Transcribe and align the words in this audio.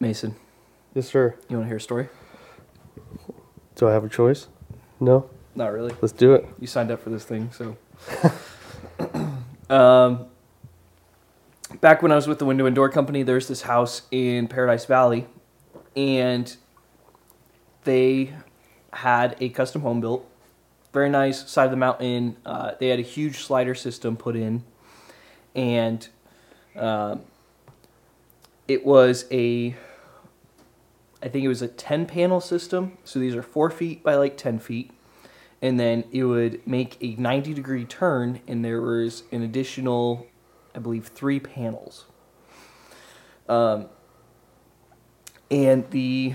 Mason, 0.00 0.34
Yes, 0.94 1.08
sir. 1.08 1.36
you 1.48 1.56
want 1.56 1.66
to 1.66 1.68
hear 1.68 1.76
a 1.76 1.80
story? 1.80 2.08
Do 3.76 3.86
I 3.86 3.92
have 3.92 4.02
a 4.02 4.08
choice? 4.08 4.48
No. 4.98 5.28
Not 5.54 5.72
really. 5.72 5.94
Let's 6.00 6.12
do 6.12 6.32
it. 6.32 6.48
You 6.58 6.66
signed 6.66 6.90
up 6.90 7.02
for 7.02 7.10
this 7.10 7.24
thing, 7.24 7.50
so. 7.52 7.76
um, 9.74 10.26
back 11.82 12.00
when 12.02 12.12
I 12.12 12.16
was 12.16 12.26
with 12.26 12.38
the 12.38 12.46
window 12.46 12.64
and 12.64 12.74
door 12.74 12.88
company, 12.88 13.22
there's 13.22 13.46
this 13.46 13.62
house 13.62 14.02
in 14.10 14.48
Paradise 14.48 14.86
Valley, 14.86 15.26
and 15.94 16.56
they 17.84 18.32
had 18.94 19.36
a 19.40 19.50
custom 19.50 19.82
home 19.82 20.00
built. 20.00 20.26
Very 20.94 21.10
nice, 21.10 21.48
side 21.48 21.66
of 21.66 21.70
the 21.70 21.76
mountain. 21.76 22.36
Uh, 22.46 22.72
they 22.80 22.88
had 22.88 22.98
a 22.98 23.02
huge 23.02 23.38
slider 23.44 23.74
system 23.74 24.16
put 24.16 24.34
in, 24.34 24.64
and 25.54 26.08
um, 26.74 27.20
it 28.66 28.84
was 28.84 29.26
a, 29.30 29.76
I 31.22 31.28
think 31.28 31.44
it 31.44 31.48
was 31.48 31.62
a 31.62 31.68
10 31.68 32.06
panel 32.06 32.40
system. 32.40 32.96
So 33.04 33.18
these 33.18 33.34
are 33.34 33.42
four 33.42 33.70
feet 33.70 34.02
by 34.02 34.14
like 34.14 34.36
10 34.36 34.58
feet. 34.58 34.90
And 35.62 35.78
then 35.78 36.04
it 36.10 36.24
would 36.24 36.66
make 36.66 36.96
a 37.02 37.14
90 37.16 37.52
degree 37.52 37.84
turn 37.84 38.40
and 38.46 38.64
there 38.64 38.80
was 38.80 39.24
an 39.30 39.42
additional 39.42 40.26
i 40.74 40.78
believe 40.78 41.08
three 41.08 41.40
panels. 41.40 42.06
Um, 43.48 43.86
and 45.50 45.90
the 45.90 46.34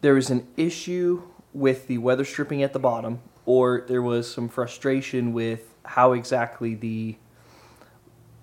there 0.00 0.14
was 0.14 0.28
an 0.28 0.46
issue 0.56 1.22
with 1.54 1.86
the 1.86 1.96
weather 1.98 2.24
stripping 2.24 2.62
at 2.62 2.72
the 2.72 2.78
bottom 2.78 3.20
or 3.46 3.84
there 3.86 4.02
was 4.02 4.30
some 4.30 4.48
frustration 4.48 5.32
with 5.32 5.74
how 5.84 6.12
exactly 6.12 6.74
the 6.74 7.16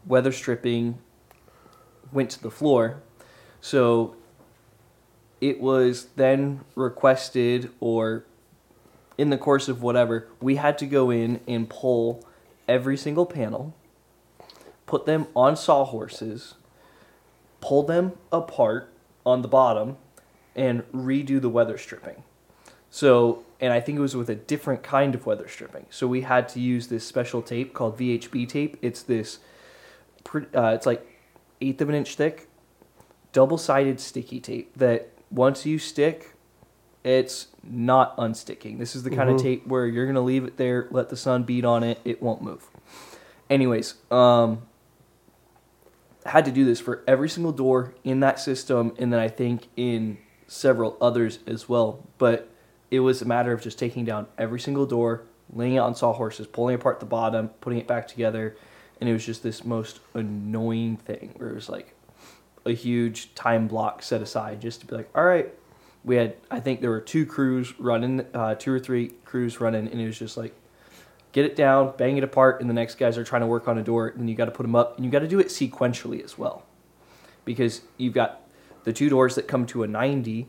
weather 0.07 0.31
stripping 0.31 0.97
went 2.11 2.30
to 2.31 2.41
the 2.41 2.49
floor 2.49 3.03
so 3.61 4.15
it 5.39 5.61
was 5.61 6.08
then 6.17 6.61
requested 6.75 7.72
or 7.80 8.25
in 9.17 9.30
the 9.30 9.38
course 9.38 9.69
of 9.69 9.81
whatever 9.81 10.27
we 10.41 10.58
had 10.58 10.77
to 10.77 10.86
go 10.86 11.09
in 11.09 11.39
and 11.47 11.69
pull 11.69 12.25
every 12.67 12.97
single 12.97 13.25
panel 13.25 13.73
put 14.86 15.05
them 15.05 15.27
on 15.36 15.55
sawhorses 15.55 16.55
pull 17.61 17.83
them 17.83 18.13
apart 18.31 18.91
on 19.25 19.41
the 19.41 19.47
bottom 19.47 19.97
and 20.55 20.83
redo 20.91 21.39
the 21.39 21.49
weather 21.49 21.77
stripping. 21.77 22.23
So 22.89 23.45
and 23.61 23.71
i 23.71 23.80
think 23.80 23.99
it 23.99 24.02
was 24.02 24.16
with 24.16 24.30
a 24.30 24.36
different 24.36 24.83
kind 24.83 25.16
of 25.16 25.25
weather 25.25 25.47
stripping. 25.47 25.86
So 25.89 26.08
we 26.08 26.21
had 26.21 26.49
to 26.49 26.59
use 26.59 26.88
this 26.88 27.08
special 27.08 27.41
tape 27.41 27.73
called 27.73 27.97
vhb 27.97 28.49
tape. 28.49 28.77
It's 28.81 29.03
this 29.03 29.39
uh, 30.36 30.73
it's 30.75 30.86
like 30.86 31.08
eighth 31.61 31.81
of 31.81 31.89
an 31.89 31.95
inch 31.95 32.16
thick 32.16 32.47
double-sided 33.33 33.99
sticky 33.99 34.39
tape 34.39 34.75
that 34.77 35.09
once 35.29 35.65
you 35.65 35.79
stick, 35.79 36.33
it's 37.03 37.47
not 37.63 38.15
unsticking. 38.17 38.77
This 38.77 38.95
is 38.95 39.03
the 39.03 39.09
kind 39.09 39.29
Mhm. 39.29 39.35
of 39.35 39.41
tape 39.41 39.67
where 39.67 39.87
you're 39.87 40.05
gonna 40.05 40.21
leave 40.21 40.43
it 40.43 40.57
there, 40.57 40.87
let 40.91 41.09
the 41.09 41.15
sun 41.15 41.43
beat 41.43 41.65
on 41.65 41.83
it, 41.83 41.99
it 42.05 42.21
won't 42.21 42.41
move. 42.41 42.69
Anyways, 43.49 43.95
um, 44.11 44.61
had 46.25 46.45
to 46.45 46.52
do 46.52 46.63
this 46.65 46.79
for 46.79 47.02
every 47.07 47.27
single 47.29 47.52
door 47.52 47.93
in 48.03 48.19
that 48.19 48.39
system, 48.39 48.93
and 48.99 49.11
then 49.11 49.19
I 49.19 49.27
think 49.27 49.67
in 49.75 50.17
several 50.47 50.97
others 51.02 51.39
as 51.47 51.67
well. 51.67 52.03
But 52.17 52.49
it 52.91 52.99
was 52.99 53.21
a 53.21 53.25
matter 53.25 53.52
of 53.53 53.61
just 53.61 53.79
taking 53.79 54.05
down 54.05 54.27
every 54.37 54.59
single 54.59 54.85
door, 54.85 55.23
laying 55.52 55.75
it 55.75 55.79
on 55.79 55.95
sawhorses, 55.95 56.45
pulling 56.47 56.75
apart 56.75 56.99
the 56.99 57.05
bottom, 57.05 57.49
putting 57.61 57.79
it 57.79 57.87
back 57.87 58.07
together, 58.07 58.55
and 58.99 59.09
it 59.09 59.13
was 59.13 59.25
just 59.25 59.41
this 59.41 59.65
most 59.65 59.99
annoying 60.13 60.97
thing 60.97 61.33
where 61.37 61.49
it 61.49 61.55
was 61.55 61.69
like 61.69 61.95
a 62.66 62.72
huge 62.72 63.34
time 63.36 63.67
block 63.67 64.04
set 64.04 64.22
aside 64.22 64.62
just 64.62 64.81
to 64.81 64.88
be 64.88 64.95
like, 64.95 65.09
all 65.16 65.23
right, 65.23 65.54
we 66.04 66.16
had 66.16 66.36
I 66.50 66.59
think 66.59 66.81
there 66.81 66.90
were 66.90 67.02
two 67.02 67.26
crews 67.26 67.80
running, 67.80 68.26
uh, 68.34 68.56
two 68.56 68.72
or 68.72 68.80
three 68.80 69.10
crews 69.26 69.60
running, 69.60 69.88
and 69.88 69.99
it 69.99 70.05
was 70.05 70.17
just 70.17 70.38
like 70.38 70.55
get 71.32 71.45
it 71.45 71.55
down, 71.55 71.94
bang 71.98 72.17
it 72.17 72.23
apart, 72.23 72.60
and 72.60 72.70
the 72.70 72.73
next 72.73 72.95
guys 72.95 73.17
are 73.17 73.23
trying 73.23 73.42
to 73.42 73.48
work 73.48 73.67
on 73.67 73.77
a 73.77 73.83
door, 73.83 74.10
and 74.10 74.30
you 74.30 74.36
got 74.36 74.45
to 74.45 74.52
put 74.52 74.64
them 74.64 74.76
up, 74.76 74.98
and 74.98 75.05
you 75.05 75.11
got 75.11 75.20
to 75.20 75.27
do 75.27 75.39
it 75.39 75.48
sequentially 75.48 76.23
as 76.23 76.38
well, 76.38 76.66
because 77.45 77.82
you've 77.98 78.14
got 78.14 78.50
the 78.83 78.92
two 78.92 79.10
doors 79.10 79.36
that 79.36 79.48
come 79.48 79.66
to 79.67 79.83
a 79.83 79.88
ninety. 79.88 80.48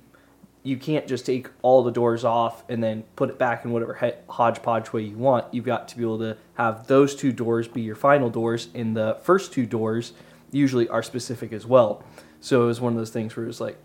You 0.64 0.76
can't 0.76 1.08
just 1.08 1.26
take 1.26 1.48
all 1.62 1.82
the 1.82 1.90
doors 1.90 2.24
off 2.24 2.62
and 2.68 2.84
then 2.84 3.02
put 3.16 3.30
it 3.30 3.36
back 3.36 3.64
in 3.64 3.72
whatever 3.72 3.94
he- 3.94 4.12
hodgepodge 4.28 4.92
way 4.92 5.02
you 5.02 5.16
want. 5.16 5.52
You've 5.52 5.64
got 5.64 5.88
to 5.88 5.96
be 5.96 6.04
able 6.04 6.20
to 6.20 6.36
have 6.54 6.86
those 6.86 7.16
two 7.16 7.32
doors 7.32 7.66
be 7.66 7.80
your 7.80 7.96
final 7.96 8.30
doors, 8.30 8.68
and 8.72 8.96
the 8.96 9.18
first 9.22 9.52
two 9.52 9.66
doors 9.66 10.12
usually 10.52 10.88
are 10.88 11.02
specific 11.02 11.52
as 11.52 11.66
well. 11.66 12.04
So 12.40 12.62
it 12.62 12.66
was 12.66 12.80
one 12.80 12.92
of 12.92 12.98
those 12.98 13.10
things 13.10 13.34
where 13.36 13.44
it 13.44 13.48
was 13.48 13.60
like, 13.60 13.76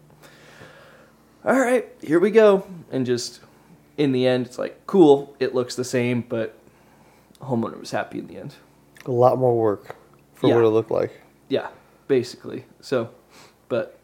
all 1.45 1.57
right, 1.59 1.87
here 2.01 2.19
we 2.19 2.29
go. 2.31 2.65
And 2.91 3.05
just 3.05 3.39
in 3.97 4.11
the 4.11 4.27
end, 4.27 4.45
it's 4.45 4.57
like, 4.59 4.85
cool, 4.85 5.35
it 5.39 5.55
looks 5.55 5.75
the 5.75 5.83
same, 5.83 6.21
but 6.21 6.57
homeowner 7.41 7.79
was 7.79 7.91
happy 7.91 8.19
in 8.19 8.27
the 8.27 8.37
end. 8.37 8.55
A 9.05 9.11
lot 9.11 9.37
more 9.37 9.55
work 9.57 9.95
for 10.33 10.47
Yeah. 10.47 10.55
what 10.55 10.63
it 10.65 10.69
looked 10.69 10.91
like. 10.91 11.21
Yeah, 11.47 11.69
basically. 12.07 12.65
So, 12.81 13.09
but 13.69 13.97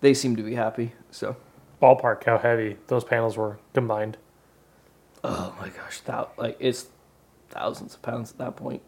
they 0.00 0.12
seem 0.14 0.34
to 0.36 0.42
be 0.42 0.54
happy. 0.54 0.92
So, 1.10 1.36
Ballpark, 1.80 2.24
how 2.24 2.38
heavy 2.38 2.76
those 2.88 3.04
panels 3.04 3.36
were 3.36 3.58
combined. 3.74 4.16
oh 5.24 5.54
my 5.60 5.68
gosh, 5.68 6.00
that 6.00 6.30
like 6.36 6.56
it's 6.58 6.86
thousands 7.50 7.94
of 7.94 8.02
pounds 8.02 8.32
at 8.32 8.38
that 8.38 8.56
point. 8.56 8.82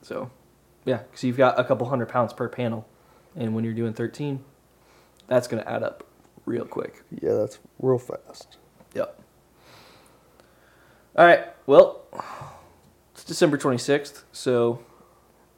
So, 0.00 0.30
yeah, 0.86 0.98
because 0.98 1.22
you've 1.24 1.36
got 1.36 1.60
a 1.60 1.64
couple 1.64 1.86
hundred 1.88 2.08
pounds 2.08 2.32
per 2.32 2.48
panel, 2.48 2.86
and 3.36 3.54
when 3.54 3.62
you're 3.64 3.74
doing 3.74 3.92
13, 3.92 4.42
that's 5.26 5.46
gonna 5.48 5.64
add 5.66 5.82
up 5.82 6.04
real 6.46 6.64
quick. 6.64 7.02
Yeah, 7.20 7.34
that's 7.34 7.58
real 7.80 7.98
fast. 7.98 8.56
Yep. 8.94 9.20
All 11.16 11.26
right. 11.26 11.44
Well, 11.66 12.02
it's 13.12 13.24
December 13.24 13.58
26th, 13.58 14.22
so 14.32 14.82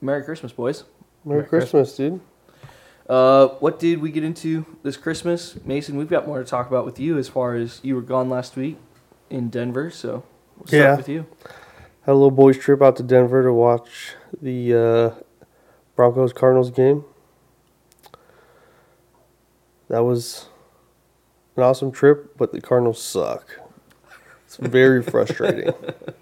Merry 0.00 0.25
Christmas, 0.25 0.53
boys. 0.53 0.84
Merry 1.25 1.39
Merry 1.41 1.49
Christmas, 1.49 1.95
dude. 1.97 2.21
Uh, 3.09 3.49
what 3.60 3.78
did 3.78 4.00
we 4.00 4.10
get 4.10 4.22
into 4.25 4.65
this 4.83 4.97
Christmas? 4.97 5.56
Mason, 5.65 5.97
we've 5.97 6.09
got 6.10 6.27
more 6.27 6.39
to 6.39 6.45
talk 6.45 6.69
about 6.69 6.84
with 6.84 7.00
you 7.00 7.16
as 7.19 7.28
far 7.28 7.55
as 7.55 7.81
you 7.83 7.95
were 7.95 8.03
gone 8.03 8.28
last 8.28 8.56
week 8.56 8.77
in 9.31 9.49
Denver, 9.49 9.91
so 9.91 10.25
we'll 10.56 10.66
start 10.66 10.72
Yeah. 10.72 10.97
with 10.97 11.09
you. 11.09 11.27
Had 12.09 12.15
a 12.15 12.15
little 12.15 12.31
boys 12.31 12.57
trip 12.57 12.81
out 12.81 12.97
to 12.97 13.03
Denver 13.03 13.43
to 13.43 13.53
watch 13.53 14.15
the 14.41 14.75
uh, 14.75 15.11
Broncos 15.95 16.33
Cardinals 16.33 16.71
game. 16.71 17.05
That 19.89 20.05
was 20.05 20.47
an 21.55 21.65
awesome 21.65 21.93
trip, 21.93 22.35
but 22.39 22.53
the 22.53 22.63
Cardinals 22.63 22.99
suck. 22.99 23.61
It's 24.47 24.57
very 24.57 25.03
frustrating. 25.03 25.75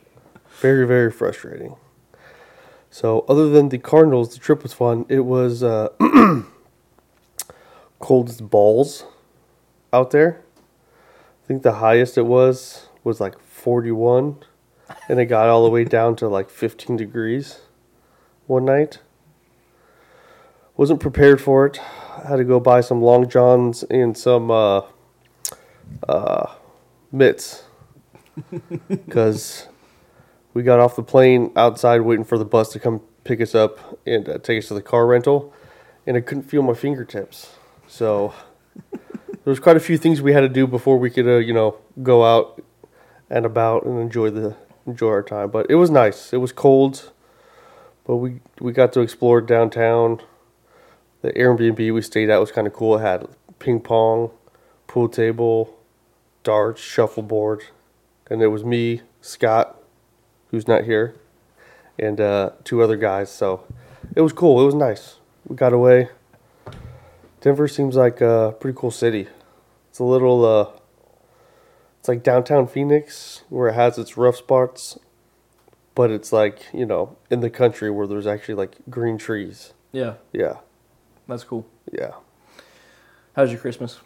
Very, 0.59 0.87
very 0.89 1.13
frustrating. 1.13 1.77
So, 2.91 3.25
other 3.29 3.49
than 3.49 3.69
the 3.69 3.79
Cardinals, 3.79 4.35
the 4.35 4.41
trip 4.41 4.65
was 4.65 4.73
fun. 4.73 5.07
It 5.09 5.21
was 5.21 5.63
uh, 5.63 5.91
cold 8.01 8.29
as 8.29 8.41
balls 8.41 9.05
out 9.93 10.11
there. 10.11 10.43
I 11.45 11.47
think 11.47 11.63
the 11.63 11.75
highest 11.75 12.19
it 12.19 12.23
was 12.23 12.89
was 13.05 13.21
like 13.21 13.39
41 13.39 14.43
and 15.09 15.21
it 15.21 15.27
got 15.27 15.49
all 15.49 15.65
the 15.65 15.71
way 15.71 15.85
down 15.85 16.17
to 16.17 16.29
like 16.29 16.51
15 16.51 16.97
degrees 16.97 17.61
one 18.47 18.65
night. 18.65 18.99
Wasn't 20.77 21.01
prepared 21.01 21.41
for 21.41 21.67
it. 21.67 21.79
Had 22.27 22.37
to 22.37 22.45
go 22.45 22.61
buy 22.61 22.81
some 22.81 23.03
long 23.03 23.29
johns 23.29 23.83
and 23.85 24.17
some 24.17 24.51
uh, 24.51 24.83
uh, 26.09 26.53
mitts 27.13 27.65
because 28.89 29.69
we 30.55 30.63
got 30.63 30.81
off 30.81 30.97
the 30.97 31.03
plane 31.03 31.53
outside 31.57 32.03
waiting 32.03 32.25
for 32.25 32.39
the 32.39 32.45
bus 32.45 32.73
to 32.73 32.79
come 32.79 33.01
pick 33.25 33.41
us 33.41 33.55
up 33.55 34.01
and 34.07 34.29
uh, 34.29 34.39
take 34.39 34.59
us 34.59 34.69
to 34.69 34.75
the 34.75 34.83
car 34.83 35.07
rental, 35.07 35.53
and 36.07 36.17
I 36.17 36.21
couldn't 36.21 36.45
feel 36.45 36.63
my 36.63 36.75
fingertips. 36.75 37.55
So 37.87 38.35
there 38.93 39.01
was 39.45 39.61
quite 39.61 39.77
a 39.77 39.81
few 39.81 39.99
things 39.99 40.23
we 40.23 40.33
had 40.33 40.41
to 40.41 40.49
do 40.49 40.67
before 40.67 40.99
we 40.99 41.11
could, 41.11 41.27
uh, 41.27 41.37
you 41.37 41.53
know, 41.53 41.79
go 42.03 42.25
out 42.25 42.63
and 43.31 43.45
about 43.45 43.85
and 43.85 43.99
enjoy 43.99 44.31
the 44.31 44.57
enjoy 44.87 45.09
our 45.09 45.23
time. 45.23 45.51
But 45.51 45.67
it 45.69 45.75
was 45.75 45.91
nice. 45.91 46.33
It 46.33 46.39
was 46.39 46.53
cold, 46.53 47.13
but 48.07 48.17
we 48.17 48.41
we 48.61 48.73
got 48.73 48.93
to 48.95 49.01
explore 49.01 49.41
downtown. 49.41 50.21
The 51.23 51.33
Airbnb 51.33 51.93
we 51.93 52.03
stayed 52.03 52.31
at 52.31 52.39
was 52.39 52.53
kind 52.53 52.67
of 52.67 52.73
cool. 52.73 52.97
It 52.97 53.01
had 53.01 53.27
ping 53.59 53.81
pong, 53.81 54.31
pool 54.87 55.09
table, 55.09 55.77
darts, 56.43 56.81
shuffleboard, 56.81 57.65
and 58.31 58.43
it 58.43 58.49
was 58.49 58.65
me, 58.65 59.03
Scott, 59.21 59.81
who's 60.51 60.69
not 60.69 60.85
here, 60.85 61.17
and 61.99 62.21
uh, 62.21 62.51
two 62.65 62.83
other 62.83 62.97
guys. 62.97 63.31
So 63.31 63.65
it 64.15 64.21
was 64.21 64.33
cool. 64.33 64.61
It 64.63 64.67
was 64.67 64.75
nice. 64.75 65.17
We 65.47 65.57
got 65.57 65.73
away. 65.73 66.09
Denver 67.41 67.69
seems 67.69 67.97
like 67.97 68.21
a 68.21 68.55
pretty 68.59 68.77
cool 68.79 68.91
city. 68.91 69.29
It's 69.91 69.99
a 69.99 70.05
little 70.05 70.45
uh, 70.45 70.69
it's 72.07 72.09
like 72.09 72.23
downtown 72.23 72.69
Phoenix 72.69 73.43
where 73.49 73.67
it 73.67 73.73
has 73.73 73.99
its 73.99 74.17
rough 74.17 74.37
spots, 74.37 74.97
but 75.97 76.13
it's 76.13 76.33
like, 76.33 76.73
you 76.73 76.87
know, 76.87 77.17
in 77.31 77.41
the 77.41 77.51
country 77.51 77.91
where 77.91 78.07
there's 78.07 78.29
actually 78.29 78.55
like 78.55 78.77
green 78.89 79.19
trees. 79.19 79.73
Yeah. 79.91 80.15
Yeah. 80.33 80.59
That's 81.27 81.43
cool. 81.43 81.67
Yeah. 81.91 82.13
How's 83.35 83.51
your 83.51 83.59
Christmas? 83.59 83.99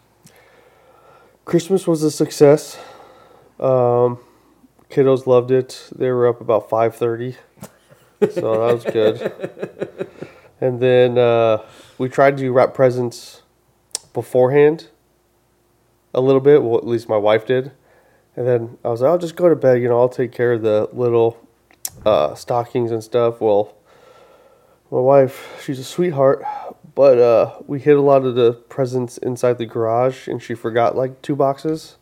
Christmas 1.45 1.85
was 1.85 2.01
a 2.01 2.09
success. 2.09 2.79
Um, 3.59 4.17
kiddos 4.89 5.27
loved 5.27 5.51
it. 5.51 5.87
They 5.95 6.09
were 6.09 6.27
up 6.27 6.41
about 6.41 6.69
five 6.71 6.95
thirty, 6.95 7.35
so 8.33 8.65
that 8.65 8.73
was 8.73 8.83
good. 8.83 10.09
And 10.59 10.79
then 10.79 11.19
uh, 11.19 11.59
we 11.99 12.09
tried 12.09 12.37
to 12.37 12.49
wrap 12.51 12.73
presents 12.73 13.43
beforehand, 14.11 14.87
a 16.15 16.21
little 16.21 16.41
bit. 16.41 16.63
Well, 16.63 16.79
at 16.79 16.87
least 16.87 17.07
my 17.07 17.17
wife 17.17 17.45
did. 17.45 17.71
And 18.35 18.47
then 18.47 18.77
I 18.83 18.89
was 18.89 19.01
like, 19.01 19.09
I'll 19.09 19.17
just 19.17 19.35
go 19.35 19.49
to 19.49 19.55
bed. 19.55 19.81
You 19.81 19.89
know, 19.89 19.99
I'll 19.99 20.09
take 20.09 20.31
care 20.31 20.53
of 20.53 20.61
the 20.61 20.89
little 20.93 21.37
uh, 22.05 22.35
stockings 22.35 22.91
and 22.91 23.03
stuff. 23.03 23.41
Well, 23.41 23.75
my 24.89 24.99
wife, 24.99 25.61
she's 25.63 25.79
a 25.79 25.83
sweetheart, 25.83 26.43
but 26.95 27.17
uh, 27.17 27.59
we 27.67 27.79
hid 27.79 27.95
a 27.95 28.01
lot 28.01 28.25
of 28.25 28.35
the 28.35 28.53
presents 28.53 29.17
inside 29.17 29.57
the 29.57 29.65
garage, 29.65 30.27
and 30.27 30.41
she 30.41 30.53
forgot 30.53 30.95
like 30.95 31.21
two 31.21 31.35
boxes. 31.35 31.97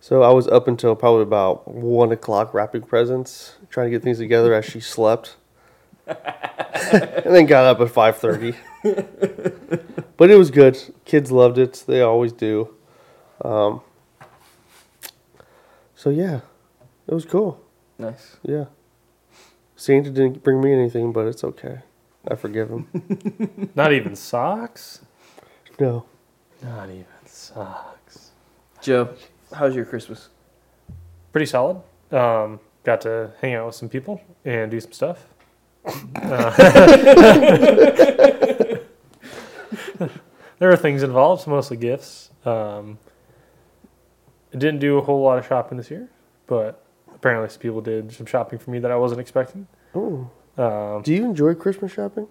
So 0.00 0.22
I 0.22 0.30
was 0.30 0.46
up 0.46 0.68
until 0.68 0.94
probably 0.94 1.22
about 1.22 1.66
one 1.66 2.12
o'clock 2.12 2.54
wrapping 2.54 2.82
presents, 2.82 3.56
trying 3.68 3.86
to 3.86 3.90
get 3.90 4.02
things 4.02 4.18
together 4.18 4.54
as 4.54 4.64
she 4.64 4.80
slept, 4.80 5.36
and 6.06 7.34
then 7.34 7.46
got 7.46 7.64
up 7.64 7.80
at 7.80 7.90
five 7.90 8.16
thirty. 8.18 8.54
but 10.16 10.30
it 10.30 10.36
was 10.36 10.50
good. 10.50 10.78
Kids 11.04 11.32
loved 11.32 11.58
it. 11.58 11.84
They 11.86 12.00
always 12.00 12.32
do. 12.32 12.74
Um, 13.44 13.80
so 15.98 16.10
yeah, 16.10 16.40
it 17.08 17.14
was 17.14 17.24
cool. 17.24 17.60
Nice. 17.98 18.36
Yeah. 18.44 18.66
Santa 19.74 20.10
didn't 20.10 20.44
bring 20.44 20.60
me 20.60 20.72
anything, 20.72 21.12
but 21.12 21.26
it's 21.26 21.42
okay. 21.42 21.80
I 22.28 22.36
forgive 22.36 22.68
him. 22.68 23.70
Not 23.74 23.92
even 23.92 24.14
socks. 24.14 25.00
No. 25.80 26.04
Not 26.62 26.88
even 26.88 27.04
socks. 27.26 28.30
Joe, 28.80 29.12
how's 29.52 29.74
your 29.74 29.84
Christmas? 29.84 30.28
Pretty 31.32 31.46
solid. 31.46 31.82
Um, 32.12 32.60
got 32.84 33.00
to 33.00 33.32
hang 33.40 33.54
out 33.54 33.66
with 33.66 33.74
some 33.74 33.88
people 33.88 34.20
and 34.44 34.70
do 34.70 34.80
some 34.80 34.92
stuff. 34.92 35.26
Uh, 36.22 36.50
there 40.58 40.68
were 40.68 40.76
things 40.76 41.02
involved, 41.02 41.46
mostly 41.46 41.76
gifts. 41.76 42.30
Um, 42.44 42.98
I 43.06 43.07
didn't 44.52 44.78
do 44.78 44.98
a 44.98 45.02
whole 45.02 45.22
lot 45.22 45.38
of 45.38 45.46
shopping 45.46 45.78
this 45.78 45.90
year, 45.90 46.08
but 46.46 46.84
apparently 47.14 47.48
some 47.48 47.60
people 47.60 47.80
did 47.80 48.12
some 48.12 48.26
shopping 48.26 48.58
for 48.58 48.70
me 48.70 48.78
that 48.78 48.90
I 48.90 48.96
wasn't 48.96 49.20
expecting. 49.20 49.66
Oh. 49.94 50.30
Um, 50.56 51.02
Do 51.02 51.12
you 51.12 51.24
enjoy 51.24 51.54
Christmas 51.54 51.92
shopping? 51.92 52.28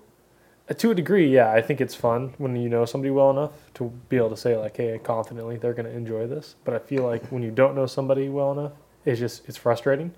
to 0.76 0.92
a 0.92 0.96
degree, 0.96 1.34
yeah, 1.34 1.52
I 1.52 1.62
think 1.62 1.80
it's 1.80 1.96
fun 1.96 2.34
when 2.38 2.56
you 2.58 2.68
know 2.68 2.84
somebody 2.84 3.10
well 3.10 3.30
enough 3.30 3.52
to 3.76 3.86
be 4.10 4.18
able 4.18 4.32
to 4.32 4.38
say 4.38 4.58
like, 4.58 4.76
"Hey, 4.76 5.00
confidently, 5.02 5.56
they're 5.56 5.74
going 5.74 5.86
to 5.86 5.96
enjoy 5.96 6.28
this." 6.28 6.56
But 6.66 6.74
I 6.74 6.80
feel 6.80 7.04
like 7.04 7.26
when 7.28 7.42
you 7.42 7.52
don't 7.52 7.74
know 7.74 7.86
somebody 7.86 8.28
well 8.28 8.52
enough, 8.52 8.74
it's 9.06 9.20
just 9.20 9.48
it's 9.48 9.58
frustrating. 9.58 10.14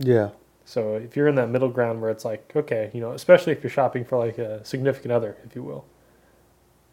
Yeah. 0.00 0.30
So 0.64 0.96
if 0.96 1.16
you're 1.16 1.28
in 1.28 1.36
that 1.36 1.48
middle 1.48 1.68
ground 1.68 2.00
where 2.00 2.10
it's 2.10 2.24
like, 2.24 2.52
okay, 2.54 2.90
you 2.92 3.00
know, 3.00 3.12
especially 3.12 3.52
if 3.52 3.62
you're 3.62 3.70
shopping 3.70 4.04
for 4.04 4.18
like 4.18 4.38
a 4.38 4.64
significant 4.64 5.12
other, 5.12 5.36
if 5.44 5.54
you 5.54 5.62
will, 5.62 5.84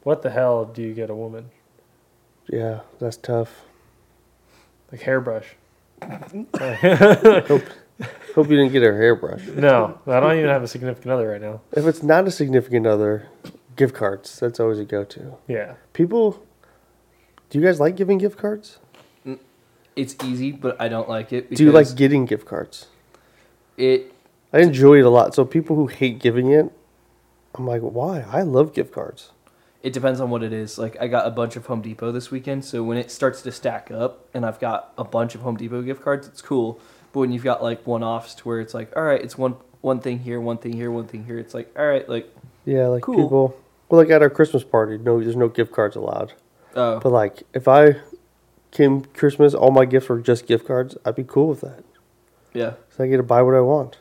what 0.03 0.21
the 0.21 0.29
hell 0.29 0.65
do 0.65 0.81
you 0.81 0.93
get 0.93 1.09
a 1.09 1.15
woman? 1.15 1.49
Yeah, 2.47 2.81
that's 2.99 3.17
tough. 3.17 3.63
Like 4.91 5.01
hairbrush? 5.01 5.55
Hope 8.35 8.49
you 8.49 8.57
didn't 8.57 8.71
get 8.71 8.83
her 8.83 8.97
hairbrush. 8.97 9.45
no, 9.47 9.99
I 10.07 10.19
don't 10.19 10.37
even 10.37 10.49
have 10.49 10.63
a 10.63 10.67
significant 10.67 11.11
other 11.11 11.29
right 11.29 11.41
now. 11.41 11.61
If 11.73 11.85
it's 11.85 12.03
not 12.03 12.27
a 12.27 12.31
significant 12.31 12.87
other, 12.87 13.27
gift 13.75 13.95
cards. 13.95 14.39
That's 14.39 14.59
always 14.59 14.79
a 14.79 14.85
go 14.85 15.03
to. 15.05 15.35
Yeah, 15.47 15.73
People, 15.93 16.43
do 17.49 17.59
you 17.59 17.65
guys 17.65 17.79
like 17.79 17.95
giving 17.95 18.17
gift 18.17 18.37
cards? 18.37 18.77
Mm, 19.25 19.39
it's 19.95 20.15
easy, 20.23 20.51
but 20.51 20.79
I 20.79 20.87
don't 20.89 21.09
like 21.09 21.33
it. 21.33 21.53
Do 21.55 21.63
you 21.63 21.71
like 21.71 21.95
getting 21.95 22.25
gift 22.25 22.45
cards? 22.45 22.87
it? 23.77 24.13
I 24.51 24.59
enjoy 24.59 24.99
it 24.99 25.05
a 25.05 25.09
lot. 25.09 25.35
So 25.35 25.45
people 25.45 25.75
who 25.75 25.87
hate 25.87 26.19
giving 26.19 26.51
it, 26.51 26.65
I'm 27.55 27.65
like, 27.65 27.81
why? 27.81 28.25
I 28.29 28.41
love 28.41 28.73
gift 28.73 28.91
cards. 28.91 29.31
It 29.81 29.93
depends 29.93 30.19
on 30.19 30.29
what 30.29 30.43
it 30.43 30.51
is. 30.51 30.77
Like 30.77 30.97
I 30.99 31.07
got 31.07 31.25
a 31.25 31.31
bunch 31.31 31.55
of 31.55 31.65
Home 31.67 31.81
Depot 31.81 32.11
this 32.11 32.31
weekend, 32.31 32.65
so 32.65 32.83
when 32.83 32.97
it 32.97 33.09
starts 33.11 33.41
to 33.43 33.51
stack 33.51 33.89
up, 33.91 34.25
and 34.33 34.45
I've 34.45 34.59
got 34.59 34.93
a 34.97 35.03
bunch 35.03 35.35
of 35.35 35.41
Home 35.41 35.55
Depot 35.55 35.81
gift 35.81 36.01
cards, 36.01 36.27
it's 36.27 36.41
cool. 36.41 36.79
But 37.13 37.21
when 37.21 37.31
you've 37.31 37.43
got 37.43 37.63
like 37.63 37.87
one-offs 37.87 38.35
to 38.35 38.43
where 38.47 38.59
it's 38.59 38.73
like, 38.73 38.95
all 38.95 39.03
right, 39.03 39.21
it's 39.21 39.37
one 39.37 39.55
one 39.81 39.99
thing 40.01 40.19
here, 40.19 40.41
one 40.41 40.57
thing 40.57 40.73
here, 40.73 40.91
one 40.91 41.07
thing 41.07 41.23
here, 41.23 41.39
it's 41.39 41.53
like, 41.53 41.73
all 41.79 41.87
right, 41.87 42.07
like, 42.09 42.27
Yeah, 42.65 42.87
like 42.87 43.03
Cool. 43.03 43.15
people. 43.23 43.57
Well, 43.87 44.01
like 44.01 44.09
at 44.11 44.21
our 44.21 44.29
Christmas 44.29 44.63
party, 44.65 44.97
no, 44.97 45.23
there's 45.23 45.37
no 45.37 45.47
gift 45.47 45.71
cards 45.71 45.95
allowed. 45.95 46.33
oh, 46.75 46.99
But 46.99 47.11
like, 47.13 47.43
if 47.53 47.67
I 47.69 47.95
came 48.71 49.05
Christmas, 49.05 49.53
all 49.53 49.71
my 49.71 49.85
gifts 49.85 50.09
were 50.09 50.19
just 50.19 50.45
gift 50.45 50.67
cards. 50.67 50.97
I'd 51.05 51.15
be 51.15 51.23
cool 51.23 51.47
with 51.47 51.61
that. 51.61 51.83
yeah. 52.53 52.73
So 52.95 53.05
I 53.05 53.07
get 53.07 53.17
to 53.17 53.23
buy 53.23 53.41
what 53.41 53.55
I 53.55 53.61
want. 53.61 53.97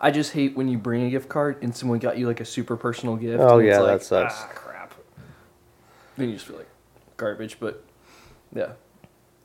I 0.00 0.10
just 0.10 0.32
hate 0.32 0.56
when 0.56 0.68
you 0.68 0.78
bring 0.78 1.04
a 1.04 1.10
gift 1.10 1.28
card 1.28 1.62
and 1.62 1.74
someone 1.74 1.98
got 1.98 2.18
you 2.18 2.26
like 2.26 2.40
a 2.40 2.44
super 2.44 2.76
personal 2.76 3.16
gift. 3.16 3.40
Oh, 3.40 3.58
and 3.58 3.68
it's 3.68 3.74
yeah, 3.74 3.80
like, 3.80 3.98
that 4.00 4.04
sucks. 4.04 4.34
Ah, 4.36 4.50
crap. 4.54 4.94
Then 6.16 6.28
you 6.28 6.34
just 6.34 6.46
feel 6.46 6.56
like 6.56 6.68
garbage, 7.16 7.58
but 7.58 7.84
yeah. 8.54 8.72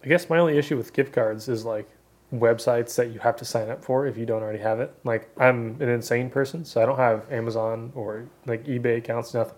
I 0.03 0.07
guess 0.07 0.29
my 0.29 0.37
only 0.37 0.57
issue 0.57 0.77
with 0.77 0.93
gift 0.93 1.13
cards 1.13 1.47
is 1.47 1.65
like 1.65 1.89
websites 2.33 2.95
that 2.95 3.11
you 3.11 3.19
have 3.19 3.35
to 3.37 3.45
sign 3.45 3.69
up 3.69 3.83
for 3.83 4.05
if 4.07 4.17
you 4.17 4.25
don't 4.25 4.41
already 4.41 4.59
have 4.59 4.79
it. 4.79 4.93
Like 5.03 5.29
I'm 5.39 5.77
an 5.79 5.89
insane 5.89 6.29
person, 6.29 6.65
so 6.65 6.81
I 6.81 6.85
don't 6.85 6.97
have 6.97 7.31
Amazon 7.31 7.91
or 7.95 8.25
like 8.45 8.65
eBay 8.65 8.97
accounts, 8.97 9.33
nothing. 9.33 9.55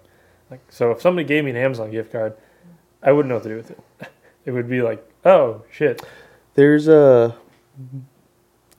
Like 0.52 0.62
so, 0.70 0.92
if 0.92 1.02
somebody 1.02 1.28
gave 1.28 1.44
me 1.44 1.52
an 1.52 1.58
Amazon 1.58 1.92
gift 1.92 2.12
card, 2.12 2.38
I 3.02 3.12
wouldn't 3.12 3.30
know 3.30 3.36
what 3.36 3.44
to 3.44 3.50
do 3.50 3.58
with 3.58 3.72
it. 3.72 3.80
It 4.46 4.52
would 4.52 4.70
be 4.70 4.84
like, 4.84 5.04
oh 5.26 5.64
shit, 5.72 6.06
There's 6.54 6.88
a 6.88 7.36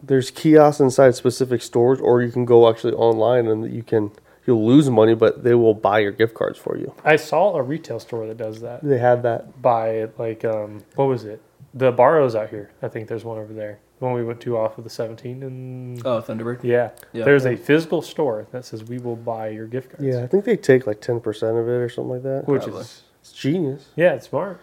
there's 0.06 0.30
kiosks 0.30 0.80
inside 0.80 1.14
specific 1.14 1.62
stores, 1.62 2.00
or 2.00 2.22
you 2.22 2.30
can 2.30 2.44
go 2.44 2.68
actually 2.70 2.94
online 2.94 3.46
and 3.46 3.72
you 3.72 3.82
can 3.82 4.10
you'll 4.46 4.64
lose 4.64 4.88
money, 4.88 5.14
but 5.14 5.42
they 5.42 5.54
will 5.54 5.74
buy 5.74 5.98
your 5.98 6.12
gift 6.12 6.34
cards 6.34 6.58
for 6.58 6.76
you. 6.76 6.94
I 7.04 7.16
saw 7.16 7.56
a 7.56 7.62
retail 7.62 7.98
store 7.98 8.26
that 8.28 8.36
does 8.36 8.60
that. 8.60 8.82
They 8.84 8.98
have 8.98 9.22
that. 9.22 9.60
By 9.60 10.08
like, 10.18 10.44
um, 10.44 10.84
what 10.94 11.06
was 11.06 11.24
it? 11.24 11.42
The 11.74 11.90
Barrows 11.92 12.34
out 12.36 12.50
here. 12.50 12.70
I 12.80 12.88
think 12.88 13.08
there's 13.08 13.24
one 13.24 13.38
over 13.38 13.52
there. 13.52 13.80
The 13.98 14.04
one 14.04 14.14
we 14.14 14.22
went 14.24 14.40
to 14.42 14.56
off 14.56 14.76
of 14.78 14.84
the 14.84 14.90
17 14.90 15.42
and 15.42 16.06
Oh, 16.06 16.20
Thunderbird. 16.22 16.62
yeah, 16.62 16.90
Yeah. 17.12 17.24
there's 17.24 17.46
a 17.46 17.56
physical 17.56 18.02
store 18.02 18.46
that 18.52 18.64
says 18.64 18.84
we 18.84 18.98
will 18.98 19.16
buy 19.16 19.48
your 19.48 19.66
gift 19.66 19.90
cards. 19.90 20.04
Yeah, 20.04 20.22
I 20.22 20.26
think 20.26 20.44
they 20.44 20.56
take 20.56 20.86
like 20.86 21.00
ten 21.00 21.18
percent 21.18 21.56
of 21.56 21.66
it 21.66 21.72
or 21.72 21.88
something 21.88 22.12
like 22.12 22.22
that. 22.22 22.46
which 22.46 22.62
Probably. 22.64 22.82
is 22.82 23.02
It's 23.22 23.32
genius. 23.32 23.88
yeah, 23.96 24.12
it's 24.14 24.28
smart. 24.28 24.60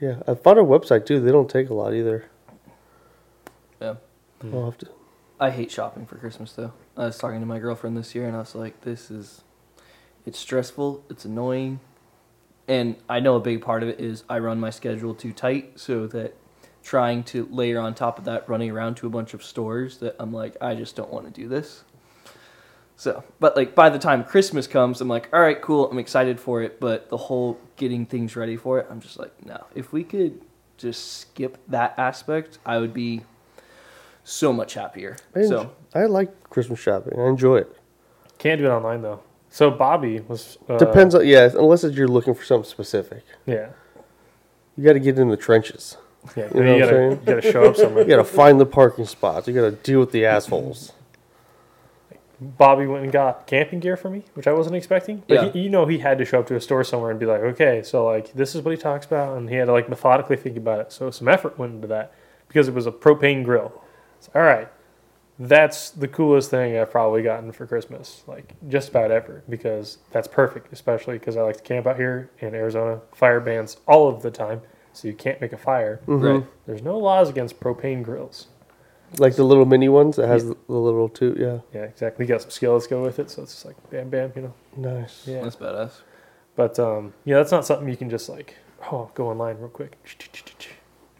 Yeah, 0.00 0.16
I 0.28 0.34
found 0.34 0.58
a 0.58 0.62
website 0.62 1.06
too. 1.06 1.18
They 1.18 1.32
don't 1.32 1.48
take 1.50 1.70
a 1.70 1.74
lot 1.74 1.92
either. 1.94 2.26
Mm. 4.42 4.52
Yeah. 4.52 4.58
I'll 4.58 4.64
have 4.66 4.78
to. 4.78 4.88
I 5.40 5.50
hate 5.50 5.70
shopping 5.70 6.04
for 6.04 6.16
Christmas 6.16 6.52
though. 6.52 6.72
I 6.96 7.06
was 7.06 7.18
talking 7.18 7.40
to 7.40 7.46
my 7.46 7.58
girlfriend 7.58 7.96
this 7.96 8.14
year 8.14 8.26
and 8.26 8.34
I 8.34 8.40
was 8.40 8.54
like, 8.54 8.80
this 8.80 9.10
is 9.10 9.42
it's 10.26 10.38
stressful, 10.38 11.04
it's 11.08 11.24
annoying. 11.24 11.80
And 12.66 12.96
I 13.08 13.20
know 13.20 13.36
a 13.36 13.40
big 13.40 13.62
part 13.62 13.82
of 13.82 13.88
it 13.88 14.00
is 14.00 14.24
I 14.28 14.40
run 14.40 14.60
my 14.60 14.70
schedule 14.70 15.14
too 15.14 15.32
tight 15.32 15.78
so 15.80 16.06
that 16.08 16.36
trying 16.82 17.22
to 17.22 17.48
layer 17.50 17.78
on 17.78 17.94
top 17.94 18.18
of 18.18 18.24
that 18.24 18.48
running 18.48 18.70
around 18.70 18.96
to 18.96 19.06
a 19.06 19.10
bunch 19.10 19.32
of 19.32 19.42
stores 19.42 19.98
that 19.98 20.16
I'm 20.18 20.32
like, 20.32 20.56
I 20.60 20.74
just 20.74 20.96
don't 20.96 21.10
want 21.12 21.26
to 21.26 21.40
do 21.40 21.48
this. 21.48 21.84
So, 22.96 23.22
but 23.38 23.56
like 23.56 23.74
by 23.74 23.90
the 23.90 23.98
time 23.98 24.24
Christmas 24.24 24.66
comes, 24.66 25.00
I'm 25.00 25.08
like, 25.08 25.28
all 25.32 25.40
right, 25.40 25.60
cool, 25.62 25.88
I'm 25.90 25.98
excited 25.98 26.40
for 26.40 26.62
it. 26.62 26.80
But 26.80 27.08
the 27.10 27.16
whole 27.16 27.58
getting 27.76 28.04
things 28.04 28.34
ready 28.36 28.56
for 28.56 28.80
it, 28.80 28.86
I'm 28.90 29.00
just 29.00 29.18
like, 29.18 29.46
no. 29.46 29.66
If 29.74 29.92
we 29.92 30.02
could 30.02 30.40
just 30.76 31.20
skip 31.20 31.58
that 31.68 31.94
aspect, 31.96 32.58
I 32.66 32.78
would 32.78 32.92
be 32.92 33.22
so 34.28 34.52
much 34.52 34.74
happier. 34.74 35.16
I, 35.34 35.38
enj- 35.40 35.48
So, 35.48 35.70
I 35.94 36.04
like 36.06 36.50
Christmas 36.50 36.78
shopping. 36.78 37.18
I 37.18 37.26
enjoy 37.28 37.56
it. 37.58 37.76
Can't 38.38 38.60
do 38.60 38.66
it 38.66 38.70
online 38.70 39.02
though. 39.02 39.20
So 39.50 39.70
Bobby 39.70 40.20
was 40.20 40.58
uh, 40.68 40.76
Depends 40.78 41.14
on 41.14 41.26
yeah, 41.26 41.48
unless 41.56 41.82
it's 41.84 41.96
you're 41.96 42.06
looking 42.08 42.34
for 42.34 42.44
something 42.44 42.68
specific. 42.68 43.24
Yeah, 43.46 43.70
You 44.76 44.84
got 44.84 44.92
to 44.92 45.00
get 45.00 45.18
in 45.18 45.28
the 45.28 45.36
trenches. 45.38 45.96
yeah. 46.36 46.48
You 46.54 46.60
You, 46.60 46.64
know 46.64 46.72
what 46.72 46.80
gotta 46.80 47.02
you 47.10 47.16
gotta 47.40 47.52
show 47.52 47.64
up 47.64 47.76
somewhere. 47.76 48.02
You 48.04 48.08
got 48.10 48.16
to 48.16 48.24
find 48.24 48.60
the 48.60 48.66
parking 48.66 49.06
spots. 49.06 49.48
You 49.48 49.54
got 49.54 49.62
to 49.62 49.70
deal 49.72 50.00
with 50.00 50.12
the 50.12 50.26
assholes. 50.26 50.92
Bobby 52.40 52.86
went 52.86 53.02
and 53.02 53.12
got 53.12 53.48
camping 53.48 53.80
gear 53.80 53.96
for 53.96 54.08
me, 54.10 54.22
which 54.34 54.46
I 54.46 54.52
wasn't 54.52 54.76
expecting. 54.76 55.24
But 55.26 55.34
Yeah. 55.34 55.50
he, 55.52 55.60
you 55.62 55.70
know, 55.70 55.86
he 55.86 55.98
had 55.98 56.18
to 56.18 56.24
show 56.24 56.38
up 56.40 56.46
to 56.48 56.54
a 56.56 56.60
store 56.60 56.84
somewhere 56.84 57.10
and 57.10 57.18
be 57.18 57.26
like, 57.26 57.40
okay, 57.40 57.82
so 57.82 58.04
like 58.04 58.32
this 58.34 58.54
is 58.54 58.62
what 58.62 58.70
he 58.70 58.76
talks 58.76 59.06
about, 59.06 59.36
and 59.36 59.48
he 59.50 59.56
had 59.56 59.64
to 59.64 59.72
like 59.72 59.88
methodically 59.88 60.36
think 60.36 60.56
about 60.56 60.78
it. 60.80 60.92
So 60.92 61.10
some 61.10 61.26
effort 61.26 61.58
went 61.58 61.74
into 61.74 61.88
that 61.88 62.12
because 62.46 62.68
it 62.68 62.74
was 62.74 62.86
a 62.86 62.92
propane 62.92 63.42
grill. 63.44 63.82
So, 64.20 64.30
all 64.34 64.42
right, 64.42 64.68
that's 65.38 65.90
the 65.90 66.08
coolest 66.08 66.50
thing 66.50 66.76
I've 66.76 66.90
probably 66.90 67.22
gotten 67.22 67.52
for 67.52 67.66
Christmas, 67.66 68.22
like 68.26 68.54
just 68.68 68.88
about 68.88 69.10
ever, 69.10 69.42
because 69.48 69.98
that's 70.10 70.26
perfect, 70.28 70.72
especially 70.72 71.18
because 71.18 71.36
I 71.36 71.42
like 71.42 71.56
to 71.58 71.62
camp 71.62 71.86
out 71.86 71.96
here 71.96 72.30
in 72.40 72.54
Arizona. 72.54 73.00
Fire 73.14 73.40
bans 73.40 73.76
all 73.86 74.08
of 74.08 74.22
the 74.22 74.30
time, 74.30 74.62
so 74.92 75.06
you 75.06 75.14
can't 75.14 75.40
make 75.40 75.52
a 75.52 75.58
fire. 75.58 76.00
Mhm. 76.06 76.34
right. 76.40 76.46
There's 76.66 76.82
no 76.82 76.98
laws 76.98 77.28
against 77.30 77.60
propane 77.60 78.02
grills. 78.02 78.48
Like 79.18 79.36
the 79.36 79.44
little 79.44 79.64
mini 79.64 79.88
ones 79.88 80.16
that 80.16 80.26
has 80.28 80.44
the 80.44 80.56
little 80.68 81.08
two. 81.08 81.34
Yeah, 81.38 81.60
Yeah, 81.72 81.86
exactly. 81.86 82.26
You 82.26 82.28
got 82.28 82.42
some 82.42 82.50
skills 82.50 82.86
go 82.86 83.02
with 83.02 83.18
it, 83.18 83.30
so 83.30 83.42
it's 83.42 83.52
just 83.54 83.64
like 83.64 83.76
bam, 83.90 84.10
bam, 84.10 84.32
you 84.36 84.42
know. 84.42 84.54
nice. 84.76 85.26
Yeah. 85.26 85.42
That's 85.42 85.56
badass. 85.56 85.92
But 86.56 86.78
um, 86.78 87.14
yeah, 87.24 87.36
that's 87.36 87.52
not 87.52 87.64
something 87.64 87.88
you 87.88 87.96
can 87.96 88.10
just 88.10 88.28
like, 88.28 88.56
oh, 88.92 89.10
go 89.14 89.28
online 89.30 89.56
real 89.58 89.68
quick. 89.68 89.96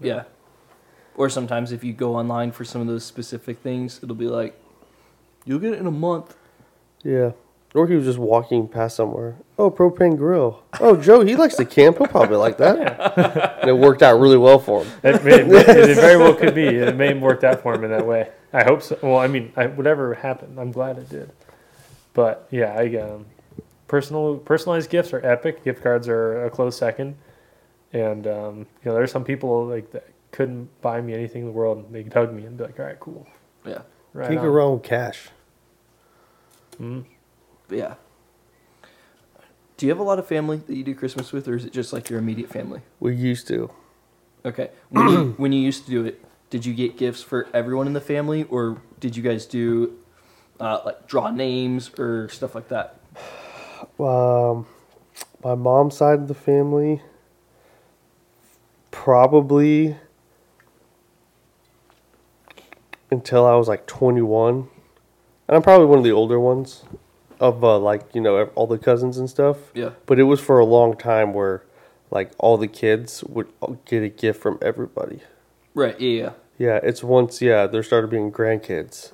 Yeah. 0.01 0.25
Or 1.19 1.29
sometimes 1.29 1.73
if 1.73 1.83
you 1.83 1.93
go 1.93 2.15
online 2.15 2.53
for 2.53 2.65
some 2.65 2.81
of 2.81 2.87
those 2.87 3.05
specific 3.05 3.59
things, 3.59 3.99
it'll 4.05 4.15
be 4.15 4.29
like, 4.29 4.57
you'll 5.45 5.59
get 5.59 5.73
it 5.73 5.81
in 5.81 5.87
a 5.87 5.91
month. 5.91 6.37
Yeah. 7.03 7.33
Or 7.75 7.89
he 7.89 7.97
was 7.97 8.05
just 8.05 8.21
walking 8.21 8.69
past 8.69 8.95
somewhere. 8.95 9.37
Oh, 9.59 9.69
propane 9.69 10.17
grill. 10.17 10.63
Oh, 10.79 10.97
Joe, 10.97 11.25
he 11.25 11.35
likes 11.35 11.57
to 11.57 11.65
camp. 11.65 11.99
He'll 11.99 12.07
probably 12.07 12.37
like 12.37 12.57
that. 12.59 12.79
Yeah, 12.79 13.57
And 13.61 13.69
it 13.69 13.77
worked 13.77 14.03
out 14.05 14.21
really 14.21 14.39
well 14.39 14.61
for 14.61 14.85
him. 14.85 14.93
it, 15.03 15.25
may, 15.25 15.41
it 15.41 15.95
very 15.97 16.17
well 16.17 16.35
could 16.35 16.55
be. 16.55 16.67
It 16.69 16.95
may 16.97 17.09
have 17.09 17.21
worked 17.21 17.43
out 17.43 17.63
for 17.63 17.75
him 17.75 17.83
in 17.83 17.91
that 17.91 18.07
way. 18.07 18.31
I 18.53 18.63
hope 18.63 18.83
so. 18.83 18.97
Well, 19.03 19.19
I 19.19 19.27
mean, 19.27 19.53
I, 19.57 19.67
whatever 19.67 20.15
happened, 20.15 20.61
I'm 20.61 20.71
glad 20.71 20.99
it 20.99 21.09
did. 21.09 21.33
But 22.15 22.47
yeah, 22.53 22.77
I 22.79 22.97
um, 22.97 23.27
personal 23.89 24.37
personalized 24.37 24.89
gifts 24.89 25.13
are 25.13 25.25
epic. 25.27 25.65
Gift 25.65 25.83
cards 25.83 26.09
are 26.09 26.45
a 26.47 26.51
close 26.51 26.79
second. 26.79 27.17
And 27.93 28.27
um, 28.29 28.59
you 28.59 28.67
know, 28.85 28.95
there's 28.95 29.11
some 29.11 29.25
people 29.25 29.67
like 29.67 29.91
that 29.91 30.07
couldn't 30.33 30.69
buy 30.83 31.01
me 31.01 31.15
anything 31.15 31.43
in 31.43 31.47
the 31.47 31.53
world. 31.53 31.79
And 31.79 31.95
they 31.95 32.03
could 32.03 32.13
hug 32.15 32.33
me 32.33 32.45
and 32.45 32.57
be 32.57 32.65
like, 32.65 32.79
"All 32.79 32.87
right, 32.87 33.01
cool." 33.01 33.27
Yeah. 33.65 33.83
Right. 34.13 34.29
Can't 34.29 34.41
go 34.41 34.49
on. 34.49 34.55
wrong 34.55 34.73
with 34.75 34.83
cash. 34.83 35.29
Mhm. 36.81 37.05
Yeah. 37.71 37.95
Do 39.77 39.87
you 39.87 39.91
have 39.91 40.01
a 40.01 40.05
lot 40.05 40.19
of 40.19 40.27
family 40.27 40.57
that 40.67 40.75
you 40.75 40.83
do 40.83 40.95
Christmas 40.95 41.33
with, 41.33 41.47
or 41.47 41.55
is 41.55 41.65
it 41.65 41.73
just 41.73 41.93
like 41.93 42.11
your 42.11 42.19
immediate 42.19 42.51
family? 42.51 42.81
We 42.99 43.15
used 43.15 43.47
to. 43.49 43.71
Okay. 44.45 44.71
When 44.91 45.09
you, 45.09 45.25
when 45.37 45.53
you 45.53 45.61
used 45.61 45.85
to 45.85 45.91
do 45.91 46.05
it, 46.05 46.25
did 46.51 46.67
you 46.67 46.75
get 46.75 46.97
gifts 46.97 47.23
for 47.23 47.47
everyone 47.55 47.87
in 47.87 47.93
the 47.93 48.01
family, 48.01 48.45
or 48.45 48.81
did 48.99 49.17
you 49.17 49.23
guys 49.23 49.47
do 49.47 49.97
uh, 50.59 50.81
like 50.85 51.07
draw 51.07 51.31
names 51.31 51.91
or 51.99 52.29
stuff 52.31 52.55
like 52.55 52.69
that? 52.69 52.99
Um, 54.01 54.67
my 55.45 55.55
mom's 55.55 55.97
side 55.97 56.19
of 56.21 56.29
the 56.29 56.35
family, 56.35 57.01
probably 58.91 59.97
until 63.11 63.47
I 63.47 63.55
was 63.55 63.69
like 63.69 63.87
21. 63.87 64.69
And 65.49 65.57
I'm 65.57 65.63
probably 65.63 65.87
one 65.87 65.99
of 65.99 66.05
the 66.05 66.13
older 66.13 66.39
ones 66.39 66.85
of 67.41 67.65
uh, 67.65 67.79
like, 67.79 68.15
you 68.15 68.21
know, 68.21 68.45
all 68.55 68.67
the 68.67 68.79
cousins 68.79 69.19
and 69.19 69.31
stuff. 69.31 69.57
Yeah. 69.75 69.91
But 70.07 70.19
it 70.19 70.25
was 70.25 70.41
for 70.41 70.59
a 70.59 70.65
long 70.65 70.97
time 70.97 71.33
where 71.33 71.65
like 72.11 72.33
all 72.39 72.57
the 72.57 72.69
kids 72.69 73.25
would 73.25 73.49
get 73.85 74.03
a 74.03 74.09
gift 74.09 74.41
from 74.41 74.59
everybody. 74.63 75.21
Right. 75.75 75.99
Yeah. 76.01 76.23
Yeah. 76.23 76.31
Yeah, 76.59 76.81
it's 76.83 77.05
once 77.05 77.41
yeah 77.41 77.69
there 77.69 77.85
started 77.85 78.11
being 78.11 78.33
grandkids. 78.33 79.13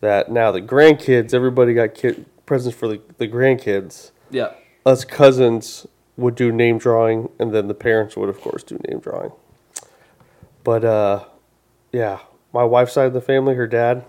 That 0.00 0.30
now 0.30 0.50
the 0.50 0.60
grandkids, 0.60 1.32
everybody 1.32 1.72
got 1.72 1.94
kid 1.94 2.26
presents 2.46 2.76
for 2.76 2.88
the 2.88 3.00
the 3.18 3.28
grandkids. 3.28 4.10
Yeah. 4.30 4.52
Us 4.84 5.04
cousins 5.04 5.86
would 6.16 6.34
do 6.34 6.50
name 6.50 6.78
drawing, 6.78 7.30
and 7.38 7.54
then 7.54 7.68
the 7.68 7.74
parents 7.74 8.16
would 8.16 8.28
of 8.28 8.40
course 8.40 8.64
do 8.64 8.78
name 8.88 8.98
drawing. 8.98 9.30
But 10.64 10.84
uh, 10.84 11.24
yeah, 11.92 12.18
my 12.52 12.64
wife's 12.64 12.92
side 12.92 13.06
of 13.06 13.12
the 13.12 13.20
family, 13.20 13.54
her 13.54 13.66
dad, 13.66 14.04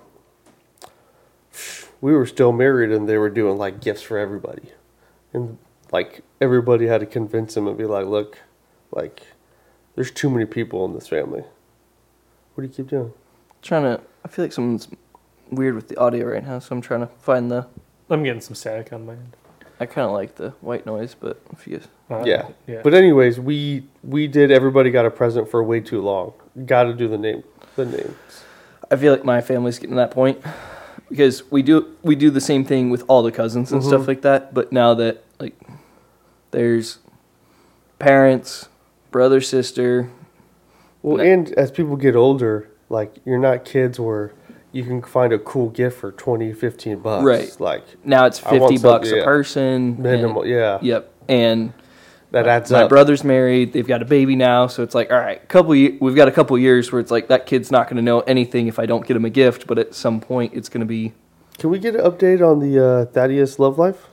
we 2.01 2.13
were 2.13 2.25
still 2.25 2.51
married, 2.51 2.91
and 2.91 3.07
they 3.07 3.17
were 3.17 3.29
doing 3.29 3.57
like 3.57 3.79
gifts 3.79 4.01
for 4.01 4.17
everybody, 4.17 4.71
and 5.33 5.57
like 5.91 6.21
everybody 6.41 6.88
had 6.88 7.00
to 7.00 7.05
convince 7.05 7.55
him 7.55 7.67
and 7.67 7.77
be 7.77 7.85
like, 7.85 8.05
look, 8.05 8.39
like 8.91 9.23
there's 9.95 10.12
too 10.12 10.29
many 10.29 10.45
people 10.45 10.85
in 10.85 10.93
this 10.93 11.07
family. 11.07 11.43
What 12.55 12.63
do 12.63 12.67
you 12.67 12.73
keep 12.73 12.88
doing? 12.88 13.13
Trying 13.62 13.83
to. 13.83 14.01
I 14.25 14.27
feel 14.27 14.45
like 14.45 14.53
something's 14.53 14.88
weird 15.51 15.75
with 15.75 15.88
the 15.88 15.97
audio 15.97 16.25
right 16.25 16.45
now, 16.45 16.59
so 16.59 16.75
I'm 16.75 16.81
trying 16.81 17.01
to 17.01 17.07
find 17.07 17.50
the. 17.50 17.67
I'm 18.09 18.23
getting 18.23 18.41
some 18.41 18.55
static 18.55 18.91
on 18.91 19.05
my 19.05 19.13
end. 19.13 19.35
I 19.79 19.85
kind 19.85 20.05
of 20.05 20.12
like 20.12 20.35
the 20.35 20.51
white 20.62 20.85
noise, 20.85 21.15
but 21.19 21.41
if 21.51 21.67
you 21.67 21.81
Uh, 22.09 22.23
yeah. 22.25 22.47
yeah. 22.67 22.81
But 22.83 22.93
anyways, 22.93 23.39
we 23.39 23.85
we 24.03 24.27
did. 24.27 24.51
Everybody 24.51 24.91
got 24.91 25.05
a 25.05 25.12
present 25.12 25.50
for 25.50 25.63
way 25.63 25.79
too 25.79 26.01
long. 26.01 26.33
Got 26.65 26.83
to 26.83 26.93
do 26.93 27.07
the 27.07 27.17
name. 27.17 27.43
The 27.75 27.86
names. 27.86 28.43
I 28.91 28.95
feel 28.95 29.12
like 29.12 29.24
my 29.25 29.41
family's 29.41 29.79
getting 29.79 29.91
to 29.95 30.01
that 30.01 30.12
point 30.12 30.39
because 31.10 31.50
we 31.51 31.62
do 31.63 31.88
we 32.03 32.15
do 32.15 32.29
the 32.29 32.41
same 32.41 32.63
thing 32.63 32.89
with 32.91 33.03
all 33.07 33.24
the 33.24 33.31
cousins 33.31 33.72
and 33.72 33.83
stuff 33.83 34.01
Mhm. 34.03 34.07
like 34.07 34.22
that. 34.22 34.53
But 34.53 34.72
now 34.72 34.93
that 34.95 35.24
like 35.39 35.55
there's 36.51 37.00
parents, 38.00 38.69
brother, 39.12 39.41
sister, 39.41 40.10
Well, 41.01 41.17
No. 41.17 41.24
and 41.24 41.51
as 41.53 41.69
people 41.69 41.98
get 41.98 42.15
older, 42.15 42.69
like 42.89 43.15
you're 43.25 43.38
not 43.39 43.65
kids 43.65 44.00
where 44.00 44.31
you 44.72 44.83
can 44.83 45.01
find 45.01 45.33
a 45.33 45.38
cool 45.39 45.67
gift 45.69 45.98
for 46.00 46.12
20, 46.13 46.53
15 46.53 47.00
bucks. 47.00 47.25
Right. 47.25 47.53
Like 47.60 47.83
now 48.05 48.25
it's 48.25 48.39
fifty 48.39 48.77
some- 48.77 48.89
bucks 48.89 49.12
yeah. 49.12 49.17
a 49.22 49.24
person. 49.25 50.01
minimal. 50.01 50.43
and- 50.43 50.51
yeah. 50.51 50.77
Yep, 50.81 51.12
and 51.27 51.74
That 52.33 52.47
adds 52.47 52.71
my 52.71 52.83
up. 52.83 52.89
brother's 52.89 53.23
married. 53.23 53.73
They've 53.73 53.87
got 53.87 54.01
a 54.01 54.05
baby 54.05 54.35
now, 54.35 54.65
so 54.65 54.81
it's 54.81 54.95
like, 54.95 55.11
all 55.11 55.19
right, 55.19 55.47
couple. 55.47 55.75
Ye- 55.75 55.97
we've 56.01 56.15
got 56.15 56.27
a 56.27 56.31
couple 56.31 56.57
years 56.57 56.91
where 56.91 56.99
it's 56.99 57.11
like 57.11 57.27
that 57.27 57.45
kid's 57.45 57.69
not 57.71 57.85
going 57.87 57.97
to 57.97 58.01
know 58.01 58.21
anything 58.21 58.65
if 58.67 58.79
I 58.79 58.87
don't 58.87 59.05
get 59.05 59.15
him 59.15 59.23
a 59.23 59.29
gift. 59.29 59.67
But 59.67 59.77
at 59.77 59.93
some 59.93 60.19
point, 60.19 60.53
it's 60.55 60.67
going 60.67 60.81
to 60.81 60.87
be. 60.87 61.13
Can 61.59 61.69
we 61.69 61.77
get 61.77 61.93
an 61.95 62.01
update 62.01 62.41
on 62.41 62.57
the 62.59 62.83
uh, 62.83 63.05
Thaddeus 63.05 63.59
love 63.59 63.77
life? 63.77 64.07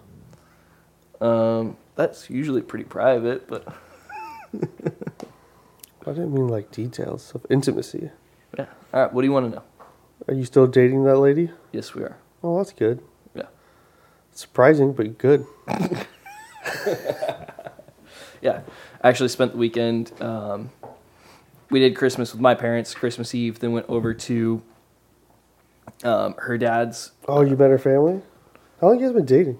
Um, 1.22 1.78
that's 1.96 2.28
usually 2.28 2.60
pretty 2.60 2.84
private, 2.84 3.48
but 3.48 3.66
I 4.54 4.58
didn't 6.06 6.34
mean 6.34 6.48
like 6.48 6.70
details 6.70 7.32
of 7.34 7.46
intimacy. 7.48 8.10
yeah. 8.58 8.66
All 8.92 9.02
right, 9.04 9.12
what 9.12 9.22
do 9.22 9.26
you 9.26 9.32
want 9.32 9.50
to 9.50 9.56
know? 9.56 9.62
Are 10.28 10.34
you 10.34 10.44
still 10.44 10.66
dating 10.66 11.04
that 11.04 11.16
lady? 11.16 11.50
Yes, 11.72 11.94
we 11.94 12.02
are. 12.02 12.18
Oh, 12.42 12.58
that's 12.58 12.72
good. 12.74 13.02
Yeah. 13.34 13.46
Surprising, 14.32 14.92
but 14.92 15.16
good. 15.16 15.46
Yeah, 18.40 18.60
I 19.02 19.08
actually 19.08 19.28
spent 19.28 19.52
the 19.52 19.58
weekend. 19.58 20.12
Um, 20.20 20.70
we 21.70 21.78
did 21.80 21.94
Christmas 21.94 22.32
with 22.32 22.40
my 22.40 22.54
parents, 22.54 22.94
Christmas 22.94 23.34
Eve, 23.34 23.58
then 23.58 23.72
went 23.72 23.86
over 23.88 24.12
to 24.14 24.62
um, 26.04 26.34
her 26.38 26.56
dad's 26.58 27.12
Oh, 27.28 27.42
you 27.42 27.56
met 27.56 27.70
her 27.70 27.78
family? 27.78 28.22
How 28.80 28.88
long 28.88 28.98
you 28.98 29.06
guys 29.06 29.14
been 29.14 29.26
dating? 29.26 29.58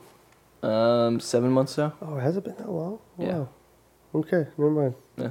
um, 0.62 1.20
seven 1.20 1.50
months 1.50 1.78
now. 1.78 1.94
Oh, 2.02 2.16
has 2.16 2.36
it 2.36 2.44
been 2.44 2.56
that 2.56 2.70
long? 2.70 2.98
Yeah. 3.18 3.46
Okay, 4.14 4.46
never 4.58 4.70
mind. 4.70 4.94
Yeah. 5.16 5.30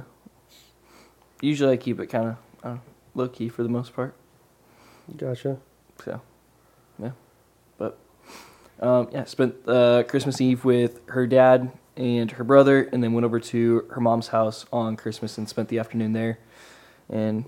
Usually 1.40 1.72
I 1.72 1.76
keep 1.76 2.00
it 2.00 2.06
kind 2.06 2.28
of 2.28 2.36
uh, 2.64 2.76
low 3.14 3.28
key 3.28 3.48
for 3.48 3.62
the 3.62 3.68
most 3.68 3.94
part. 3.94 4.14
Gotcha. 5.16 5.58
So, 6.04 6.20
yeah. 7.00 7.10
But, 7.78 7.98
um, 8.80 9.08
yeah, 9.12 9.24
spent 9.24 9.54
uh, 9.66 10.02
Christmas 10.04 10.40
Eve 10.40 10.64
with 10.64 11.00
her 11.08 11.26
dad 11.26 11.70
and 12.00 12.30
her 12.32 12.44
brother, 12.44 12.88
and 12.92 13.04
then 13.04 13.12
went 13.12 13.24
over 13.26 13.38
to 13.38 13.84
her 13.90 14.00
mom's 14.00 14.28
house 14.28 14.64
on 14.72 14.96
Christmas 14.96 15.36
and 15.38 15.46
spent 15.48 15.68
the 15.68 15.78
afternoon 15.78 16.12
there 16.14 16.38
and 17.10 17.44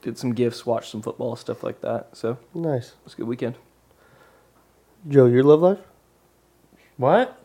did 0.00 0.16
some 0.16 0.32
gifts, 0.32 0.64
watched 0.64 0.90
some 0.90 1.02
football, 1.02 1.34
stuff 1.36 1.62
like 1.64 1.80
that. 1.80 2.16
So, 2.16 2.38
Nice. 2.54 2.64
it 2.64 2.68
Nice. 2.68 2.92
was 3.04 3.14
a 3.14 3.16
good 3.16 3.26
weekend. 3.26 3.56
Joe, 5.08 5.26
your 5.26 5.42
love 5.42 5.60
life? 5.60 5.78
What? 6.96 7.38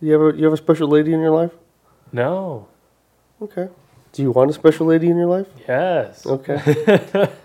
You 0.00 0.12
have 0.12 0.20
a 0.34 0.38
you 0.38 0.44
have 0.44 0.52
a 0.52 0.56
special 0.58 0.88
lady 0.88 1.12
in 1.12 1.20
your 1.20 1.30
life? 1.30 1.52
No. 2.12 2.68
Okay. 3.40 3.68
Do 4.12 4.22
you 4.22 4.30
want 4.30 4.50
a 4.50 4.54
special 4.54 4.86
lady 4.86 5.08
in 5.08 5.16
your 5.16 5.26
life? 5.26 5.46
Yes. 5.66 6.24
Okay. 6.26 7.28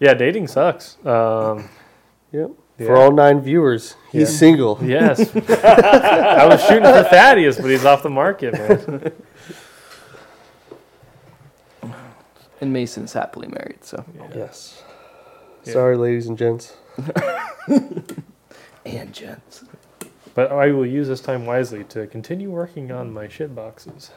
Yeah, 0.00 0.12
dating 0.14 0.48
sucks. 0.48 0.96
Um, 1.06 1.68
yep. 2.32 2.50
Yeah. 2.78 2.86
For 2.86 2.96
all 2.96 3.12
nine 3.12 3.40
viewers, 3.40 3.94
he's 4.10 4.22
Yeah. 4.32 4.38
single. 4.38 4.78
yes. 4.82 5.20
I 5.36 6.46
was 6.46 6.60
shooting 6.64 6.82
for 6.84 7.04
Thaddeus, 7.04 7.56
but 7.60 7.70
he's 7.70 7.84
off 7.84 8.02
the 8.02 8.10
market, 8.10 8.52
man. 8.54 9.12
And 12.60 12.72
Mason's 12.72 13.12
happily 13.12 13.48
married, 13.48 13.84
so. 13.84 14.04
Yes. 14.34 14.82
Yeah. 15.64 15.72
Sorry, 15.74 15.96
ladies 15.96 16.26
and 16.26 16.38
gents. 16.38 16.74
And 18.86 19.12
gents. 19.14 19.64
But 20.34 20.52
I 20.52 20.70
will 20.70 20.84
use 20.84 21.08
this 21.08 21.20
time 21.22 21.46
wisely 21.46 21.84
to 21.84 22.06
continue 22.06 22.50
working 22.50 22.92
on 22.92 23.12
my 23.14 23.28
shit 23.28 23.54
boxes. 23.54 24.10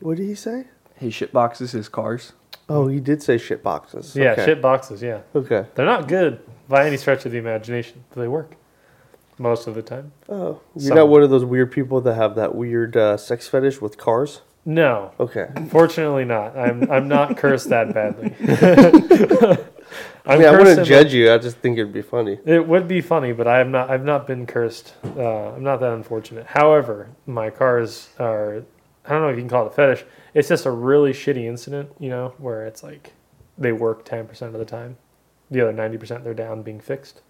What 0.00 0.16
did 0.18 0.26
he 0.26 0.36
say? 0.36 0.66
His 0.94 1.12
shit 1.12 1.32
boxes, 1.32 1.72
his 1.72 1.88
cars. 1.88 2.34
Oh, 2.68 2.88
he 2.88 2.98
did 3.00 3.22
say 3.22 3.38
shit 3.38 3.62
boxes. 3.62 4.16
Yeah, 4.16 4.32
okay. 4.32 4.44
shit 4.44 4.62
boxes, 4.62 5.02
yeah. 5.02 5.20
Okay. 5.34 5.66
They're 5.74 5.86
not 5.86 6.08
good 6.08 6.40
by 6.68 6.86
any 6.86 6.96
stretch 6.96 7.24
of 7.24 7.32
the 7.32 7.38
imagination, 7.38 8.04
but 8.10 8.20
they 8.20 8.28
work 8.28 8.56
most 9.38 9.66
of 9.68 9.74
the 9.74 9.82
time. 9.82 10.12
Oh, 10.28 10.60
you're 10.74 10.88
Some. 10.88 10.96
not 10.96 11.08
one 11.08 11.22
of 11.22 11.30
those 11.30 11.44
weird 11.44 11.70
people 11.70 12.00
that 12.00 12.14
have 12.14 12.34
that 12.34 12.54
weird 12.54 12.96
uh, 12.96 13.16
sex 13.16 13.46
fetish 13.48 13.80
with 13.80 13.98
cars. 13.98 14.40
No, 14.64 15.12
Okay. 15.20 15.48
fortunately 15.70 16.24
not. 16.24 16.56
I'm 16.58 16.90
I'm 16.90 17.06
not 17.06 17.36
cursed 17.42 17.68
that 17.68 17.94
badly. 17.94 18.34
I 20.26 20.32
I'm 20.32 20.38
mean, 20.40 20.48
I 20.48 20.58
wouldn't 20.58 20.84
judge 20.84 21.14
you. 21.14 21.32
I 21.32 21.38
just 21.38 21.58
think 21.58 21.78
it'd 21.78 21.92
be 21.92 22.02
funny. 22.02 22.40
It 22.44 22.66
would 22.66 22.88
be 22.88 23.00
funny, 23.00 23.30
but 23.32 23.46
I 23.46 23.58
have 23.58 23.68
not. 23.68 23.88
I've 23.90 24.04
not 24.04 24.26
been 24.26 24.44
cursed. 24.44 24.94
Uh, 25.16 25.50
I'm 25.54 25.62
not 25.62 25.78
that 25.78 25.92
unfortunate. 25.92 26.46
However, 26.46 27.08
my 27.26 27.48
cars 27.50 28.08
are. 28.18 28.64
I 29.04 29.10
don't 29.10 29.22
know 29.22 29.28
if 29.28 29.36
you 29.36 29.42
can 29.42 29.48
call 29.48 29.66
it 29.66 29.72
a 29.72 29.74
fetish. 29.76 30.04
It's 30.36 30.48
just 30.48 30.66
a 30.66 30.70
really 30.70 31.12
shitty 31.12 31.44
incident, 31.46 31.92
you 31.98 32.10
know, 32.10 32.34
where 32.36 32.66
it's 32.66 32.82
like 32.82 33.14
they 33.56 33.72
work 33.72 34.04
ten 34.04 34.26
percent 34.26 34.52
of 34.54 34.58
the 34.58 34.66
time. 34.66 34.98
The 35.50 35.62
other 35.62 35.72
ninety 35.72 35.96
percent 35.96 36.24
they're 36.24 36.34
down 36.34 36.62
being 36.62 36.78
fixed. 36.78 37.22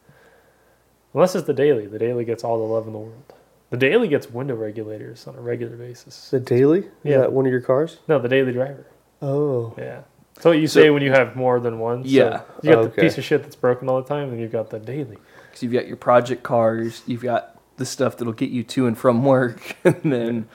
Unless 1.14 1.36
it's 1.36 1.46
the 1.46 1.54
daily. 1.54 1.86
The 1.86 2.00
daily 2.00 2.24
gets 2.24 2.42
all 2.42 2.58
the 2.58 2.64
love 2.64 2.88
in 2.88 2.92
the 2.92 2.98
world. 2.98 3.32
The 3.70 3.76
daily 3.76 4.08
gets 4.08 4.28
window 4.28 4.56
regulators 4.56 5.26
on 5.28 5.36
a 5.36 5.40
regular 5.40 5.76
basis. 5.76 6.30
The 6.30 6.40
daily? 6.40 6.80
Is 6.80 6.84
Yeah. 7.04 7.18
that 7.18 7.32
one 7.32 7.46
of 7.46 7.52
your 7.52 7.60
cars? 7.60 7.98
No, 8.08 8.18
the 8.18 8.28
daily 8.28 8.52
driver. 8.52 8.86
Oh. 9.22 9.72
Yeah. 9.78 10.00
So 10.40 10.50
what 10.50 10.58
you 10.58 10.66
So- 10.66 10.80
say 10.80 10.90
when 10.90 11.02
you 11.02 11.12
have 11.12 11.36
more 11.36 11.60
than 11.60 11.78
one. 11.78 12.02
So 12.02 12.10
Yeah. 12.10 12.40
you 12.62 12.70
got 12.72 12.78
Oh, 12.78 12.84
the 12.84 12.90
piece 12.90 13.16
of 13.18 13.24
shit 13.24 13.42
that's 13.44 13.56
broken 13.56 13.88
all 13.88 14.02
the 14.02 14.08
time, 14.08 14.30
and 14.30 14.40
you've 14.40 14.52
got 14.52 14.70
the 14.70 14.78
daily. 14.80 15.16
Because 15.48 15.62
you've 15.62 15.72
got 15.72 15.86
your 15.86 15.96
project 15.96 16.42
cars, 16.42 17.02
you've 17.06 17.22
got 17.22 17.56
the 17.76 17.86
stuff 17.86 18.16
that'll 18.16 18.32
get 18.34 18.50
you 18.50 18.64
to 18.64 18.86
and 18.88 18.98
from 18.98 19.24
work, 19.24 19.76
and 19.84 20.12
then 20.12 20.48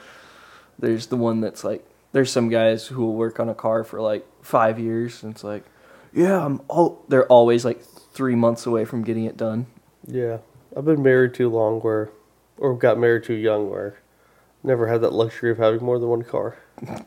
there's 0.77 1.07
the 1.07 1.17
one 1.17 1.39
that's 1.41 1.63
like, 1.63 1.83
there's 2.11 2.31
some 2.31 2.49
guys 2.49 2.87
who 2.87 3.05
will 3.05 3.15
work 3.15 3.39
on 3.39 3.49
a 3.49 3.55
car 3.55 3.83
for 3.83 4.01
like 4.01 4.25
five 4.41 4.79
years, 4.79 5.23
and 5.23 5.33
it's 5.33 5.43
like, 5.43 5.63
yeah, 6.13 6.43
I'm 6.45 6.61
all. 6.67 7.03
They're 7.07 7.27
always 7.27 7.63
like 7.65 7.83
three 7.83 8.35
months 8.35 8.65
away 8.65 8.85
from 8.85 9.03
getting 9.03 9.25
it 9.25 9.37
done. 9.37 9.67
Yeah. 10.05 10.39
I've 10.75 10.85
been 10.85 11.03
married 11.03 11.33
too 11.33 11.49
long 11.49 11.81
where, 11.81 12.11
or 12.57 12.77
got 12.77 12.97
married 12.97 13.23
too 13.25 13.33
young 13.33 13.69
where 13.69 13.99
never 14.63 14.87
had 14.87 15.01
that 15.01 15.11
luxury 15.13 15.51
of 15.51 15.57
having 15.57 15.83
more 15.83 15.99
than 15.99 16.09
one 16.09 16.23
car. 16.23 16.57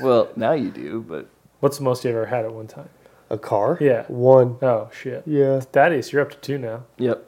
Well, 0.00 0.30
now 0.34 0.52
you 0.52 0.70
do, 0.70 1.04
but 1.06 1.28
What's 1.60 1.76
the 1.76 1.84
most 1.84 2.04
you 2.04 2.10
ever 2.10 2.26
had 2.26 2.46
at 2.46 2.52
one 2.52 2.66
time? 2.66 2.88
A 3.28 3.36
car? 3.36 3.76
Yeah. 3.80 4.04
One. 4.08 4.56
Oh 4.62 4.90
shit. 4.92 5.22
Yeah. 5.26 5.60
Thaddeus, 5.60 6.10
you're 6.12 6.22
up 6.22 6.30
to 6.30 6.38
two 6.38 6.58
now. 6.58 6.84
yep. 6.96 7.26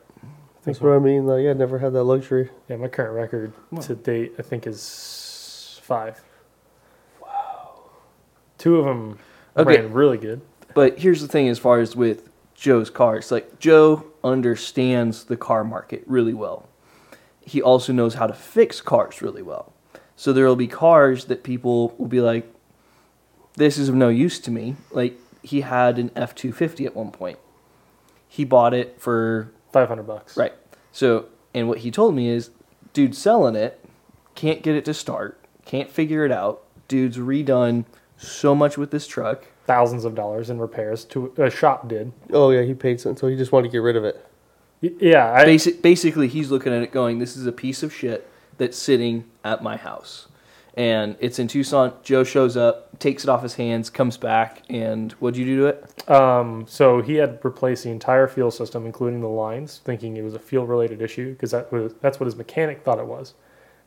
That's 0.65 0.81
what 0.81 0.93
I 0.93 0.99
mean. 1.01 1.27
Like, 1.27 1.43
yeah, 1.43 1.53
never 1.55 1.81
had 1.81 1.93
that 1.93 2.05
luxury. 2.05 2.49
Yeah, 2.69 2.77
my 2.77 2.87
current 2.87 3.15
record 3.15 3.53
to 3.81 3.95
date, 3.97 4.35
I 4.39 4.43
think, 4.43 4.67
is 4.67 5.81
five. 5.83 6.23
Two 8.63 8.77
of 8.79 8.85
them 8.85 9.19
Okay. 9.57 9.81
ran 9.83 9.93
really 9.93 10.19
good. 10.19 10.41
But 10.73 10.99
here's 11.01 11.21
the 11.21 11.27
thing 11.29 11.49
as 11.49 11.59
far 11.59 11.81
as 11.81 11.97
with 11.97 12.31
Joe's 12.55 12.91
cars. 12.91 13.33
Like 13.33 13.59
Joe 13.59 14.05
understands 14.23 15.25
the 15.25 15.37
car 15.37 15.65
market 15.65 16.05
really 16.07 16.33
well. 16.33 16.69
He 17.41 17.61
also 17.61 17.93
knows 17.93 18.15
how 18.15 18.29
to 18.29 18.33
fix 18.35 18.81
cars 18.81 19.21
really 19.21 19.43
well. 19.43 19.73
So 20.15 20.33
there 20.33 20.47
will 20.47 20.55
be 20.57 20.69
cars 20.69 21.25
that 21.25 21.43
people 21.43 21.95
will 21.99 22.07
be 22.07 22.21
like 22.21 22.49
this 23.57 23.77
is 23.79 23.89
of 23.89 23.97
no 23.97 24.09
use 24.09 24.39
to 24.41 24.51
me. 24.53 24.77
Like 24.93 25.19
he 25.43 25.63
had 25.63 25.99
an 25.99 26.11
F250 26.11 26.87
at 26.87 26.95
one 26.95 27.11
point. 27.11 27.39
He 28.29 28.45
bought 28.45 28.73
it 28.75 29.01
for 29.01 29.51
Five 29.73 29.89
hundred 29.89 30.07
bucks. 30.07 30.37
right. 30.37 30.53
So 30.93 31.27
and 31.53 31.69
what 31.69 31.79
he 31.79 31.91
told 31.91 32.15
me 32.15 32.29
is 32.29 32.51
dude 32.93 33.17
selling 33.17 33.57
it, 33.57 33.85
can't 34.37 34.63
get 34.63 34.77
it 34.77 34.85
to 34.85 34.95
start, 34.95 35.39
can't 35.65 35.91
figure 35.91 36.25
it 36.25 36.31
out. 36.31 36.63
Dude's 36.89 37.17
redone 37.19 37.87
so 38.23 38.55
much 38.55 38.79
with 38.79 38.91
this 38.91 39.07
truck. 39.07 39.45
Thousands 39.67 40.05
of 40.05 40.15
dollars 40.15 40.51
in 40.51 40.59
repairs. 40.59 41.05
To 41.07 41.33
a 41.39 41.51
shop 41.51 41.89
did. 41.89 42.13
Oh, 42.33 42.51
yeah, 42.51 42.63
he 42.63 42.75
paid 42.75 43.01
something, 43.01 43.19
so 43.19 43.29
he 43.29 43.37
just 43.37 43.53
wanted 43.53 43.69
to 43.69 43.73
get 43.73 43.79
rid 43.79 43.97
of 43.97 44.05
it. 44.05 44.25
Y- 44.83 44.91
Yeah, 44.99 45.33
I, 45.33 45.45
Basic, 45.45 45.81
basically, 45.83 46.27
he's 46.29 46.51
looking 46.51 46.73
at 46.73 46.83
it 46.83 46.91
going, 46.93 47.19
"This 47.21 47.37
is 47.37 47.47
a 47.47 47.53
piece 47.53 47.83
of 47.83 47.93
shit 47.95 48.29
that's 48.59 48.77
sitting 48.77 49.25
at 49.45 49.63
my 49.63 49.77
house," 49.77 50.27
and 50.77 51.15
it's 51.21 51.39
in 51.39 51.47
Tucson. 51.47 51.93
Joe 52.03 52.25
shows 52.25 52.57
up, 52.57 52.99
takes 52.99 53.23
it 53.23 53.29
off 53.31 53.43
his 53.45 53.55
hands, 53.55 53.89
comes 53.91 54.17
back, 54.17 54.63
and 54.69 55.13
what'd 55.13 55.37
you 55.39 55.45
do 55.45 55.57
to 55.61 55.67
it? 55.67 56.11
Um, 56.11 56.65
so 56.69 57.01
he 57.01 57.15
had 57.17 57.39
replaced 57.45 57.85
the 57.85 57.91
entire 57.91 58.27
fuel 58.27 58.51
system, 58.51 58.85
including 58.85 59.21
the 59.21 59.29
lines, 59.29 59.81
thinking 59.85 60.17
it 60.17 60.25
was 60.25 60.35
a 60.35 60.41
fuel 60.41 60.67
related 60.67 61.01
issue 61.01 61.33
because 61.33 61.53
that 61.53 61.71
was 61.71 61.95
that's 62.01 62.19
what 62.19 62.25
his 62.27 62.35
mechanic 62.35 62.83
thought 62.83 62.99
it 62.99 63.07
was. 63.07 63.35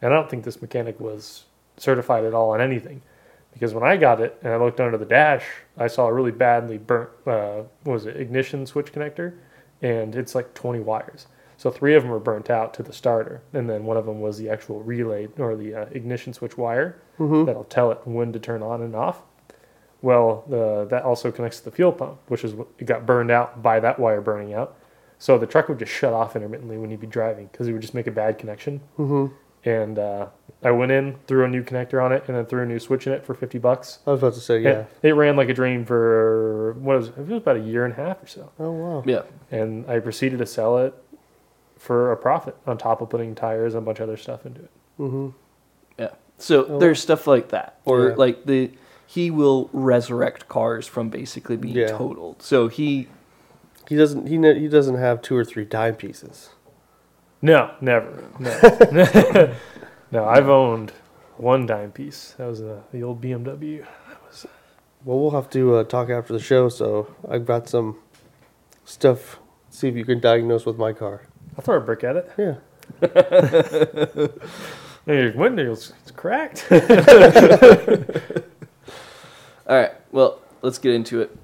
And 0.02 0.14
I 0.14 0.16
don't 0.16 0.30
think 0.30 0.46
this 0.46 0.62
mechanic 0.62 1.00
was 1.02 1.44
certified 1.76 2.24
at 2.24 2.34
all 2.34 2.52
on 2.52 2.62
anything, 2.62 3.02
because 3.56 3.74
when 3.74 3.84
I 3.84 3.96
got 3.96 4.20
it 4.20 4.38
and 4.44 4.54
I 4.54 4.58
looked 4.58 4.82
under 4.82 4.98
the 4.98 5.06
dash, 5.06 5.46
I 5.78 5.88
saw 5.88 6.08
a 6.08 6.14
really 6.14 6.32
badly 6.32 6.78
burnt 6.78 7.10
uh, 7.26 7.64
what 7.84 7.94
was 7.94 8.06
it 8.06 8.18
ignition 8.18 8.66
switch 8.66 8.92
connector, 8.92 9.34
and 9.82 10.14
it's 10.16 10.36
like 10.36 10.54
20 10.54 10.82
wires. 10.82 11.28
So 11.58 11.72
three 11.72 11.96
of 11.96 12.04
them 12.04 12.12
were 12.12 12.20
burnt 12.20 12.50
out 12.50 12.74
to 12.76 12.84
the 12.84 12.92
starter, 12.92 13.42
and 13.54 13.70
then 13.70 13.86
one 13.86 13.96
of 13.96 14.06
them 14.06 14.20
was 14.20 14.38
the 14.38 14.50
actual 14.50 14.84
relay 14.84 15.30
or 15.38 15.56
the 15.56 15.74
uh, 15.74 15.86
ignition 15.92 16.34
switch 16.34 16.58
wire 16.58 16.98
that'll 17.46 17.64
tell 17.64 17.92
it 17.92 18.02
when 18.04 18.34
to 18.34 18.40
turn 18.40 18.62
on 18.62 18.82
and 18.82 18.94
off. 18.94 19.22
Well, 20.02 20.44
the, 20.50 20.86
that 20.90 21.04
also 21.04 21.32
connects 21.32 21.60
to 21.60 21.66
the 21.66 21.72
fuel 21.72 21.94
pump, 21.94 22.20
which 22.28 22.44
is 22.44 22.54
it 22.78 22.86
got 22.86 23.06
burned 23.06 23.32
out 23.32 23.64
by 23.64 23.80
that 23.80 23.98
wire 23.98 24.20
burning 24.20 24.54
out. 24.54 24.78
So 25.18 25.38
the 25.38 25.48
truck 25.48 25.70
would 25.70 25.80
just 25.80 25.94
shut 25.94 26.12
off 26.12 26.36
intermittently 26.36 26.78
when 26.78 26.92
you'd 26.92 27.00
be 27.00 27.08
driving 27.08 27.48
because 27.52 27.70
it 27.70 27.72
would 27.72 27.82
just 27.82 27.94
make 27.94 28.06
a 28.06 28.12
bad 28.12 28.38
connection. 28.38 28.82
Mm-hmm. 29.00 29.34
And 29.66 29.98
uh, 29.98 30.28
I 30.64 30.70
went 30.72 30.92
in, 30.92 31.16
threw 31.28 31.44
a 31.44 31.48
new 31.48 31.64
connector 31.64 32.04
on 32.04 32.12
it, 32.14 32.24
and 32.28 32.38
then 32.38 32.46
threw 32.46 32.62
a 32.62 32.66
new 32.68 32.80
switch 32.80 33.08
in 33.08 33.14
it 33.14 33.26
for 33.26 33.34
fifty 33.34 33.58
bucks. 33.58 34.00
I 34.06 34.12
was 34.12 34.20
about 34.22 34.36
to 34.36 34.40
say, 34.40 34.62
yeah. 34.62 34.70
It, 35.02 35.10
it 35.10 35.14
ran 35.14 35.36
like 35.36 35.50
a 35.50 35.54
dream 35.56 35.86
for 35.86 36.74
what 36.80 36.98
was 36.98 37.08
it? 37.08 37.18
It 37.18 37.28
was 37.28 37.42
about 37.42 37.58
a 37.58 37.62
year 37.62 37.84
and 37.84 37.94
a 37.94 37.96
half 37.98 38.22
or 38.24 38.28
so. 38.28 38.52
Oh, 38.60 38.72
wow. 38.72 39.04
Yeah, 39.06 39.24
And 39.52 39.90
I 39.90 40.00
proceeded 40.00 40.38
to 40.40 40.46
sell 40.46 40.78
it 40.78 40.94
for 41.78 42.12
a 42.12 42.18
profit 42.18 42.56
on 42.68 42.78
top 42.78 43.02
of 43.02 43.10
putting 43.10 43.34
tires 43.36 43.74
and 43.74 43.82
a 43.84 43.86
bunch 43.86 44.00
of 44.00 44.04
other 44.08 44.18
stuff 44.18 44.46
into 44.46 44.62
it. 44.62 44.72
Mm-hmm. 45.00 45.30
yeah. 46.00 46.10
So 46.38 46.66
Oh. 46.66 46.80
there's 46.80 47.02
stuff 47.02 47.26
like 47.28 47.50
that, 47.50 47.80
or 47.86 48.10
Yeah. 48.10 48.16
like 48.16 48.46
the 48.46 48.72
he 49.08 49.30
will 49.32 49.70
resurrect 49.74 50.48
cars 50.48 50.86
from 50.88 51.10
basically 51.10 51.58
being 51.58 51.76
Yeah. 51.76 51.88
totaled. 51.98 52.42
So 52.42 52.68
he 52.68 53.08
He 53.88 53.96
doesn't. 53.96 54.28
He 54.28 54.38
ne- 54.40 54.60
he 54.60 54.68
doesn't 54.68 54.98
have 54.98 55.22
two 55.22 55.36
or 55.36 55.46
three 55.46 55.64
dime 55.66 55.96
pieces. 55.96 56.50
No, 57.42 57.72
never. 57.82 58.24
No, 58.40 59.54
no. 60.12 60.26
I've 60.26 60.50
owned 60.50 60.92
one 61.38 61.66
dime 61.66 61.92
piece. 61.92 62.34
That 62.38 62.48
was 62.48 62.62
uh, 62.62 62.82
the 62.92 63.04
old 63.04 63.22
BMW. 63.22 63.86
Was... 64.28 64.46
Well, 65.04 65.20
we'll 65.20 65.32
have 65.32 65.50
to 65.52 65.76
uh, 65.76 65.84
talk 65.84 66.10
after 66.10 66.34
the 66.34 66.40
show. 66.40 66.70
So 66.70 67.14
I've 67.30 67.46
got 67.46 67.70
some 67.70 67.98
stuff. 68.84 69.40
See 69.70 69.88
if 69.90 69.96
you 69.96 70.06
can 70.06 70.20
diagnose 70.20 70.66
with 70.66 70.78
my 70.78 70.94
car. 70.94 71.28
I'll 71.58 71.64
throw 71.64 71.78
a 71.78 71.82
brick 71.82 72.04
at 72.04 72.16
it. 72.16 72.32
Yeah. 72.38 72.56
Hey, 75.08 75.22
Your 75.22 75.34
window's 75.34 75.94
it's 76.02 76.10
cracked. 76.10 76.66
All 76.72 76.80
right, 79.68 79.92
well, 80.12 80.40
let's 80.64 80.80
get 80.80 80.96
into 80.96 81.22
it. 81.22 81.38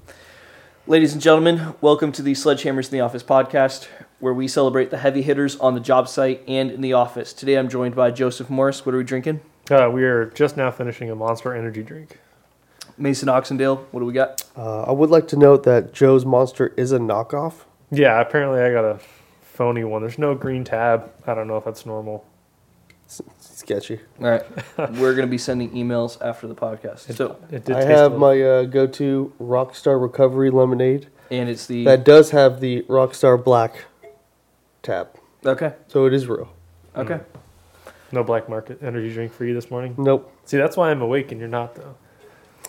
Ladies 0.88 1.12
and 1.12 1.22
gentlemen, 1.22 1.74
welcome 1.80 2.10
to 2.10 2.22
the 2.22 2.32
Sledgehammers 2.32 2.86
in 2.86 2.90
the 2.90 3.00
Office 3.02 3.22
podcast, 3.22 3.86
where 4.22 4.32
we 4.32 4.46
celebrate 4.46 4.88
the 4.90 4.98
heavy 4.98 5.20
hitters 5.20 5.56
on 5.56 5.74
the 5.74 5.80
job 5.80 6.08
site 6.08 6.44
and 6.46 6.70
in 6.70 6.80
the 6.80 6.92
office. 6.92 7.32
Today 7.32 7.56
I'm 7.56 7.68
joined 7.68 7.96
by 7.96 8.12
Joseph 8.12 8.48
Morris. 8.48 8.86
What 8.86 8.94
are 8.94 8.98
we 8.98 9.02
drinking? 9.04 9.40
uh, 9.68 9.90
we 9.92 10.04
are 10.04 10.26
just 10.26 10.56
now 10.56 10.70
finishing 10.70 11.10
a 11.10 11.16
Monster 11.16 11.52
Energy 11.56 11.82
drink. 11.82 12.20
Mason 12.96 13.28
Oxendale. 13.28 13.84
What 13.90 13.98
do 13.98 14.06
we 14.06 14.12
got? 14.12 14.44
Uh, 14.56 14.84
I 14.84 14.92
would 14.92 15.10
like 15.10 15.26
to 15.28 15.36
note 15.36 15.64
that 15.64 15.92
Joe's 15.92 16.24
Monster 16.24 16.72
is 16.76 16.92
a 16.92 17.00
knockoff. 17.00 17.64
Yeah, 17.90 18.20
apparently 18.20 18.60
I 18.60 18.70
got 18.70 18.84
a 18.84 19.00
phony 19.40 19.82
one. 19.82 20.02
There's 20.02 20.18
no 20.18 20.36
green 20.36 20.62
tab. 20.62 21.10
I 21.26 21.34
don't 21.34 21.48
know 21.48 21.56
if 21.56 21.64
that's 21.64 21.84
normal. 21.84 22.24
Sketchy. 23.40 23.98
All 24.20 24.30
right, 24.30 24.44
we're 24.78 25.14
going 25.14 25.26
to 25.26 25.30
be 25.30 25.36
sending 25.38 25.70
emails 25.72 26.16
after 26.22 26.46
the 26.46 26.54
podcast. 26.54 27.12
So, 27.12 27.38
It 27.50 27.64
did 27.64 27.74
I 27.74 27.82
have 27.82 28.16
my 28.16 28.40
uh, 28.40 28.62
go-to 28.66 29.32
Rockstar 29.40 30.00
Recovery 30.00 30.50
Lemonade 30.50 31.08
and 31.32 31.48
it's 31.48 31.66
the 31.66 31.84
that 31.84 32.04
does 32.04 32.30
have 32.30 32.60
the 32.60 32.82
Rockstar 32.82 33.42
Black 33.42 33.86
tab, 34.82 35.08
okay, 35.44 35.74
so 35.88 36.06
it 36.06 36.14
is 36.14 36.26
real. 36.26 36.52
okay. 36.96 37.20
no 38.10 38.22
black 38.22 38.48
market 38.48 38.82
energy 38.82 39.12
drink 39.12 39.32
for 39.32 39.44
you 39.44 39.54
this 39.54 39.70
morning. 39.70 39.94
Nope. 39.98 40.30
See, 40.44 40.56
that's 40.56 40.76
why 40.76 40.90
I'm 40.90 41.02
awake 41.02 41.32
and 41.32 41.40
you're 41.40 41.48
not 41.48 41.74
though. 41.74 41.94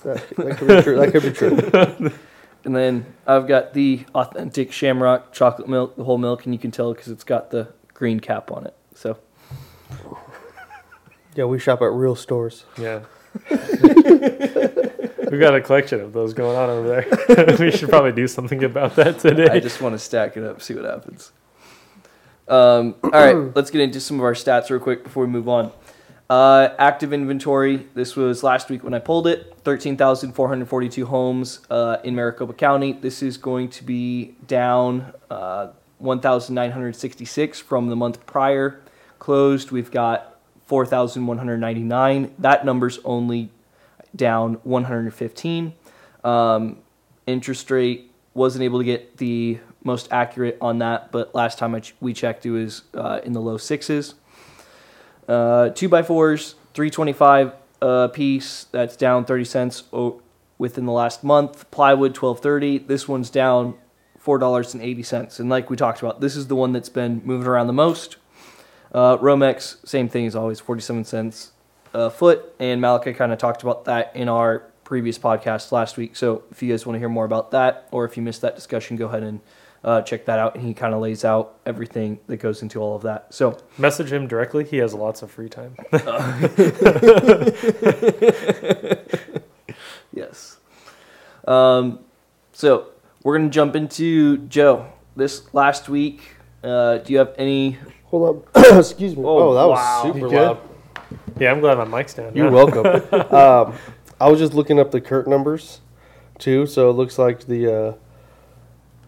That, 0.03 0.29
that 0.37 0.57
could 0.57 0.67
be 0.67 0.81
true. 0.81 0.97
That 0.97 1.11
could 1.11 1.23
be 1.23 1.31
true. 1.31 2.11
And 2.65 2.75
then 2.75 3.05
I've 3.27 3.47
got 3.47 3.73
the 3.73 4.05
authentic 4.15 4.71
Shamrock 4.71 5.33
chocolate 5.33 5.67
milk, 5.67 5.95
the 5.95 6.03
whole 6.05 6.17
milk, 6.17 6.45
and 6.45 6.53
you 6.53 6.59
can 6.59 6.71
tell 6.71 6.93
because 6.93 7.09
it's 7.09 7.23
got 7.23 7.51
the 7.51 7.73
green 7.93 8.19
cap 8.19 8.51
on 8.51 8.65
it. 8.65 8.75
So, 8.95 9.17
Yeah, 11.35 11.45
we 11.45 11.59
shop 11.59 11.81
at 11.81 11.91
real 11.91 12.15
stores. 12.15 12.65
Yeah. 12.77 13.01
We've 13.49 15.39
got 15.39 15.55
a 15.55 15.61
collection 15.61 15.99
of 15.99 16.13
those 16.13 16.33
going 16.33 16.55
on 16.55 16.69
over 16.69 16.87
there. 16.87 17.57
we 17.59 17.71
should 17.71 17.89
probably 17.89 18.11
do 18.11 18.27
something 18.27 18.63
about 18.63 18.95
that 18.95 19.19
today. 19.19 19.49
I 19.49 19.59
just 19.59 19.81
want 19.81 19.93
to 19.93 19.99
stack 19.99 20.37
it 20.37 20.43
up, 20.43 20.61
see 20.61 20.75
what 20.75 20.85
happens. 20.85 21.31
Um, 22.47 22.95
all 23.03 23.09
right, 23.11 23.55
let's 23.55 23.71
get 23.71 23.81
into 23.81 23.99
some 23.99 24.17
of 24.17 24.23
our 24.23 24.33
stats 24.33 24.69
real 24.69 24.79
quick 24.79 25.03
before 25.03 25.25
we 25.25 25.31
move 25.31 25.47
on. 25.47 25.71
Uh, 26.29 26.73
active 26.79 27.13
inventory. 27.13 27.87
This 27.93 28.15
was 28.15 28.43
last 28.43 28.69
week 28.69 28.83
when 28.83 28.93
I 28.93 28.99
pulled 28.99 29.27
it. 29.27 29.53
Thirteen 29.63 29.97
thousand 29.97 30.33
four 30.33 30.47
hundred 30.47 30.67
forty-two 30.67 31.05
homes 31.05 31.59
uh, 31.69 31.97
in 32.03 32.15
Maricopa 32.15 32.53
County. 32.53 32.93
This 32.93 33.21
is 33.21 33.37
going 33.37 33.69
to 33.69 33.83
be 33.83 34.35
down 34.47 35.13
uh, 35.29 35.67
one 35.99 36.21
thousand 36.21 36.55
nine 36.55 36.71
hundred 36.71 36.95
sixty-six 36.95 37.59
from 37.59 37.89
the 37.89 37.95
month 37.95 38.25
prior. 38.25 38.81
Closed. 39.19 39.71
We've 39.71 39.91
got 39.91 40.39
four 40.65 40.85
thousand 40.85 41.27
one 41.27 41.37
hundred 41.37 41.57
ninety-nine. 41.57 42.33
That 42.39 42.65
number's 42.65 42.99
only 43.03 43.49
down 44.15 44.55
one 44.63 44.85
hundred 44.85 45.13
fifteen. 45.13 45.73
Um, 46.23 46.79
interest 47.27 47.69
rate 47.69 48.11
wasn't 48.33 48.63
able 48.63 48.79
to 48.79 48.85
get 48.85 49.17
the 49.17 49.59
most 49.83 50.07
accurate 50.11 50.57
on 50.61 50.79
that, 50.79 51.11
but 51.11 51.35
last 51.35 51.57
time 51.57 51.79
ch- 51.81 51.93
we 51.99 52.13
checked, 52.13 52.45
it 52.45 52.51
was 52.51 52.83
uh, 52.93 53.19
in 53.23 53.33
the 53.33 53.41
low 53.41 53.57
sixes. 53.57 54.15
Uh, 55.27 55.69
two 55.69 55.89
by 55.89 56.03
fours, 56.03 56.55
three 56.73 56.89
twenty-five 56.89 57.53
a 57.81 58.09
piece. 58.13 58.65
That's 58.71 58.95
down 58.95 59.25
thirty 59.25 59.45
cents 59.45 59.83
o- 59.91 60.21
within 60.57 60.85
the 60.85 60.91
last 60.91 61.23
month. 61.23 61.69
Plywood 61.71 62.13
twelve 62.13 62.39
thirty. 62.39 62.77
This 62.77 63.07
one's 63.07 63.29
down 63.29 63.75
four 64.17 64.37
dollars 64.37 64.73
and 64.73 65.49
like 65.49 65.69
we 65.69 65.75
talked 65.75 66.01
about, 66.01 66.21
this 66.21 66.37
is 66.37 66.47
the 66.47 66.55
one 66.55 66.71
that's 66.71 66.87
been 66.87 67.21
moving 67.25 67.45
around 67.45 67.67
the 67.67 67.73
most. 67.73 68.15
Uh, 68.93 69.17
Romex, 69.17 69.85
same 69.85 70.07
thing 70.07 70.25
as 70.25 70.35
always, 70.35 70.61
forty 70.61 70.81
seven 70.81 71.03
cents 71.03 71.51
a 71.93 72.09
foot. 72.09 72.53
And 72.59 72.79
Malachi 72.79 73.13
kind 73.13 73.33
of 73.33 73.37
talked 73.37 73.63
about 73.63 73.85
that 73.85 74.15
in 74.15 74.29
our 74.29 74.59
previous 74.83 75.19
podcast 75.19 75.71
last 75.71 75.97
week. 75.97 76.15
So 76.15 76.43
if 76.51 76.61
you 76.63 76.69
guys 76.69 76.85
want 76.85 76.95
to 76.95 76.99
hear 76.99 77.09
more 77.09 77.25
about 77.25 77.51
that, 77.51 77.87
or 77.91 78.05
if 78.05 78.15
you 78.15 78.23
missed 78.23 78.41
that 78.41 78.55
discussion, 78.55 78.95
go 78.95 79.07
ahead 79.07 79.23
and 79.23 79.41
uh, 79.83 80.01
check 80.01 80.25
that 80.25 80.39
out. 80.39 80.55
And 80.55 80.63
he 80.65 80.73
kind 80.73 80.93
of 80.93 81.01
lays 81.01 81.25
out 81.25 81.59
everything 81.65 82.19
that 82.27 82.37
goes 82.37 82.61
into 82.61 82.79
all 82.79 82.95
of 82.95 83.01
that. 83.03 83.33
So 83.33 83.57
Message 83.77 84.11
him 84.11 84.27
directly. 84.27 84.63
He 84.63 84.77
has 84.77 84.93
lots 84.93 85.21
of 85.21 85.31
free 85.31 85.49
time. 85.49 85.75
Yes. 90.15 90.57
Um, 91.47 91.99
so 92.51 92.89
we're 93.23 93.35
gonna 93.37 93.49
jump 93.49 93.75
into 93.75 94.37
Joe. 94.47 94.87
This 95.15 95.51
last 95.53 95.89
week, 95.89 96.35
uh, 96.63 96.99
do 96.99 97.13
you 97.13 97.19
have 97.19 97.33
any? 97.37 97.77
Hold 98.05 98.45
up. 98.55 98.65
Excuse 98.77 99.15
me. 99.17 99.23
Oh, 99.25 99.49
Oh, 99.49 99.53
that 99.55 99.67
wow. 99.67 100.03
was 100.05 100.13
super 100.13 100.29
loud. 100.29 100.59
yeah, 101.39 101.51
I'm 101.51 101.59
glad 101.61 101.77
my 101.79 101.85
mic's 101.85 102.13
down. 102.13 102.35
You're 102.35 102.51
now. 102.51 102.65
welcome. 102.65 102.85
um, 103.35 103.73
I 104.21 104.29
was 104.29 104.39
just 104.39 104.53
looking 104.53 104.79
up 104.79 104.91
the 104.91 105.01
Kurt 105.01 105.27
numbers, 105.27 105.81
too. 106.37 106.65
So 106.67 106.89
it 106.89 106.93
looks 106.93 107.17
like 107.17 107.45
the 107.47 107.73
uh, 107.73 107.93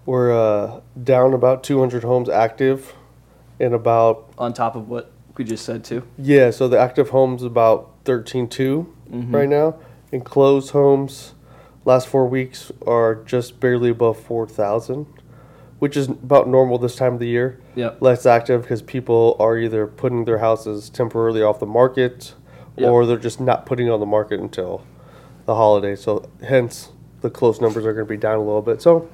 we're 0.06 0.32
uh, 0.34 0.82
down 1.04 1.34
about 1.34 1.64
200 1.64 2.04
homes 2.04 2.30
active, 2.30 2.94
and 3.60 3.74
about 3.74 4.32
On 4.38 4.54
top 4.54 4.76
of 4.76 4.88
what 4.90 5.12
we 5.38 5.44
just 5.44 5.66
said 5.66 5.84
too. 5.84 6.04
yeah. 6.18 6.50
So 6.52 6.68
the 6.68 6.78
active 6.80 7.10
homes 7.10 7.44
about 7.44 8.04
13.2 8.06 8.88
Mm-hmm. 9.12 9.36
right 9.36 9.48
now, 9.48 9.76
and 10.12 10.26
closed 10.26 10.72
homes 10.72 11.34
last 11.86 12.08
four 12.08 12.28
weeks 12.28 12.72
are 12.88 13.14
just 13.24 13.60
barely 13.60 13.92
above 13.92 14.20
4,000, 14.20 15.06
which 15.78 15.96
is 15.96 16.08
about 16.08 16.48
normal 16.50 16.80
this 16.80 16.96
time 16.96 17.14
of 17.14 17.20
the 17.20 17.28
year. 17.28 17.60
Yep. 17.76 18.02
less 18.02 18.26
active 18.26 18.64
because 18.64 18.82
people 18.82 19.36
are 19.40 19.58
either 19.60 19.86
putting 19.86 20.26
their 20.26 20.40
houses 20.40 20.90
temporarily 20.90 21.44
off 21.44 21.60
the 21.60 21.66
market 21.68 22.34
Yep. 22.78 22.90
or 22.90 23.06
they're 23.06 23.18
just 23.18 23.40
not 23.40 23.66
putting 23.68 23.88
it 23.88 23.92
on 23.92 24.00
the 24.00 24.06
market 24.08 24.40
until 24.40 24.84
the 25.46 25.54
holiday. 25.56 25.96
So 25.96 26.28
hence 26.46 26.90
the 27.22 27.30
close 27.30 27.62
numbers 27.62 27.86
are 27.86 27.94
going 27.94 28.08
to 28.08 28.10
be 28.10 28.18
down 28.18 28.38
a 28.38 28.44
little 28.44 28.62
bit. 28.64 28.82
So 28.82 29.08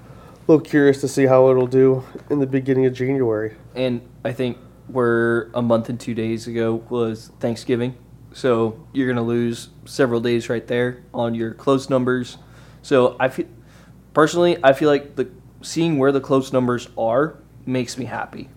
little 0.51 0.65
curious 0.65 0.99
to 0.99 1.07
see 1.07 1.25
how 1.25 1.49
it'll 1.49 1.65
do 1.65 2.03
in 2.29 2.39
the 2.39 2.45
beginning 2.45 2.85
of 2.85 2.93
January. 2.93 3.55
And 3.73 4.01
I 4.25 4.33
think 4.33 4.57
we're 4.89 5.49
a 5.53 5.61
month 5.61 5.87
and 5.87 5.97
two 5.97 6.13
days 6.13 6.45
ago 6.45 6.83
was 6.89 7.31
Thanksgiving, 7.39 7.95
so 8.33 8.85
you're 8.91 9.07
gonna 9.07 9.25
lose 9.25 9.69
several 9.85 10.19
days 10.19 10.49
right 10.49 10.67
there 10.67 11.03
on 11.13 11.35
your 11.35 11.53
close 11.53 11.89
numbers. 11.89 12.37
So 12.81 13.15
I 13.17 13.29
feel 13.29 13.45
personally, 14.13 14.57
I 14.61 14.73
feel 14.73 14.89
like 14.89 15.15
the 15.15 15.29
seeing 15.61 15.97
where 15.97 16.11
the 16.11 16.19
close 16.19 16.51
numbers 16.51 16.89
are 16.97 17.37
makes 17.65 17.97
me 17.97 18.03
happy. 18.03 18.49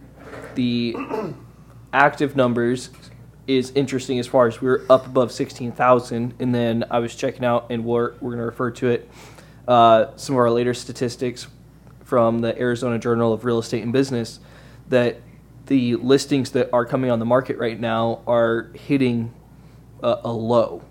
The 0.57 0.97
active 1.93 2.35
numbers 2.35 2.91
is 3.47 3.71
interesting 3.77 4.19
as 4.19 4.27
far 4.27 4.49
as 4.49 4.61
we're 4.61 4.85
up 4.91 5.07
above 5.07 5.31
16,000 5.31 6.35
and 6.41 6.55
then 6.55 6.83
I 6.91 6.99
was 6.99 7.15
checking 7.15 7.45
out 7.45 7.67
and 7.71 7.85
we're, 7.85 8.15
we're 8.15 8.31
going 8.31 8.39
to 8.39 8.47
refer 8.47 8.71
to 8.71 8.89
it 8.89 9.09
uh, 9.69 10.07
some 10.17 10.35
of 10.35 10.39
our 10.39 10.51
later 10.51 10.73
statistics 10.73 11.47
from 12.05 12.41
the 12.41 12.59
Arizona 12.59 12.99
Journal 12.99 13.33
of 13.33 13.45
Real 13.45 13.59
Estate 13.59 13.83
and 13.83 13.93
Business 13.93 14.41
that 14.89 15.21
the 15.67 15.97
listings 15.97 16.51
that 16.51 16.71
are 16.73 16.85
coming 16.85 17.11
on 17.11 17.19
the 17.19 17.25
market 17.25 17.59
right 17.59 17.81
now 17.81 18.21
are 18.27 18.71
hitting 18.75 19.33
a, 20.03 20.21
a 20.25 20.33
low 20.33 20.83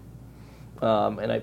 um, 0.82 1.20
and 1.20 1.32
I 1.32 1.42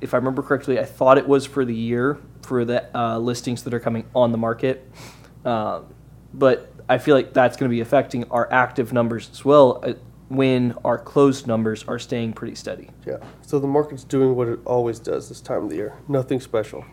if 0.00 0.14
I 0.14 0.16
remember 0.16 0.42
correctly 0.42 0.78
I 0.78 0.84
thought 0.84 1.18
it 1.18 1.26
was 1.26 1.44
for 1.44 1.64
the 1.64 1.74
year 1.74 2.18
for 2.42 2.64
the 2.64 2.96
uh, 2.96 3.18
listings 3.18 3.64
that 3.64 3.74
are 3.74 3.80
coming 3.80 4.04
on 4.14 4.30
the 4.30 4.38
market 4.38 4.88
um, 5.44 5.86
but 6.32 6.72
I 6.88 6.98
feel 6.98 7.14
like 7.14 7.32
that's 7.32 7.56
going 7.56 7.68
to 7.68 7.74
be 7.74 7.80
affecting 7.80 8.24
our 8.30 8.50
active 8.52 8.92
numbers 8.92 9.28
as 9.30 9.44
well 9.44 9.80
uh, 9.82 9.94
when 10.28 10.74
our 10.84 10.98
closed 10.98 11.46
numbers 11.46 11.84
are 11.88 11.98
staying 11.98 12.34
pretty 12.34 12.54
steady. 12.54 12.90
Yeah. 13.06 13.16
So 13.42 13.58
the 13.58 13.66
market's 13.66 14.04
doing 14.04 14.36
what 14.36 14.48
it 14.48 14.60
always 14.64 14.98
does 14.98 15.28
this 15.28 15.40
time 15.40 15.64
of 15.64 15.70
the 15.70 15.76
year. 15.76 15.94
Nothing 16.06 16.40
special 16.40 16.84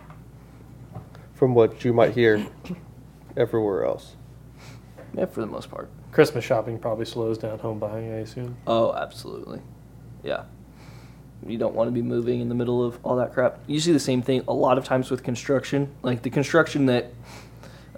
from 1.45 1.53
what 1.53 1.85
you 1.85 1.93
might 1.93 2.11
hear 2.15 2.43
everywhere 3.37 3.85
else. 3.85 4.15
Yeah, 5.15 5.27
for 5.27 5.41
the 5.41 5.45
most 5.45 5.69
part. 5.69 5.91
Christmas 6.11 6.43
shopping 6.43 6.79
probably 6.79 7.05
slows 7.05 7.37
down 7.37 7.59
home 7.59 7.77
buying, 7.77 8.11
I 8.11 8.15
assume. 8.15 8.57
Oh, 8.65 8.95
absolutely. 8.95 9.61
Yeah. 10.23 10.45
You 11.45 11.59
don't 11.59 11.75
want 11.75 11.87
to 11.87 11.91
be 11.91 12.01
moving 12.01 12.39
in 12.41 12.49
the 12.49 12.55
middle 12.55 12.83
of 12.83 12.97
all 13.03 13.17
that 13.17 13.31
crap. 13.31 13.59
You 13.67 13.79
see 13.79 13.91
the 13.91 13.99
same 13.99 14.23
thing 14.23 14.43
a 14.47 14.53
lot 14.53 14.79
of 14.79 14.85
times 14.85 15.11
with 15.11 15.21
construction. 15.21 15.93
Like 16.01 16.23
the 16.23 16.31
construction 16.31 16.87
that, 16.87 17.13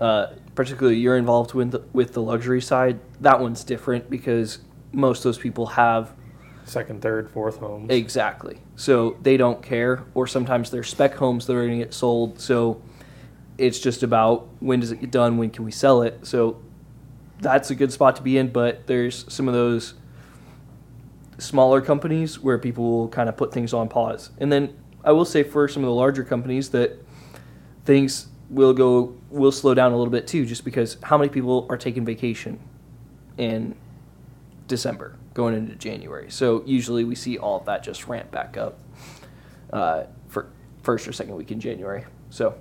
uh, 0.01 0.33
particularly 0.53 0.97
you're 0.97 1.15
involved 1.15 1.53
with 1.53 1.71
the, 1.71 1.83
with 1.93 2.11
the 2.11 2.21
luxury 2.21 2.59
side, 2.59 2.99
that 3.21 3.39
one's 3.39 3.63
different 3.63 4.09
because 4.09 4.59
most 4.91 5.19
of 5.19 5.23
those 5.23 5.37
people 5.37 5.67
have 5.67 6.13
Second, 6.65 7.01
third, 7.01 7.29
fourth 7.29 7.59
homes. 7.59 7.89
Exactly. 7.91 8.57
So 8.75 9.15
they 9.21 9.37
don't 9.37 9.63
care, 9.63 10.03
or 10.15 10.27
sometimes 10.27 10.69
they're 10.69 10.83
spec 10.83 11.13
homes 11.13 11.47
that 11.47 11.55
are 11.55 11.65
going 11.65 11.79
to 11.79 11.85
get 11.85 11.93
sold. 11.93 12.41
So 12.41 12.81
it's 13.57 13.79
just 13.79 14.03
about 14.03 14.47
when 14.59 14.79
does 14.79 14.91
it 14.91 15.01
get 15.01 15.11
done, 15.11 15.37
when 15.37 15.49
can 15.49 15.65
we 15.65 15.71
sell 15.71 16.01
it. 16.01 16.25
So 16.25 16.61
that's 17.39 17.69
a 17.69 17.75
good 17.75 17.91
spot 17.91 18.15
to 18.17 18.21
be 18.21 18.37
in. 18.37 18.51
But 18.51 18.87
there's 18.87 19.31
some 19.31 19.47
of 19.47 19.53
those 19.53 19.95
smaller 21.37 21.81
companies 21.81 22.39
where 22.39 22.57
people 22.57 22.83
will 22.83 23.09
kind 23.09 23.29
of 23.29 23.37
put 23.37 23.53
things 23.53 23.73
on 23.73 23.89
pause. 23.89 24.31
And 24.39 24.51
then 24.51 24.75
I 25.03 25.11
will 25.11 25.25
say 25.25 25.43
for 25.43 25.67
some 25.67 25.83
of 25.83 25.87
the 25.87 25.93
larger 25.93 26.23
companies 26.23 26.69
that 26.69 26.99
things 27.85 28.27
will 28.49 28.73
go 28.73 29.15
will 29.29 29.51
slow 29.51 29.73
down 29.73 29.91
a 29.91 29.97
little 29.97 30.11
bit 30.11 30.27
too, 30.27 30.45
just 30.45 30.63
because 30.63 30.97
how 31.03 31.17
many 31.17 31.29
people 31.29 31.67
are 31.69 31.77
taking 31.77 32.05
vacation 32.05 32.59
in 33.37 33.75
December 34.67 35.15
going 35.33 35.53
into 35.53 35.75
January. 35.75 36.29
So 36.29 36.63
usually 36.65 37.03
we 37.03 37.15
see 37.15 37.37
all 37.37 37.59
of 37.59 37.65
that 37.65 37.83
just 37.83 38.07
ramp 38.07 38.31
back 38.31 38.57
up 38.57 38.79
uh, 39.71 40.03
for 40.27 40.49
first 40.81 41.07
or 41.07 41.13
second 41.13 41.35
week 41.35 41.51
in 41.51 41.59
January. 41.59 42.05
So, 42.29 42.55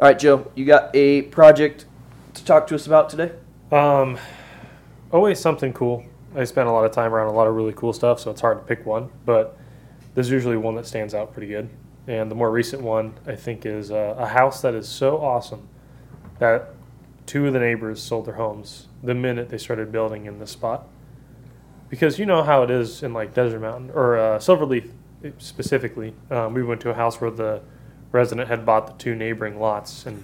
all 0.00 0.08
right, 0.08 0.18
Joe, 0.18 0.50
you 0.54 0.64
got 0.64 0.94
a 0.94 1.22
project 1.22 1.84
to 2.34 2.44
talk 2.44 2.66
to 2.68 2.74
us 2.74 2.86
about 2.86 3.10
today? 3.10 3.32
Um, 3.70 4.18
always 5.10 5.38
something 5.38 5.72
cool. 5.72 6.04
I 6.34 6.44
spend 6.44 6.68
a 6.68 6.72
lot 6.72 6.86
of 6.86 6.92
time 6.92 7.12
around 7.14 7.28
a 7.28 7.32
lot 7.32 7.46
of 7.46 7.54
really 7.54 7.74
cool 7.74 7.92
stuff, 7.92 8.18
so 8.18 8.30
it's 8.30 8.40
hard 8.40 8.58
to 8.58 8.64
pick 8.64 8.86
one. 8.86 9.10
But 9.26 9.58
there's 10.14 10.30
usually 10.30 10.56
one 10.56 10.76
that 10.76 10.86
stands 10.86 11.14
out 11.14 11.34
pretty 11.34 11.48
good. 11.48 11.68
And 12.06 12.30
the 12.30 12.34
more 12.34 12.50
recent 12.50 12.82
one, 12.82 13.14
I 13.26 13.36
think, 13.36 13.66
is 13.66 13.92
uh, 13.92 14.14
a 14.16 14.26
house 14.26 14.62
that 14.62 14.74
is 14.74 14.88
so 14.88 15.18
awesome 15.18 15.68
that 16.38 16.70
two 17.26 17.46
of 17.46 17.52
the 17.52 17.60
neighbors 17.60 18.02
sold 18.02 18.26
their 18.26 18.34
homes 18.34 18.88
the 19.02 19.14
minute 19.14 19.50
they 19.50 19.58
started 19.58 19.92
building 19.92 20.24
in 20.24 20.38
this 20.38 20.50
spot. 20.50 20.88
Because 21.90 22.18
you 22.18 22.24
know 22.24 22.42
how 22.42 22.62
it 22.62 22.70
is 22.70 23.02
in 23.02 23.12
like 23.12 23.34
Desert 23.34 23.60
Mountain 23.60 23.90
or 23.94 24.16
uh, 24.16 24.38
Silverleaf 24.38 24.90
specifically. 25.36 26.14
Um, 26.30 26.54
we 26.54 26.62
went 26.62 26.80
to 26.80 26.90
a 26.90 26.94
house 26.94 27.20
where 27.20 27.30
the 27.30 27.60
resident 28.12 28.48
had 28.48 28.64
bought 28.64 28.86
the 28.86 28.92
two 29.02 29.14
neighboring 29.14 29.58
lots 29.58 30.06
and 30.06 30.22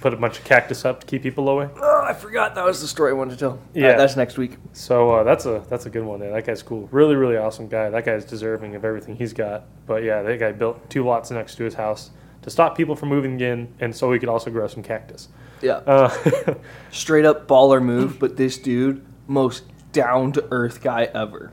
put 0.00 0.12
a 0.12 0.16
bunch 0.16 0.38
of 0.38 0.44
cactus 0.44 0.84
up 0.84 1.00
to 1.00 1.06
keep 1.06 1.22
people 1.22 1.48
away. 1.48 1.68
Oh, 1.80 2.02
I 2.04 2.12
forgot 2.12 2.54
that 2.54 2.64
was 2.64 2.80
the 2.80 2.88
story 2.88 3.10
I 3.10 3.14
wanted 3.14 3.32
to 3.32 3.36
tell. 3.38 3.58
Yeah. 3.74 3.96
that's 3.96 4.16
next 4.16 4.36
week. 4.38 4.56
So 4.72 5.10
uh, 5.10 5.22
that's 5.24 5.46
a 5.46 5.64
that's 5.68 5.86
a 5.86 5.90
good 5.90 6.04
one. 6.04 6.20
There. 6.20 6.30
That 6.32 6.46
guy's 6.46 6.62
cool. 6.62 6.88
Really, 6.92 7.14
really 7.16 7.36
awesome 7.36 7.68
guy. 7.68 7.90
That 7.90 8.04
guy's 8.04 8.24
deserving 8.24 8.74
of 8.74 8.84
everything 8.84 9.16
he's 9.16 9.32
got. 9.32 9.64
But 9.86 10.02
yeah, 10.02 10.22
that 10.22 10.38
guy 10.38 10.52
built 10.52 10.88
two 10.90 11.04
lots 11.04 11.30
next 11.30 11.54
to 11.56 11.64
his 11.64 11.74
house 11.74 12.10
to 12.42 12.50
stop 12.50 12.76
people 12.76 12.94
from 12.94 13.08
moving 13.08 13.40
in, 13.40 13.72
and 13.80 13.94
so 13.94 14.12
he 14.12 14.18
could 14.18 14.28
also 14.28 14.50
grow 14.50 14.66
some 14.68 14.82
cactus. 14.82 15.28
Yeah, 15.62 15.76
Uh, 15.86 16.54
straight 16.90 17.24
up 17.24 17.48
baller 17.48 17.82
move, 17.82 18.18
but 18.18 18.36
this 18.36 18.58
dude, 18.58 19.04
most 19.26 19.64
down 19.92 20.30
to 20.32 20.46
earth 20.50 20.82
guy 20.82 21.04
ever. 21.14 21.52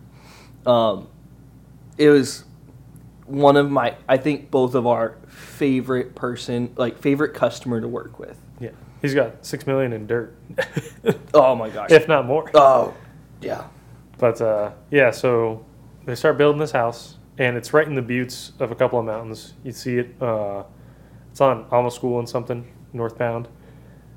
Um, 0.65 1.07
it 1.97 2.09
was 2.09 2.43
one 3.33 3.57
of 3.57 3.69
my, 3.71 3.95
I 4.07 4.17
think 4.17 4.51
both 4.51 4.75
of 4.75 4.85
our 4.85 5.17
favorite 5.27 6.13
person, 6.15 6.73
like 6.77 6.99
favorite 6.99 7.33
customer 7.33 7.81
to 7.81 7.87
work 7.87 8.19
with. 8.19 8.37
yeah, 8.59 8.69
he's 9.01 9.13
got 9.15 9.43
six 9.45 9.65
million 9.65 9.91
in 9.93 10.05
dirt, 10.07 10.35
Oh 11.33 11.55
my 11.55 11.69
gosh. 11.69 11.91
if 11.91 12.07
not 12.07 12.25
more. 12.25 12.49
oh, 12.53 12.93
yeah. 13.41 13.65
But 14.19 14.39
uh, 14.39 14.71
yeah, 14.91 15.09
so 15.11 15.65
they 16.05 16.15
start 16.15 16.37
building 16.37 16.59
this 16.59 16.71
house, 16.71 17.17
and 17.39 17.57
it's 17.57 17.73
right 17.73 17.87
in 17.87 17.95
the 17.95 18.01
buttes 18.01 18.51
of 18.59 18.71
a 18.71 18.75
couple 18.75 18.99
of 18.99 19.05
mountains. 19.05 19.53
You 19.63 19.71
see 19.71 19.97
it. 19.97 20.15
Uh, 20.21 20.63
it's 21.31 21.41
on 21.41 21.65
Alma 21.71 21.89
School 21.89 22.19
and 22.19 22.29
something 22.29 22.71
northbound. 22.93 23.47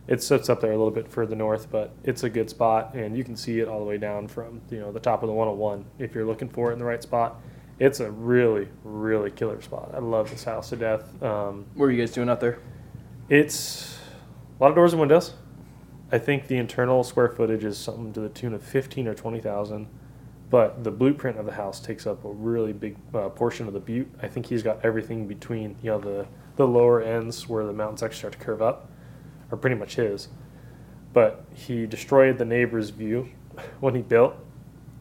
It 0.06 0.22
sits 0.22 0.48
up 0.50 0.60
there 0.60 0.70
a 0.70 0.76
little 0.76 0.90
bit 0.92 1.08
further 1.10 1.34
north, 1.34 1.68
but 1.70 1.92
it's 2.04 2.22
a 2.22 2.28
good 2.30 2.50
spot, 2.50 2.94
and 2.94 3.16
you 3.16 3.24
can 3.24 3.34
see 3.34 3.58
it 3.60 3.66
all 3.68 3.78
the 3.80 3.86
way 3.86 3.96
down 3.96 4.28
from 4.28 4.60
you 4.70 4.78
know 4.78 4.92
the 4.92 5.00
top 5.00 5.22
of 5.22 5.26
the 5.28 5.32
101 5.32 5.84
if 5.98 6.14
you're 6.14 6.26
looking 6.26 6.48
for 6.50 6.70
it 6.70 6.74
in 6.74 6.78
the 6.78 6.84
right 6.84 7.02
spot. 7.02 7.40
It's 7.78 8.00
a 8.00 8.10
really, 8.10 8.68
really 8.84 9.30
killer 9.30 9.60
spot. 9.60 9.90
I 9.94 9.98
love 9.98 10.30
this 10.30 10.44
house 10.44 10.70
to 10.70 10.76
death. 10.76 11.22
Um, 11.22 11.66
What 11.74 11.86
are 11.86 11.90
you 11.90 11.98
guys 12.00 12.12
doing 12.12 12.28
out 12.28 12.40
there? 12.40 12.58
it's 13.28 13.98
a 14.58 14.62
lot 14.62 14.68
of 14.70 14.76
doors 14.76 14.92
and 14.92 15.00
windows. 15.00 15.34
I 16.12 16.18
think 16.18 16.46
the 16.46 16.56
internal 16.56 17.02
square 17.02 17.28
footage 17.28 17.64
is 17.64 17.76
something 17.76 18.12
to 18.12 18.20
the 18.20 18.28
tune 18.28 18.54
of 18.54 18.62
fifteen 18.62 19.08
or 19.08 19.14
twenty 19.14 19.40
thousand. 19.40 19.88
but 20.48 20.84
the 20.84 20.90
blueprint 20.92 21.36
of 21.38 21.44
the 21.44 21.52
house 21.52 21.80
takes 21.80 22.06
up 22.06 22.24
a 22.24 22.30
really 22.30 22.72
big 22.72 22.96
uh, 23.12 23.28
portion 23.30 23.66
of 23.66 23.72
the 23.74 23.80
butte. 23.80 24.08
I 24.22 24.28
think 24.28 24.46
he's 24.46 24.62
got 24.62 24.84
everything 24.84 25.26
between 25.26 25.76
you 25.82 25.90
know 25.90 25.98
the 25.98 26.26
the 26.54 26.66
lower 26.66 27.02
ends 27.02 27.48
where 27.48 27.66
the 27.66 27.72
mountains 27.72 28.02
actually 28.02 28.18
start 28.20 28.32
to 28.34 28.38
curve 28.38 28.62
up, 28.62 28.88
are 29.50 29.56
pretty 29.58 29.74
much 29.76 29.96
his. 29.96 30.28
But 31.12 31.44
he 31.52 31.84
destroyed 31.86 32.38
the 32.38 32.44
neighbor's 32.44 32.90
view 32.90 33.28
when 33.80 33.94
he 33.96 34.02
built, 34.02 34.36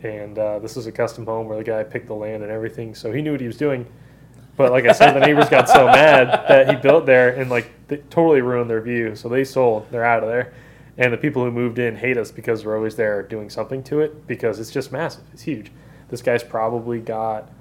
and 0.05 0.37
uh, 0.37 0.59
this 0.59 0.77
is 0.77 0.85
a 0.85 0.91
custom 0.91 1.25
home 1.25 1.47
where 1.47 1.57
the 1.57 1.63
guy 1.63 1.83
picked 1.83 2.07
the 2.07 2.13
land 2.13 2.43
and 2.43 2.51
everything, 2.51 2.93
so 2.93 3.11
he 3.11 3.21
knew 3.21 3.31
what 3.31 3.41
he 3.41 3.47
was 3.47 3.57
doing. 3.57 3.85
But 4.55 4.71
like 4.71 4.85
I 4.85 4.93
said, 4.93 5.13
the 5.13 5.19
neighbors 5.19 5.49
got 5.49 5.67
so 5.67 5.87
mad 5.87 6.27
that 6.47 6.69
he 6.69 6.75
built 6.75 7.05
there 7.05 7.35
and 7.35 7.49
like 7.49 7.69
totally 8.09 8.41
ruined 8.41 8.69
their 8.69 8.79
view. 8.81 9.15
So 9.15 9.27
they 9.27 9.43
sold. 9.43 9.87
They're 9.91 10.05
out 10.05 10.23
of 10.23 10.29
there. 10.29 10.53
And 10.97 11.11
the 11.11 11.17
people 11.17 11.43
who 11.43 11.51
moved 11.51 11.77
in 11.77 11.97
hate 11.97 12.17
us 12.17 12.31
because 12.31 12.63
we're 12.63 12.77
always 12.77 12.95
there 12.95 13.21
doing 13.21 13.49
something 13.49 13.83
to 13.83 13.99
it 13.99 14.27
because 14.27 14.59
it's 14.59 14.71
just 14.71 14.93
massive. 14.93 15.23
It's 15.33 15.41
huge. 15.41 15.71
This 16.07 16.21
guy's 16.21 16.43
probably 16.43 17.01
got, 17.01 17.51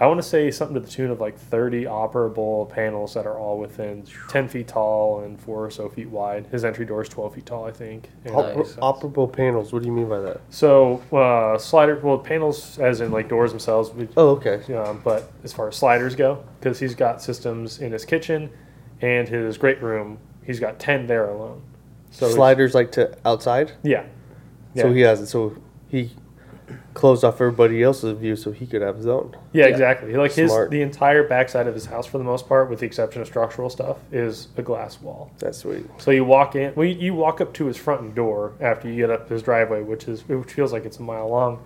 I 0.00 0.06
want 0.06 0.18
to 0.18 0.22
say 0.28 0.50
something 0.52 0.74
to 0.74 0.80
the 0.80 0.88
tune 0.88 1.10
of 1.10 1.20
like 1.20 1.36
30 1.36 1.84
operable 1.84 2.68
panels 2.68 3.14
that 3.14 3.26
are 3.26 3.36
all 3.36 3.58
within 3.58 4.04
10 4.28 4.48
feet 4.48 4.68
tall 4.68 5.20
and 5.20 5.40
four 5.40 5.64
or 5.64 5.70
so 5.70 5.88
feet 5.88 6.08
wide. 6.08 6.46
His 6.52 6.64
entry 6.64 6.86
door 6.86 7.02
is 7.02 7.08
12 7.08 7.34
feet 7.34 7.46
tall, 7.46 7.64
I 7.64 7.72
think. 7.72 8.08
And 8.24 8.34
Nice. 8.34 8.74
operable 8.76 9.32
panels. 9.32 9.72
What 9.72 9.82
do 9.82 9.86
you 9.88 9.92
mean 9.92 10.08
by 10.08 10.20
that? 10.20 10.40
So 10.50 11.02
uh, 11.12 11.58
slider, 11.58 11.98
well, 11.98 12.16
panels 12.18 12.78
as 12.78 13.00
in 13.00 13.10
like 13.10 13.28
doors 13.28 13.50
themselves. 13.50 13.90
we- 13.90 14.08
Oh, 14.16 14.28
okay. 14.40 14.62
um, 14.74 15.00
but 15.02 15.32
as 15.42 15.52
far 15.52 15.66
as 15.68 15.74
sliders 15.76 16.14
go, 16.14 16.44
because 16.60 16.78
he's 16.78 16.94
got 16.94 17.20
systems 17.20 17.80
in 17.80 17.90
his 17.90 18.04
kitchen 18.04 18.50
and 19.02 19.28
his 19.28 19.58
great 19.58 19.82
room, 19.82 20.18
he's 20.44 20.60
got 20.60 20.78
10 20.78 21.08
there 21.08 21.28
alone. 21.28 21.60
So 22.12 22.28
Sliders 22.28 22.72
like 22.74 22.92
to 22.92 23.16
outside. 23.24 23.72
Yeah. 23.82 24.04
So 24.76 24.92
he 24.92 25.00
has 25.00 25.20
it. 25.20 25.26
So 25.26 25.56
he 25.88 26.12
closed 26.94 27.24
off 27.24 27.34
everybody 27.40 27.82
else's 27.82 28.16
view 28.18 28.36
so 28.36 28.50
he 28.52 28.66
could 28.66 28.82
have 28.82 28.96
his 28.96 29.06
own. 29.06 29.36
Yeah, 29.52 29.64
Yeah. 29.66 29.70
exactly. 29.70 30.14
Like 30.14 30.32
his 30.32 30.50
Smart. 30.50 30.70
the 30.70 30.82
entire 30.82 31.26
backside 31.26 31.66
of 31.66 31.74
his 31.74 31.86
house, 31.86 32.06
for 32.06 32.18
the 32.18 32.24
most 32.24 32.48
part, 32.48 32.68
with 32.70 32.80
the 32.80 32.86
exception 32.86 33.22
of 33.22 33.28
structural 33.28 33.70
stuff, 33.70 33.96
is 34.12 34.48
a 34.56 34.62
glass 34.62 35.00
wall. 35.00 35.30
That's 35.38 35.58
sweet. 35.58 35.86
So 35.98 36.10
you 36.10 36.24
walk 36.24 36.56
in. 36.56 36.74
Well, 36.74 36.86
you, 36.86 36.94
you 36.94 37.14
walk 37.14 37.40
up 37.40 37.52
to 37.54 37.66
his 37.66 37.76
front 37.76 38.14
door 38.14 38.52
after 38.60 38.88
you 38.88 38.96
get 38.96 39.10
up 39.10 39.28
his 39.28 39.42
driveway, 39.42 39.82
which 39.82 40.08
is 40.08 40.26
which 40.28 40.52
feels 40.52 40.72
like 40.72 40.84
it's 40.84 40.98
a 40.98 41.02
mile 41.02 41.28
long, 41.28 41.62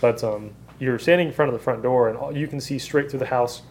but 0.00 0.22
um, 0.24 0.50
you're 0.78 0.98
standing 0.98 1.28
in 1.28 1.32
front 1.32 1.48
of 1.48 1.58
the 1.58 1.62
front 1.62 1.82
door, 1.82 2.08
and 2.08 2.18
all, 2.18 2.36
you 2.36 2.46
can 2.46 2.60
see 2.60 2.78
straight 2.78 3.10
through 3.10 3.20
the 3.20 3.26
house, 3.26 3.62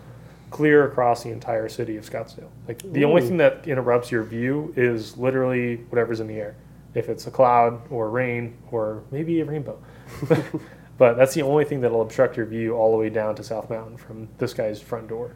clear 0.52 0.86
across 0.88 1.24
the 1.24 1.30
entire 1.30 1.68
city 1.68 1.98
of 1.98 2.10
Scottsdale. 2.10 2.50
Like 2.68 2.80
the 2.94 3.04
only 3.06 3.22
thing 3.22 3.38
that 3.38 3.68
interrupts 3.68 4.12
your 4.12 4.24
view 4.24 4.74
is 4.78 5.18
literally 5.18 5.78
whatever's 5.90 6.20
in 6.20 6.28
the 6.28 6.36
air. 6.36 6.56
If 6.94 7.10
it's 7.10 7.26
a 7.26 7.32
cloud 7.32 7.82
or 7.90 8.10
rain 8.12 8.56
or 8.72 9.02
maybe 9.10 9.42
a 9.42 9.46
rainbow. 9.46 9.80
but 10.98 11.16
that's 11.16 11.34
the 11.34 11.42
only 11.42 11.66
thing 11.66 11.82
that'll 11.82 12.02
obstruct 12.02 12.38
your 12.38 12.46
view 12.46 12.76
all 12.76 12.92
the 12.92 12.98
way 12.98 13.10
down 13.10 13.36
to 13.36 13.44
South 13.44 13.70
Mountain 13.70 13.98
from 13.98 14.30
this 14.38 14.54
guy's 14.54 14.82
front 14.82 15.08
door. 15.08 15.36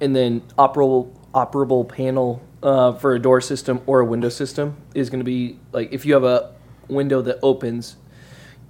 And 0.00 0.14
then 0.14 0.42
operable 0.58 1.14
operable 1.34 1.86
panel 1.88 2.42
uh, 2.62 2.92
for 2.94 3.14
a 3.14 3.18
door 3.18 3.40
system 3.40 3.80
or 3.86 4.00
a 4.00 4.04
window 4.04 4.28
system 4.28 4.76
is 4.94 5.10
going 5.10 5.20
to 5.20 5.24
be 5.24 5.58
like 5.72 5.92
if 5.92 6.06
you 6.06 6.14
have 6.14 6.24
a 6.24 6.54
window 6.88 7.20
that 7.22 7.38
opens 7.42 7.96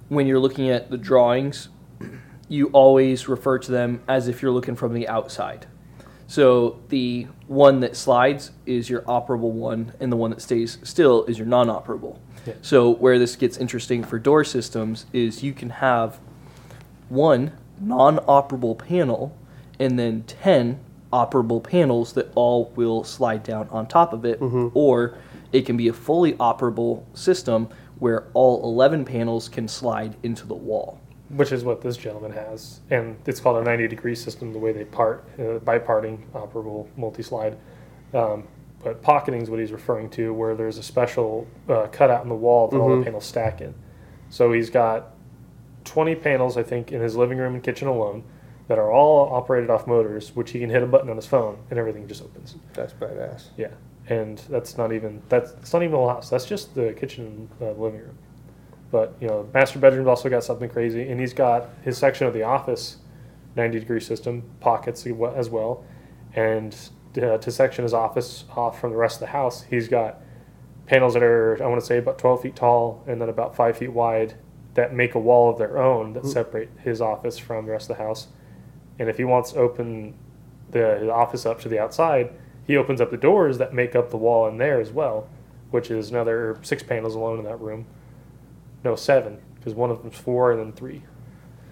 when 0.09 0.27
you're 0.27 0.39
looking 0.39 0.69
at 0.69 0.89
the 0.89 0.97
drawings, 0.97 1.69
you 2.47 2.67
always 2.67 3.27
refer 3.27 3.59
to 3.59 3.71
them 3.71 4.01
as 4.07 4.27
if 4.27 4.41
you're 4.41 4.51
looking 4.51 4.75
from 4.75 4.93
the 4.93 5.07
outside. 5.07 5.67
So 6.27 6.81
the 6.89 7.27
one 7.47 7.79
that 7.81 7.95
slides 7.95 8.51
is 8.65 8.89
your 8.89 9.01
operable 9.03 9.51
one, 9.51 9.93
and 9.99 10.11
the 10.11 10.17
one 10.17 10.31
that 10.31 10.41
stays 10.41 10.77
still 10.83 11.23
is 11.25 11.37
your 11.37 11.47
non-operable. 11.47 12.19
Yeah. 12.47 12.53
So 12.61 12.89
where 12.89 13.19
this 13.19 13.35
gets 13.35 13.57
interesting 13.57 14.03
for 14.03 14.17
door 14.17 14.43
systems 14.43 15.05
is 15.13 15.43
you 15.43 15.53
can 15.53 15.69
have 15.69 16.19
one 17.09 17.51
non-operable 17.79 18.77
panel 18.77 19.37
and 19.79 19.99
then 19.99 20.23
10 20.23 20.79
operable 21.13 21.63
panels 21.63 22.13
that 22.13 22.31
all 22.35 22.71
will 22.75 23.03
slide 23.03 23.43
down 23.43 23.67
on 23.69 23.87
top 23.87 24.13
of 24.13 24.25
it 24.25 24.39
or 24.73 25.17
it 25.53 25.65
can 25.65 25.77
be 25.77 25.87
a 25.87 25.93
fully 25.93 26.33
operable 26.33 27.03
system 27.13 27.69
where 27.99 28.25
all 28.33 28.63
11 28.63 29.05
panels 29.05 29.47
can 29.47 29.67
slide 29.67 30.15
into 30.23 30.45
the 30.45 30.55
wall 30.55 30.99
which 31.29 31.51
is 31.51 31.63
what 31.63 31.81
this 31.81 31.97
gentleman 31.97 32.31
has, 32.31 32.79
and 32.89 33.17
it's 33.25 33.39
called 33.39 33.57
a 33.57 33.63
90 33.63 33.87
degree 33.87 34.15
system. 34.15 34.53
The 34.53 34.59
way 34.59 34.71
they 34.71 34.85
part 34.85 35.25
uh, 35.39 35.59
by 35.59 35.79
parting 35.79 36.25
operable 36.33 36.87
multi 36.95 37.21
slide, 37.21 37.57
um, 38.13 38.47
but 38.87 39.01
pocketing 39.01 39.41
is 39.41 39.49
what 39.49 39.59
he's 39.59 39.71
referring 39.73 40.09
to, 40.11 40.33
where 40.33 40.55
there's 40.55 40.77
a 40.77 40.83
special 40.83 41.45
uh, 41.67 41.87
cutout 41.91 42.23
in 42.23 42.29
the 42.29 42.35
wall 42.35 42.69
that 42.69 42.77
all 42.77 42.89
the 42.89 42.95
Mhm. 42.95 43.03
panels 43.03 43.25
stack 43.25 43.59
in. 43.59 43.73
So 44.29 44.53
he's 44.53 44.69
got 44.69 45.13
20 45.83 46.15
panels, 46.15 46.55
I 46.57 46.63
think, 46.63 46.91
in 46.93 47.01
his 47.01 47.15
living 47.17 47.37
room 47.37 47.53
and 47.53 47.61
kitchen 47.63 47.87
alone, 47.89 48.23
that 48.69 48.77
are 48.79 48.89
all 48.91 49.29
operated 49.33 49.69
off 49.69 49.87
motors, 49.87 50.35
which 50.35 50.51
he 50.51 50.59
can 50.59 50.69
hit 50.69 50.83
a 50.83 50.85
button 50.85 51.09
on 51.09 51.15
his 51.17 51.25
phone 51.25 51.57
and 51.69 51.77
everything 51.79 52.07
just 52.07 52.21
opens. 52.21 52.55
That's 52.73 52.93
badass. 52.93 53.47
Yeah, 53.57 53.67
and 54.09 54.37
that's 54.49 54.77
not 54.77 54.91
even 54.93 55.21
that's 55.29 55.51
it's 55.53 55.73
not 55.73 55.83
even 55.83 55.95
whole 55.95 56.09
house. 56.09 56.29
That's 56.29 56.45
just 56.45 56.73
the 56.75 56.93
kitchen 56.93 57.49
and 57.59 57.69
uh, 57.69 57.71
living 57.81 57.99
room. 58.01 58.17
But 58.91 59.15
you 59.21 59.27
know, 59.27 59.47
master 59.53 59.79
bedroom's 59.79 60.07
also 60.07 60.29
got 60.29 60.43
something 60.45 60.69
crazy, 60.69 61.09
and 61.09 61.19
he's 61.19 61.33
got 61.33 61.69
his 61.83 61.97
section 61.97 62.27
of 62.27 62.33
the 62.33 62.43
office, 62.43 62.97
ninety 63.55 63.79
degree 63.79 63.99
system 64.01 64.43
pockets 64.59 65.05
as 65.35 65.49
well, 65.49 65.83
and 66.35 66.75
uh, 67.17 67.37
to 67.37 67.51
section 67.51 67.83
his 67.83 67.93
office 67.93 68.45
off 68.55 68.79
from 68.79 68.91
the 68.91 68.97
rest 68.97 69.15
of 69.17 69.19
the 69.21 69.27
house, 69.27 69.63
he's 69.63 69.87
got 69.87 70.21
panels 70.85 71.13
that 71.15 71.23
are 71.23 71.61
I 71.61 71.67
want 71.67 71.79
to 71.81 71.85
say 71.85 71.97
about 71.97 72.17
twelve 72.17 72.41
feet 72.41 72.55
tall 72.55 73.03
and 73.07 73.21
then 73.21 73.29
about 73.29 73.55
five 73.55 73.77
feet 73.77 73.91
wide 73.91 74.35
that 74.75 74.93
make 74.93 75.15
a 75.15 75.19
wall 75.19 75.49
of 75.51 75.57
their 75.57 75.77
own 75.79 76.13
that 76.13 76.25
separate 76.25 76.69
his 76.83 77.01
office 77.01 77.37
from 77.37 77.65
the 77.65 77.71
rest 77.71 77.89
of 77.89 77.97
the 77.97 78.03
house. 78.03 78.27
And 78.99 79.09
if 79.09 79.17
he 79.17 79.23
wants 79.23 79.51
to 79.53 79.59
open 79.59 80.13
the, 80.69 80.99
the 81.01 81.11
office 81.11 81.45
up 81.45 81.59
to 81.61 81.69
the 81.69 81.79
outside, 81.79 82.31
he 82.65 82.77
opens 82.77 83.01
up 83.01 83.09
the 83.11 83.17
doors 83.17 83.57
that 83.57 83.73
make 83.73 83.95
up 83.95 84.11
the 84.11 84.17
wall 84.17 84.47
in 84.47 84.57
there 84.57 84.79
as 84.79 84.91
well, 84.91 85.27
which 85.71 85.89
is 85.89 86.11
another 86.11 86.59
six 86.61 86.83
panels 86.83 87.15
alone 87.15 87.39
in 87.39 87.45
that 87.45 87.59
room. 87.59 87.85
No, 88.83 88.95
seven, 88.95 89.39
because 89.55 89.73
one 89.73 89.89
of 89.89 90.01
them's 90.03 90.17
four 90.17 90.51
and 90.51 90.59
then 90.59 90.71
three. 90.73 91.01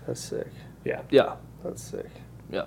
That's 0.08 0.21
sick. 0.21 0.47
Yeah. 0.84 1.01
yeah 1.12 1.36
That's 1.63 1.84
sick. 1.84 2.10
yeah 2.49 2.65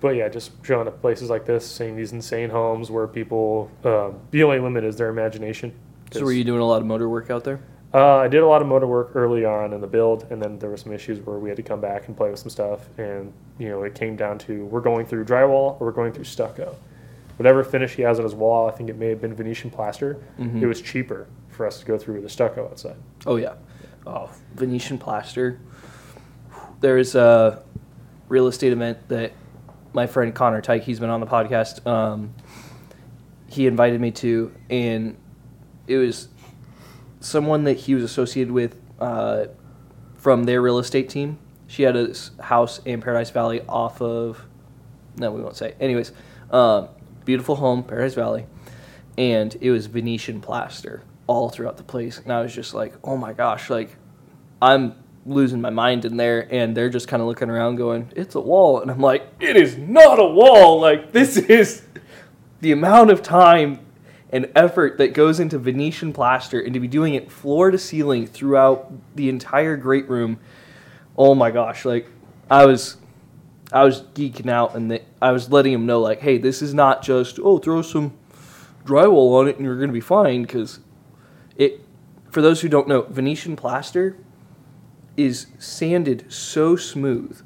But 0.00 0.10
yeah, 0.16 0.28
just 0.28 0.52
showing 0.64 0.86
up 0.88 1.00
places 1.00 1.30
like 1.30 1.46
this, 1.46 1.66
seeing 1.68 1.96
these 1.96 2.12
insane 2.12 2.50
homes 2.50 2.90
where 2.90 3.06
people, 3.06 3.70
um, 3.84 4.20
the 4.30 4.42
only 4.44 4.58
limit 4.58 4.84
is 4.84 4.96
their 4.96 5.08
imagination. 5.08 5.72
so 6.12 6.24
were 6.24 6.32
you 6.32 6.44
doing 6.44 6.60
a 6.60 6.64
lot 6.66 6.80
of 6.80 6.86
motor 6.86 7.08
work 7.08 7.30
out 7.30 7.44
there 7.44 7.58
Uh, 7.94 8.16
I 8.18 8.28
did 8.28 8.42
a 8.42 8.46
lot 8.46 8.60
of 8.60 8.68
motor 8.68 8.86
work 8.86 9.12
early 9.14 9.44
on 9.46 9.72
in 9.72 9.80
the 9.80 9.86
build, 9.86 10.26
and 10.30 10.40
then 10.42 10.58
there 10.58 10.68
were 10.68 10.76
some 10.76 10.92
issues 10.92 11.18
where 11.24 11.38
we 11.38 11.48
had 11.48 11.56
to 11.56 11.62
come 11.62 11.80
back 11.80 12.08
and 12.08 12.16
play 12.16 12.30
with 12.30 12.38
some 12.40 12.50
stuff. 12.50 12.80
And 12.98 13.32
you 13.58 13.68
know, 13.70 13.84
it 13.84 13.94
came 13.94 14.16
down 14.16 14.36
to 14.40 14.66
we're 14.66 14.82
going 14.82 15.06
through 15.06 15.24
drywall 15.24 15.80
or 15.80 15.86
we're 15.86 15.92
going 15.92 16.12
through 16.12 16.24
stucco. 16.24 16.76
Whatever 17.38 17.64
finish 17.64 17.94
he 17.94 18.02
has 18.02 18.18
on 18.18 18.24
his 18.24 18.34
wall, 18.34 18.68
I 18.68 18.72
think 18.72 18.90
it 18.90 18.96
may 18.98 19.08
have 19.08 19.20
been 19.20 19.34
Venetian 19.34 19.70
plaster. 19.70 20.18
Mhm. 20.38 20.60
It 20.62 20.66
was 20.66 20.80
cheaper 20.82 21.26
for 21.48 21.66
us 21.66 21.78
to 21.80 21.86
go 21.86 21.96
through 21.96 22.20
the 22.20 22.28
stucco 22.28 22.64
outside. 22.66 22.96
Oh 23.26 23.36
yeah. 23.36 23.54
Oh, 24.06 24.30
Venetian 24.54 24.98
plaster. 24.98 25.58
There 26.80 26.98
is 26.98 27.14
a 27.14 27.62
real 28.28 28.46
estate 28.46 28.72
event 28.72 28.98
that 29.08 29.32
my 29.96 30.06
friend 30.06 30.34
Connor 30.34 30.60
Tyke, 30.60 30.82
he's 30.82 31.00
been 31.00 31.08
on 31.08 31.20
the 31.20 31.26
podcast. 31.26 31.84
Um, 31.86 32.34
he 33.48 33.66
invited 33.66 33.98
me 33.98 34.10
to, 34.10 34.54
and 34.68 35.16
it 35.86 35.96
was 35.96 36.28
someone 37.20 37.64
that 37.64 37.78
he 37.78 37.94
was 37.94 38.04
associated 38.04 38.52
with 38.52 38.76
uh, 39.00 39.46
from 40.14 40.44
their 40.44 40.60
real 40.60 40.78
estate 40.78 41.08
team. 41.08 41.38
She 41.66 41.82
had 41.82 41.96
a 41.96 42.14
house 42.42 42.78
in 42.84 43.00
Paradise 43.00 43.30
Valley 43.30 43.62
off 43.66 44.02
of. 44.02 44.44
No, 45.16 45.32
we 45.32 45.40
won't 45.40 45.56
say. 45.56 45.74
Anyways, 45.80 46.12
um, 46.50 46.88
beautiful 47.24 47.56
home, 47.56 47.82
Paradise 47.82 48.14
Valley, 48.14 48.44
and 49.16 49.56
it 49.62 49.70
was 49.70 49.86
Venetian 49.86 50.42
plaster 50.42 51.02
all 51.26 51.48
throughout 51.48 51.78
the 51.78 51.82
place. 51.82 52.18
And 52.18 52.30
I 52.30 52.42
was 52.42 52.54
just 52.54 52.74
like, 52.74 52.92
oh 53.02 53.16
my 53.16 53.32
gosh, 53.32 53.70
like 53.70 53.96
I'm 54.60 54.94
losing 55.26 55.60
my 55.60 55.70
mind 55.70 56.04
in 56.04 56.16
there. 56.16 56.48
And 56.50 56.76
they're 56.76 56.88
just 56.88 57.08
kind 57.08 57.20
of 57.20 57.28
looking 57.28 57.50
around, 57.50 57.76
going, 57.76 58.12
it's 58.16 58.34
a 58.34 58.40
wall. 58.40 58.80
And 58.80 58.90
I'm 58.90 59.00
like, 59.00 59.26
it 59.40 59.56
is 59.56 59.76
not 59.76 60.18
a 60.18 60.24
wall. 60.24 60.80
Like 60.80 61.12
this 61.12 61.36
is 61.36 61.82
the 62.60 62.72
amount 62.72 63.10
of 63.10 63.22
time 63.22 63.80
and 64.30 64.50
effort 64.56 64.98
that 64.98 65.14
goes 65.14 65.38
into 65.40 65.58
Venetian 65.58 66.12
plaster 66.12 66.60
and 66.60 66.74
to 66.74 66.80
be 66.80 66.88
doing 66.88 67.14
it 67.14 67.30
floor 67.30 67.70
to 67.70 67.78
ceiling 67.78 68.26
throughout 68.26 68.92
the 69.14 69.28
entire 69.28 69.76
great 69.76 70.08
room. 70.08 70.38
Oh 71.16 71.34
my 71.34 71.50
gosh, 71.50 71.84
like 71.84 72.10
I 72.50 72.66
was 72.66 72.96
I 73.72 73.84
was 73.84 74.02
geeking 74.14 74.48
out 74.48 74.74
and 74.74 74.90
the, 74.90 75.02
I 75.20 75.32
was 75.32 75.50
letting 75.50 75.72
him 75.72 75.86
know 75.86 76.00
like, 76.00 76.20
hey, 76.20 76.38
this 76.38 76.60
is 76.62 76.74
not 76.74 77.02
just 77.02 77.38
oh 77.38 77.58
throw 77.58 77.82
some 77.82 78.16
drywall 78.84 79.40
on 79.40 79.48
it 79.48 79.56
and 79.56 79.64
you're 79.64 79.76
going 79.76 79.88
to 79.88 79.94
be 79.94 80.00
fine 80.00 80.44
cuz 80.44 80.80
it 81.56 81.80
for 82.30 82.42
those 82.42 82.60
who 82.60 82.68
don't 82.68 82.88
know, 82.88 83.02
Venetian 83.02 83.56
plaster 83.56 84.16
is 85.16 85.46
sanded 85.58 86.30
so 86.30 86.76
smooth. 86.76 87.42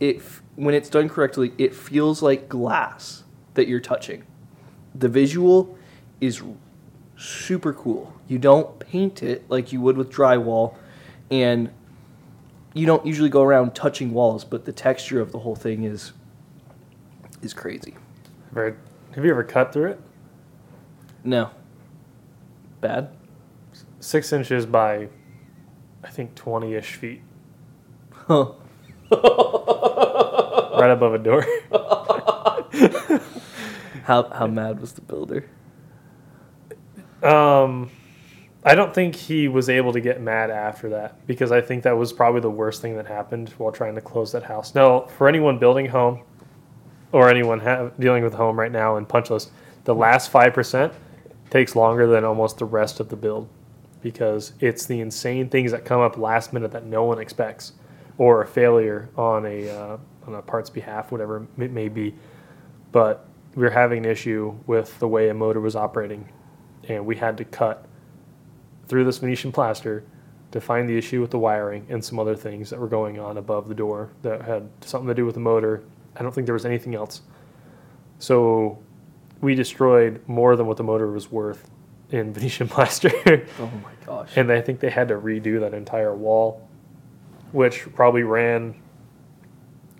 It 0.00 0.22
when 0.56 0.74
it's 0.74 0.88
done 0.88 1.08
correctly, 1.08 1.52
it 1.58 1.74
feels 1.74 2.22
like 2.22 2.48
glass 2.48 3.24
that 3.54 3.68
you're 3.68 3.80
touching. 3.80 4.24
The 4.94 5.08
visual 5.08 5.78
is 6.20 6.42
super 7.16 7.72
cool. 7.72 8.12
You 8.28 8.38
don't 8.38 8.78
paint 8.78 9.22
it 9.22 9.48
like 9.48 9.72
you 9.72 9.80
would 9.80 9.96
with 9.96 10.10
drywall 10.10 10.76
and 11.30 11.70
you 12.74 12.86
don't 12.86 13.04
usually 13.06 13.28
go 13.28 13.42
around 13.42 13.74
touching 13.74 14.12
walls, 14.12 14.44
but 14.44 14.64
the 14.64 14.72
texture 14.72 15.20
of 15.20 15.32
the 15.32 15.38
whole 15.38 15.56
thing 15.56 15.84
is 15.84 16.12
is 17.42 17.54
crazy. 17.54 17.94
Have 18.54 19.24
you 19.24 19.30
ever 19.30 19.44
cut 19.44 19.72
through 19.72 19.92
it? 19.92 20.00
No. 21.24 21.50
Bad? 22.80 23.10
Six 24.00 24.32
inches 24.32 24.66
by, 24.66 25.08
I 26.02 26.08
think, 26.08 26.34
20 26.34 26.74
ish 26.74 26.94
feet. 26.94 27.22
Huh. 28.12 28.52
right 29.10 30.90
above 30.90 31.14
a 31.14 31.18
door. 31.18 31.44
How 34.04 34.28
how 34.30 34.46
mad 34.48 34.80
was 34.80 34.92
the 34.92 35.00
builder? 35.00 35.48
Um, 37.22 37.90
I 38.64 38.74
don't 38.74 38.92
think 38.92 39.14
he 39.14 39.46
was 39.46 39.68
able 39.68 39.92
to 39.92 40.00
get 40.00 40.20
mad 40.20 40.50
after 40.50 40.88
that 40.90 41.24
because 41.26 41.52
I 41.52 41.60
think 41.60 41.84
that 41.84 41.96
was 41.96 42.12
probably 42.12 42.40
the 42.40 42.50
worst 42.50 42.82
thing 42.82 42.96
that 42.96 43.06
happened 43.06 43.50
while 43.58 43.70
trying 43.70 43.94
to 43.94 44.00
close 44.00 44.32
that 44.32 44.42
house. 44.42 44.74
Now, 44.74 45.02
for 45.02 45.28
anyone 45.28 45.58
building 45.58 45.86
a 45.86 45.90
home 45.90 46.22
or 47.12 47.28
anyone 47.28 47.60
ha- 47.60 47.90
dealing 47.98 48.24
with 48.24 48.34
a 48.34 48.38
home 48.38 48.58
right 48.58 48.72
now 48.72 48.96
in 48.96 49.06
punch 49.06 49.30
list, 49.30 49.52
the 49.84 49.94
last 49.94 50.32
5% 50.32 50.92
takes 51.50 51.76
longer 51.76 52.06
than 52.06 52.24
almost 52.24 52.58
the 52.58 52.64
rest 52.64 52.98
of 52.98 53.08
the 53.08 53.16
build 53.16 53.48
because 54.02 54.52
it's 54.60 54.86
the 54.86 55.00
insane 55.00 55.48
things 55.48 55.70
that 55.72 55.84
come 55.84 56.00
up 56.00 56.18
last 56.18 56.52
minute 56.52 56.72
that 56.72 56.84
no 56.84 57.04
one 57.04 57.18
expects 57.18 57.72
or 58.18 58.42
a 58.42 58.46
failure 58.46 59.08
on 59.16 59.46
a, 59.46 59.68
uh, 59.68 59.96
on 60.26 60.34
a 60.34 60.42
part's 60.42 60.70
behalf, 60.70 61.10
whatever 61.10 61.46
it 61.58 61.70
may 61.70 61.88
be. 61.88 62.14
But 62.90 63.26
we 63.54 63.62
were 63.62 63.70
having 63.70 64.04
an 64.04 64.10
issue 64.10 64.54
with 64.66 64.98
the 64.98 65.08
way 65.08 65.28
a 65.28 65.34
motor 65.34 65.60
was 65.60 65.76
operating 65.76 66.28
and 66.88 67.06
we 67.06 67.16
had 67.16 67.36
to 67.38 67.44
cut 67.44 67.86
through 68.86 69.04
this 69.04 69.18
Venetian 69.18 69.52
plaster 69.52 70.04
to 70.50 70.60
find 70.60 70.88
the 70.88 70.96
issue 70.96 71.20
with 71.20 71.30
the 71.30 71.38
wiring 71.38 71.86
and 71.88 72.04
some 72.04 72.18
other 72.18 72.36
things 72.36 72.70
that 72.70 72.78
were 72.78 72.88
going 72.88 73.18
on 73.18 73.38
above 73.38 73.68
the 73.68 73.74
door 73.74 74.10
that 74.22 74.42
had 74.42 74.68
something 74.82 75.08
to 75.08 75.14
do 75.14 75.24
with 75.24 75.34
the 75.34 75.40
motor. 75.40 75.82
I 76.16 76.22
don't 76.22 76.34
think 76.34 76.46
there 76.46 76.54
was 76.54 76.66
anything 76.66 76.94
else. 76.94 77.22
So 78.18 78.78
we 79.40 79.54
destroyed 79.54 80.20
more 80.26 80.56
than 80.56 80.66
what 80.66 80.76
the 80.76 80.84
motor 80.84 81.10
was 81.10 81.30
worth 81.30 81.70
in 82.12 82.32
Venetian 82.32 82.68
plaster. 82.74 83.10
Oh 83.58 83.70
my 83.82 83.92
gosh. 84.06 84.36
and 84.36 84.52
I 84.52 84.60
think 84.60 84.80
they 84.80 84.90
had 84.90 85.08
to 85.08 85.14
redo 85.14 85.60
that 85.60 85.74
entire 85.74 86.14
wall, 86.14 86.68
which 87.52 87.92
probably 87.94 88.22
ran, 88.22 88.74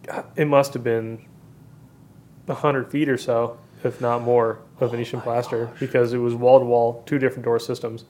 uh, 0.08 0.22
it 0.36 0.46
must 0.46 0.74
have 0.74 0.84
been 0.84 1.24
100 2.46 2.90
feet 2.90 3.08
or 3.08 3.16
so, 3.16 3.58
if 3.82 4.00
not 4.00 4.22
more, 4.22 4.60
of 4.80 4.82
oh 4.82 4.88
Venetian 4.88 5.20
plaster 5.20 5.70
because 5.80 6.12
it 6.12 6.18
was 6.18 6.34
wall 6.34 6.58
to 6.58 6.64
wall, 6.64 7.02
two 7.06 7.18
different 7.18 7.44
door 7.44 7.58
systems. 7.58 8.04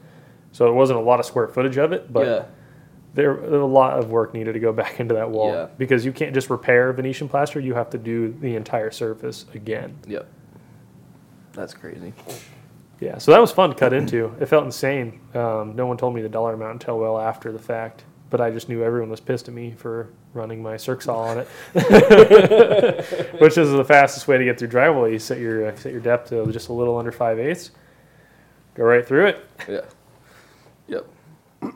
So 0.52 0.66
it 0.66 0.74
wasn't 0.74 0.98
a 0.98 1.02
lot 1.02 1.20
of 1.20 1.26
square 1.26 1.48
footage 1.48 1.78
of 1.78 1.92
it, 1.92 2.12
but 2.12 2.26
yeah. 2.26 2.44
there 3.14 3.32
a 3.32 3.64
lot 3.66 3.98
of 3.98 4.10
work 4.10 4.34
needed 4.34 4.52
to 4.52 4.58
go 4.60 4.72
back 4.82 5.00
into 5.00 5.14
that 5.14 5.30
wall 5.30 5.52
Yeah. 5.52 5.68
because 5.78 6.04
you 6.04 6.12
can't 6.12 6.34
just 6.34 6.50
repair 6.50 6.92
Venetian 6.92 7.28
plaster; 7.28 7.60
you 7.60 7.74
have 7.74 7.90
to 7.90 7.98
do 7.98 8.32
the 8.40 8.56
entire 8.56 8.90
surface 8.90 9.46
again. 9.54 9.98
Yep. 10.06 10.28
That's 11.52 11.74
crazy. 11.74 12.12
Yeah, 13.02 13.18
so 13.18 13.32
that 13.32 13.40
was 13.40 13.50
fun 13.50 13.70
to 13.70 13.74
cut 13.74 13.92
into. 13.92 14.32
It 14.38 14.46
felt 14.46 14.64
insane. 14.64 15.18
Um, 15.34 15.74
no 15.74 15.86
one 15.86 15.96
told 15.96 16.14
me 16.14 16.22
the 16.22 16.28
dollar 16.28 16.54
amount 16.54 16.74
until 16.74 17.00
well 17.00 17.18
after 17.18 17.50
the 17.50 17.58
fact, 17.58 18.04
but 18.30 18.40
I 18.40 18.52
just 18.52 18.68
knew 18.68 18.84
everyone 18.84 19.10
was 19.10 19.18
pissed 19.18 19.48
at 19.48 19.54
me 19.54 19.72
for 19.72 20.10
running 20.34 20.62
my 20.62 20.76
saw 20.76 21.22
on 21.22 21.38
it, 21.38 21.48
which 23.40 23.58
is 23.58 23.72
the 23.72 23.84
fastest 23.84 24.28
way 24.28 24.38
to 24.38 24.44
get 24.44 24.56
through 24.56 24.68
drywall. 24.68 25.10
You 25.10 25.18
set 25.18 25.40
your 25.40 25.66
uh, 25.66 25.74
set 25.74 25.90
your 25.90 26.00
depth 26.00 26.28
to 26.28 26.46
just 26.52 26.68
a 26.68 26.72
little 26.72 26.96
under 26.96 27.10
five 27.10 27.40
eighths, 27.40 27.72
go 28.74 28.84
right 28.84 29.04
through 29.04 29.26
it. 29.26 29.44
Yeah. 29.68 29.80
Yep. 30.86 31.06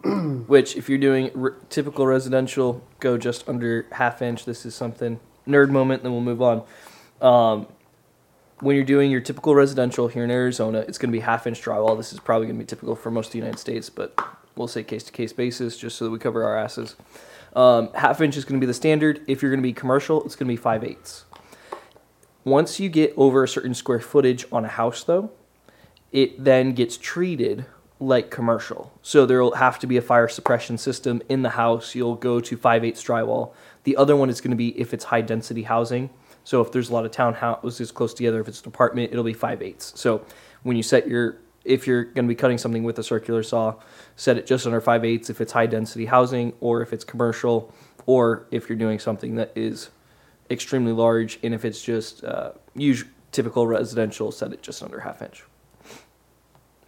Which, 0.47 0.77
if 0.77 0.89
you're 0.89 0.99
doing 0.99 1.33
r- 1.37 1.57
typical 1.71 2.07
residential, 2.07 2.85
go 3.01 3.19
just 3.19 3.49
under 3.49 3.87
half 3.91 4.23
inch. 4.23 4.45
This 4.45 4.65
is 4.65 4.77
something 4.77 5.19
nerd 5.49 5.71
moment. 5.71 6.05
Then 6.05 6.13
we'll 6.13 6.21
move 6.21 6.41
on. 6.41 6.63
Um, 7.21 7.67
when 8.61 8.77
you're 8.77 8.85
doing 8.85 9.11
your 9.11 9.21
typical 9.21 9.55
residential 9.55 10.09
here 10.09 10.25
in 10.25 10.31
Arizona, 10.31 10.81
it's 10.89 10.99
going 10.99 11.11
to 11.11 11.13
be 11.13 11.21
half 11.21 11.47
inch 11.47 11.61
drywall. 11.63 11.97
This 11.97 12.13
is 12.13 12.21
probably 12.21 12.47
going 12.47 12.59
to 12.59 12.65
be 12.65 12.67
typical 12.67 12.97
for 12.97 13.11
most 13.11 13.27
of 13.27 13.33
the 13.33 13.39
United 13.39 13.59
States, 13.59 13.91
but 13.91 14.19
we'll 14.57 14.69
say 14.69 14.83
case 14.83 15.05
to 15.05 15.13
case 15.13 15.33
basis 15.33 15.77
just 15.77 15.97
so 15.97 16.07
that 16.07 16.11
we 16.11 16.19
cover 16.19 16.43
our 16.45 16.57
asses. 16.57 16.97
Um, 17.55 17.91
half 17.95 18.21
inch 18.21 18.37
is 18.37 18.45
going 18.45 18.61
to 18.61 18.65
be 18.65 18.67
the 18.67 18.75
standard. 18.75 19.23
If 19.27 19.43
you're 19.43 19.51
going 19.51 19.63
to 19.63 19.67
be 19.67 19.73
commercial, 19.73 20.25
it's 20.25 20.37
going 20.37 20.47
to 20.47 20.53
be 20.53 20.57
five 20.57 20.85
eighths. 20.85 21.25
Once 22.45 22.79
you 22.79 22.89
get 22.89 23.13
over 23.17 23.45
a 23.45 23.49
certain 23.49 23.75
square 23.75 24.01
footage 24.01 24.47
on 24.53 24.65
a 24.65 24.69
house, 24.69 25.03
though, 25.03 25.31
it 26.13 26.43
then 26.43 26.73
gets 26.73 26.97
treated 26.97 27.67
like 27.99 28.31
commercial. 28.31 28.93
So 29.03 29.27
there'll 29.27 29.55
have 29.55 29.79
to 29.81 29.87
be 29.87 29.97
a 29.97 30.03
fire 30.03 30.29
suppression 30.29 30.79
system 30.79 31.23
in 31.29 31.43
the 31.43 31.51
house. 31.51 31.95
You'll 31.95 32.15
go 32.15 32.41
to 32.41 32.57
5 32.57 32.85
8 32.85 32.95
drywall. 32.95 33.53
The 33.85 33.97
other 33.97 34.17
one 34.17 34.31
is 34.31 34.41
going 34.41 34.51
to 34.51 34.57
be 34.57 34.79
if 34.81 34.95
it's 34.95 35.05
high 35.05 35.23
density 35.23 35.65
housing. 35.65 36.11
So 36.47 36.61
if 36.61 36.71
there's 36.71 36.91
a 36.91 36.93
lot 36.93 37.05
of 37.05 37.11
townhouses 37.11 37.93
close 37.93 38.15
together, 38.15 38.41
if 38.41 38.47
it's 38.47 38.63
an 38.63 38.69
apartment, 38.69 39.11
it'll 39.11 39.25
be 39.25 39.33
5 39.33 39.63
8 39.63 39.83
So 39.83 40.25
when 40.63 40.77
you 40.77 40.83
set 40.85 41.09
your, 41.09 41.39
if 41.65 41.89
you're 41.89 42.05
going 42.05 42.25
to 42.25 42.29
be 42.29 42.37
cutting 42.37 42.57
something 42.57 42.85
with 42.85 43.01
a 43.01 43.03
circular 43.03 43.43
saw, 43.43 43.75
set 44.15 44.39
it 44.39 44.47
just 44.47 44.65
under 44.65 44.81
5 44.81 45.05
8 45.05 45.29
if 45.29 45.41
it's 45.41 45.51
high 45.51 45.67
density 45.67 46.07
housing 46.07 46.53
or 46.61 46.83
if 46.83 46.93
it's 46.93 47.03
commercial 47.03 47.75
or 48.07 48.47
if 48.53 48.69
you're 48.69 48.79
doing 48.79 49.01
something 49.01 49.35
that 49.35 49.51
is 49.57 49.91
extremely 50.49 50.93
large 50.93 51.41
and 51.43 51.53
if 51.53 51.65
it's 51.65 51.83
just 51.83 52.23
uh, 52.23 52.53
usual, 52.77 53.11
typical 53.33 53.67
residential, 53.67 54.31
set 54.31 54.53
it 54.53 54.63
just 54.63 54.85
under 54.85 55.01
half 55.01 55.23
inch. 55.23 55.43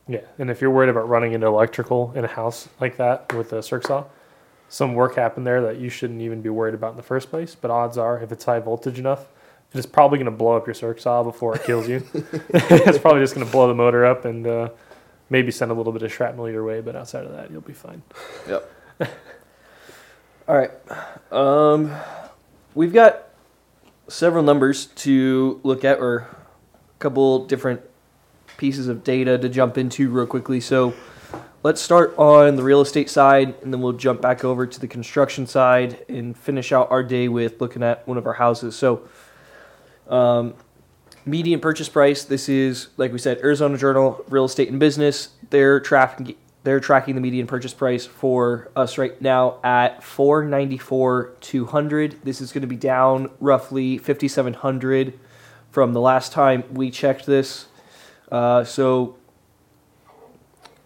Yeah, 0.06 0.20
and 0.38 0.50
if 0.50 0.60
you're 0.60 0.70
worried 0.70 0.88
about 0.88 1.08
running 1.08 1.32
into 1.32 1.48
electrical 1.48 2.12
in 2.14 2.24
a 2.24 2.28
house 2.28 2.68
like 2.80 2.96
that 2.98 3.34
with 3.34 3.52
a 3.52 3.60
circ 3.60 3.88
saw, 3.88 4.04
some 4.68 4.94
work 4.94 5.16
happened 5.16 5.48
there 5.48 5.62
that 5.62 5.78
you 5.78 5.88
shouldn't 5.88 6.20
even 6.20 6.42
be 6.42 6.48
worried 6.48 6.74
about 6.74 6.92
in 6.92 6.96
the 6.96 7.02
first 7.02 7.28
place. 7.28 7.56
But 7.56 7.72
odds 7.72 7.98
are, 7.98 8.22
if 8.22 8.30
it's 8.30 8.44
high 8.44 8.60
voltage 8.60 9.00
enough, 9.00 9.26
it's 9.74 9.86
probably 9.86 10.18
going 10.18 10.30
to 10.30 10.36
blow 10.36 10.56
up 10.56 10.66
your 10.66 10.74
circ 10.74 11.00
saw 11.00 11.22
before 11.22 11.54
it 11.54 11.64
kills 11.64 11.88
you. 11.88 12.02
it's 12.14 12.98
probably 12.98 13.20
just 13.20 13.34
going 13.34 13.46
to 13.46 13.52
blow 13.52 13.68
the 13.68 13.74
motor 13.74 14.06
up 14.06 14.24
and 14.24 14.46
uh, 14.46 14.70
maybe 15.30 15.50
send 15.50 15.70
a 15.70 15.74
little 15.74 15.92
bit 15.92 16.02
of 16.02 16.12
shrapnel 16.12 16.48
your 16.48 16.64
way. 16.64 16.80
But 16.80 16.96
outside 16.96 17.24
of 17.24 17.32
that, 17.32 17.50
you'll 17.50 17.60
be 17.60 17.74
fine. 17.74 18.02
Yep. 18.48 18.72
All 20.48 20.56
right. 20.56 20.70
Um, 21.30 21.92
we've 22.74 22.92
got 22.92 23.28
several 24.08 24.42
numbers 24.42 24.86
to 24.86 25.60
look 25.62 25.84
at, 25.84 25.98
or 25.98 26.20
a 26.20 26.36
couple 26.98 27.46
different 27.46 27.82
pieces 28.56 28.88
of 28.88 29.04
data 29.04 29.38
to 29.38 29.48
jump 29.48 29.78
into 29.78 30.08
real 30.10 30.26
quickly. 30.26 30.60
So 30.60 30.94
let's 31.62 31.80
start 31.80 32.14
on 32.18 32.56
the 32.56 32.62
real 32.62 32.80
estate 32.80 33.10
side, 33.10 33.54
and 33.62 33.72
then 33.72 33.80
we'll 33.80 33.92
jump 33.92 34.20
back 34.20 34.44
over 34.44 34.66
to 34.66 34.80
the 34.80 34.88
construction 34.88 35.46
side 35.46 36.04
and 36.08 36.36
finish 36.36 36.72
out 36.72 36.90
our 36.90 37.02
day 37.02 37.28
with 37.28 37.60
looking 37.60 37.82
at 37.82 38.06
one 38.06 38.16
of 38.16 38.26
our 38.26 38.34
houses. 38.34 38.76
So, 38.76 39.02
um, 40.08 40.54
median 41.24 41.60
purchase 41.60 41.88
price. 41.88 42.24
This 42.24 42.48
is, 42.48 42.88
like 42.96 43.12
we 43.12 43.18
said, 43.18 43.38
Arizona 43.38 43.76
Journal 43.78 44.24
Real 44.28 44.44
Estate 44.44 44.68
and 44.70 44.80
Business. 44.80 45.30
They're 45.50 45.80
tracking 45.80 46.36
they're 46.64 46.80
tracking 46.80 47.14
the 47.14 47.20
median 47.20 47.46
purchase 47.46 47.72
price 47.72 48.04
for 48.04 48.70
us 48.76 48.98
right 48.98 49.20
now 49.22 49.58
at 49.64 50.02
494 50.02 51.34
200 51.40 52.20
this 52.24 52.40
is 52.40 52.52
going 52.52 52.62
to 52.62 52.68
be 52.68 52.76
down 52.76 53.30
roughly 53.40 53.96
5700 53.96 55.18
from 55.70 55.92
the 55.92 56.00
last 56.00 56.32
time 56.32 56.64
we 56.72 56.90
checked 56.90 57.26
this 57.26 57.68
uh, 58.30 58.64
so 58.64 59.16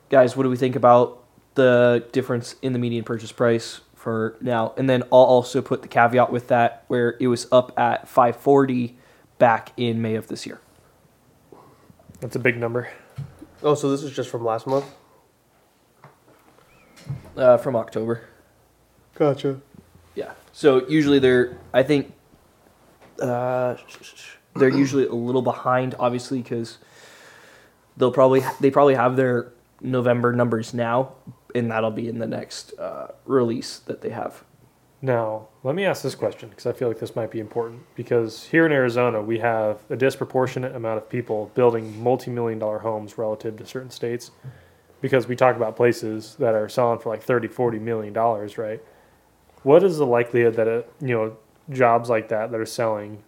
guys 0.08 0.36
what 0.36 0.44
do 0.44 0.50
we 0.50 0.56
think 0.56 0.76
about 0.76 1.24
the 1.54 2.06
difference 2.12 2.54
in 2.62 2.72
the 2.72 2.78
median 2.78 3.02
purchase 3.02 3.32
price 3.32 3.80
for 3.96 4.36
now 4.40 4.74
and 4.76 4.88
then 4.88 5.02
i'll 5.04 5.18
also 5.18 5.60
put 5.62 5.82
the 5.82 5.88
caveat 5.88 6.30
with 6.30 6.48
that 6.48 6.84
where 6.88 7.16
it 7.18 7.26
was 7.26 7.46
up 7.50 7.76
at 7.78 8.08
540 8.08 8.98
back 9.42 9.72
in 9.76 10.00
may 10.00 10.14
of 10.14 10.28
this 10.28 10.46
year 10.46 10.60
That's 12.20 12.36
a 12.36 12.38
big 12.38 12.56
number. 12.56 12.88
Oh, 13.62 13.74
so 13.74 13.90
this 13.90 14.02
is 14.04 14.14
just 14.14 14.30
from 14.30 14.44
last 14.44 14.66
month? 14.66 14.84
uh, 17.36 17.56
from 17.58 17.74
october 17.74 18.22
Gotcha. 19.14 19.60
Yeah. 20.14 20.32
So 20.52 20.86
usually 20.88 21.18
they're, 21.18 21.58
I 21.72 21.82
think, 21.82 22.12
uh, 23.20 23.76
they're 24.56 24.68
usually 24.68 25.06
a 25.06 25.14
little 25.14 25.42
behind, 25.42 25.94
obviously, 25.98 26.40
because 26.42 26.78
they'll 27.96 28.12
probably 28.12 28.42
they 28.60 28.70
probably 28.70 28.94
have 28.94 29.16
their 29.16 29.52
November 29.80 30.32
numbers 30.32 30.72
now, 30.72 31.12
and 31.54 31.70
that'll 31.70 31.90
be 31.90 32.08
in 32.08 32.18
the 32.18 32.26
next 32.26 32.72
uh, 32.78 33.08
release 33.26 33.78
that 33.80 34.00
they 34.00 34.10
have. 34.10 34.44
Now, 35.04 35.48
let 35.64 35.74
me 35.74 35.84
ask 35.84 36.04
this 36.04 36.14
question 36.14 36.48
because 36.48 36.64
I 36.64 36.72
feel 36.72 36.86
like 36.86 37.00
this 37.00 37.16
might 37.16 37.32
be 37.32 37.40
important. 37.40 37.82
Because 37.96 38.46
here 38.46 38.64
in 38.64 38.70
Arizona, 38.70 39.20
we 39.20 39.40
have 39.40 39.80
a 39.90 39.96
disproportionate 39.96 40.76
amount 40.76 40.98
of 40.98 41.08
people 41.08 41.50
building 41.54 42.00
multi 42.00 42.30
million 42.30 42.60
dollar 42.60 42.78
homes 42.78 43.18
relative 43.18 43.56
to 43.56 43.66
certain 43.66 43.90
states. 43.90 44.30
Because 45.00 45.26
we 45.26 45.34
talk 45.34 45.56
about 45.56 45.74
places 45.74 46.36
that 46.38 46.54
are 46.54 46.68
selling 46.68 47.00
for 47.00 47.08
like 47.08 47.22
30, 47.22 47.48
40 47.48 47.80
million 47.80 48.12
dollars, 48.12 48.56
right? 48.56 48.80
What 49.64 49.82
is 49.82 49.98
the 49.98 50.06
likelihood 50.06 50.54
that, 50.54 50.68
a, 50.68 50.84
you 51.00 51.14
know, 51.14 51.36
jobs 51.70 52.08
like 52.08 52.28
that 52.28 52.52
that 52.52 52.60
are 52.60 52.66
selling 52.66 53.24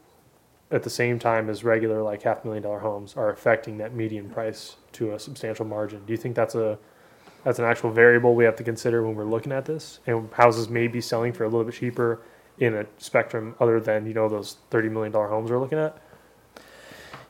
at 0.71 0.85
the 0.85 0.91
same 0.91 1.19
time 1.19 1.51
as 1.51 1.65
regular 1.65 2.03
like 2.03 2.23
half 2.23 2.45
million 2.45 2.63
dollar 2.63 2.79
homes 2.79 3.17
are 3.17 3.31
affecting 3.31 3.79
that 3.79 3.95
median 3.95 4.31
price 4.31 4.77
to 4.93 5.13
a 5.13 5.19
substantial 5.19 5.65
margin? 5.65 6.05
Do 6.07 6.13
you 6.13 6.17
think 6.17 6.37
that's 6.37 6.55
a 6.55 6.79
that's 7.45 7.59
an 7.59 7.67
actual 7.67 7.91
variable 7.91 8.35
we 8.35 8.45
have 8.45 8.57
to 8.57 8.65
consider 8.65 9.03
when 9.03 9.15
we're 9.15 9.25
looking 9.25 9.53
at 9.53 9.67
this. 9.67 10.01
And 10.07 10.33
houses 10.33 10.69
may 10.69 10.89
be 10.89 11.01
selling 11.01 11.33
for 11.33 11.45
a 11.45 11.49
little 11.49 11.65
bit 11.65 11.75
cheaper 11.75 12.23
in 12.59 12.75
a 12.75 12.87
spectrum 12.99 13.55
other 13.61 13.81
than 13.81 14.07
you 14.07 14.15
know 14.15 14.29
those 14.29 14.57
thirty 14.71 14.89
million 14.89 15.13
dollar 15.13 15.29
homes 15.29 15.51
we're 15.51 15.61
looking 15.61 15.79
at. 15.79 15.97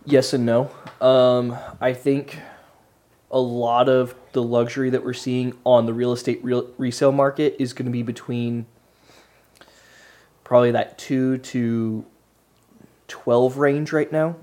Yes 0.06 0.32
and 0.32 0.46
no. 0.46 0.70
Um, 1.00 1.56
I 1.80 1.92
think 1.92 2.38
a 3.30 3.40
lot 3.40 3.88
of 3.88 4.14
the 4.32 4.42
luxury 4.42 4.90
that 4.90 5.04
we're 5.04 5.14
seeing 5.14 5.56
on 5.64 5.86
the 5.86 5.92
real 5.92 6.12
estate 6.12 6.40
real, 6.44 6.70
resale 6.78 7.12
market 7.12 7.56
is 7.58 7.72
going 7.72 7.86
to 7.86 7.92
be 7.92 8.02
between 8.02 8.66
probably 10.44 10.70
that 10.70 10.98
two 10.98 11.38
to 11.38 12.04
twelve 13.08 13.58
range 13.58 13.92
right 13.92 14.12
now. 14.12 14.36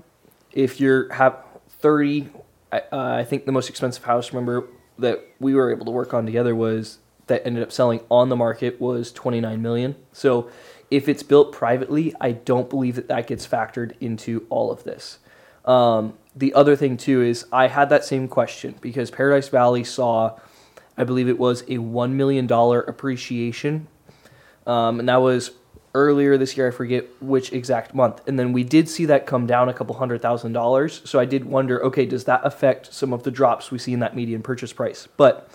If 0.52 0.80
you're 0.80 1.10
have 1.14 1.38
thirty, 1.78 2.28
I, 2.70 2.78
uh, 2.92 3.14
I 3.20 3.24
think 3.24 3.46
the 3.46 3.52
most 3.52 3.70
expensive 3.70 4.04
house 4.04 4.32
remember 4.32 4.66
that 4.98 5.26
we 5.40 5.54
were 5.54 5.72
able 5.72 5.84
to 5.86 5.90
work 5.90 6.14
on 6.14 6.26
together 6.26 6.54
was 6.54 6.98
that 7.26 7.46
ended 7.46 7.62
up 7.62 7.72
selling 7.72 8.00
on 8.10 8.28
the 8.28 8.36
market 8.36 8.80
was 8.80 9.12
twenty 9.12 9.40
nine 9.40 9.62
million. 9.62 9.96
So 10.12 10.50
if 10.90 11.08
it's 11.08 11.22
built 11.22 11.52
privately, 11.52 12.14
I 12.20 12.32
don't 12.32 12.68
believe 12.68 12.96
that 12.96 13.08
that 13.08 13.26
gets 13.26 13.46
factored 13.46 13.94
into 14.00 14.46
all 14.50 14.70
of 14.70 14.84
this. 14.84 15.18
Um, 15.64 16.14
the 16.36 16.52
other 16.54 16.76
thing 16.76 16.96
too 16.96 17.22
is 17.22 17.46
I 17.52 17.68
had 17.68 17.88
that 17.90 18.04
same 18.04 18.28
question 18.28 18.74
because 18.80 19.10
Paradise 19.10 19.48
Valley 19.48 19.84
saw, 19.84 20.38
I 20.96 21.04
believe 21.04 21.28
it 21.28 21.38
was 21.38 21.64
a 21.68 21.78
one 21.78 22.16
million 22.16 22.46
dollar 22.46 22.80
appreciation, 22.80 23.86
um, 24.66 25.00
and 25.00 25.08
that 25.08 25.22
was 25.22 25.52
earlier 25.94 26.38
this 26.38 26.56
year. 26.56 26.68
I 26.68 26.70
forget 26.70 27.06
which 27.20 27.52
exact 27.52 27.94
month, 27.94 28.20
and 28.26 28.38
then 28.38 28.52
we 28.52 28.64
did 28.64 28.88
see 28.88 29.04
that 29.06 29.26
come 29.26 29.46
down 29.46 29.68
a 29.68 29.74
couple 29.74 29.94
hundred 29.96 30.22
thousand 30.22 30.52
dollars. 30.52 31.02
So 31.04 31.18
I 31.18 31.24
did 31.24 31.44
wonder, 31.44 31.82
okay, 31.84 32.06
does 32.06 32.24
that 32.24 32.40
affect 32.44 32.92
some 32.92 33.12
of 33.12 33.22
the 33.22 33.30
drops 33.30 33.70
we 33.70 33.78
see 33.78 33.92
in 33.92 34.00
that 34.00 34.16
median 34.16 34.42
purchase 34.42 34.72
price? 34.72 35.08
But 35.16 35.48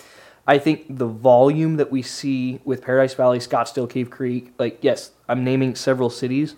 I 0.45 0.57
think 0.59 0.97
the 0.97 1.07
volume 1.07 1.77
that 1.77 1.91
we 1.91 2.01
see 2.01 2.59
with 2.63 2.81
Paradise 2.81 3.13
Valley, 3.13 3.39
Scottsdale, 3.39 3.89
Cave 3.89 4.09
Creek, 4.09 4.53
like 4.57 4.79
yes, 4.81 5.11
I'm 5.27 5.43
naming 5.43 5.75
several 5.75 6.09
cities 6.09 6.55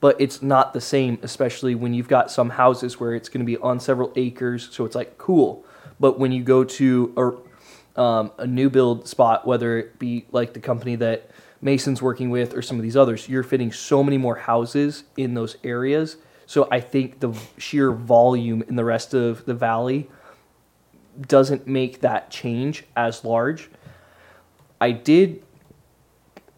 but 0.00 0.20
it's 0.20 0.42
not 0.42 0.72
the 0.72 0.80
same, 0.80 1.18
especially 1.22 1.74
when 1.74 1.92
you've 1.92 2.08
got 2.08 2.30
some 2.30 2.50
houses 2.50 3.00
where 3.00 3.14
it's 3.14 3.28
going 3.28 3.40
to 3.40 3.46
be 3.46 3.56
on 3.58 3.80
several 3.80 4.12
acres. 4.16 4.68
So 4.70 4.84
it's 4.84 4.94
like 4.94 5.18
cool. 5.18 5.64
But 5.98 6.18
when 6.18 6.30
you 6.30 6.42
go 6.42 6.62
to 6.64 7.42
a, 7.96 8.00
um, 8.00 8.30
a 8.38 8.46
new 8.46 8.70
build 8.70 9.08
spot, 9.08 9.46
whether 9.46 9.78
it 9.78 9.98
be 9.98 10.26
like 10.30 10.52
the 10.52 10.60
company 10.60 10.94
that 10.96 11.30
Mason's 11.60 12.00
working 12.00 12.30
with 12.30 12.54
or 12.54 12.62
some 12.62 12.76
of 12.76 12.82
these 12.82 12.96
others, 12.96 13.28
you're 13.28 13.42
fitting 13.42 13.72
so 13.72 14.02
many 14.02 14.18
more 14.18 14.36
houses 14.36 15.04
in 15.16 15.34
those 15.34 15.56
areas. 15.64 16.16
So 16.46 16.68
I 16.70 16.80
think 16.80 17.20
the 17.20 17.36
sheer 17.58 17.92
volume 17.92 18.62
in 18.62 18.76
the 18.76 18.84
rest 18.84 19.14
of 19.14 19.44
the 19.44 19.54
valley 19.54 20.08
doesn't 21.20 21.66
make 21.66 22.00
that 22.00 22.30
change 22.30 22.84
as 22.96 23.24
large. 23.24 23.70
I 24.80 24.92
did 24.92 25.42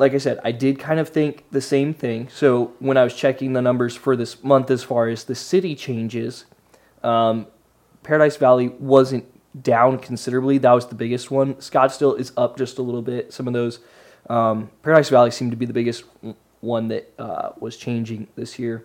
like 0.00 0.14
I 0.14 0.18
said, 0.18 0.40
I 0.42 0.50
did 0.50 0.78
kind 0.78 0.98
of 0.98 1.10
think 1.10 1.44
the 1.50 1.60
same 1.60 1.92
thing. 1.92 2.30
So 2.30 2.72
when 2.78 2.96
I 2.96 3.04
was 3.04 3.14
checking 3.14 3.52
the 3.52 3.60
numbers 3.60 3.94
for 3.94 4.16
this 4.16 4.42
month 4.42 4.70
as 4.70 4.82
far 4.82 5.08
as 5.08 5.24
the 5.24 5.34
city 5.34 5.74
changes, 5.74 6.46
um, 7.02 7.46
Paradise 8.02 8.38
Valley 8.38 8.68
wasn't 8.68 9.26
down 9.62 9.98
considerably. 9.98 10.56
That 10.56 10.72
was 10.72 10.86
the 10.86 10.94
biggest 10.94 11.30
one. 11.30 11.54
Scottsdale 11.56 12.18
is 12.18 12.32
up 12.34 12.56
just 12.56 12.78
a 12.78 12.82
little 12.82 13.02
bit. 13.02 13.34
Some 13.34 13.46
of 13.46 13.52
those, 13.52 13.80
um, 14.30 14.70
Paradise 14.82 15.08
Valley 15.10 15.30
seemed 15.30 15.50
to 15.50 15.56
be 15.56 15.66
the 15.66 15.72
biggest 15.72 16.04
one 16.60 16.88
that 16.88 17.12
uh, 17.18 17.50
was 17.58 17.76
changing 17.76 18.28
this 18.36 18.58
year. 18.58 18.84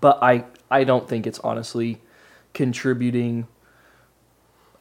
But 0.00 0.18
I, 0.22 0.44
I 0.70 0.84
don't 0.84 1.08
think 1.08 1.26
it's 1.26 1.38
honestly 1.40 2.00
contributing 2.52 3.46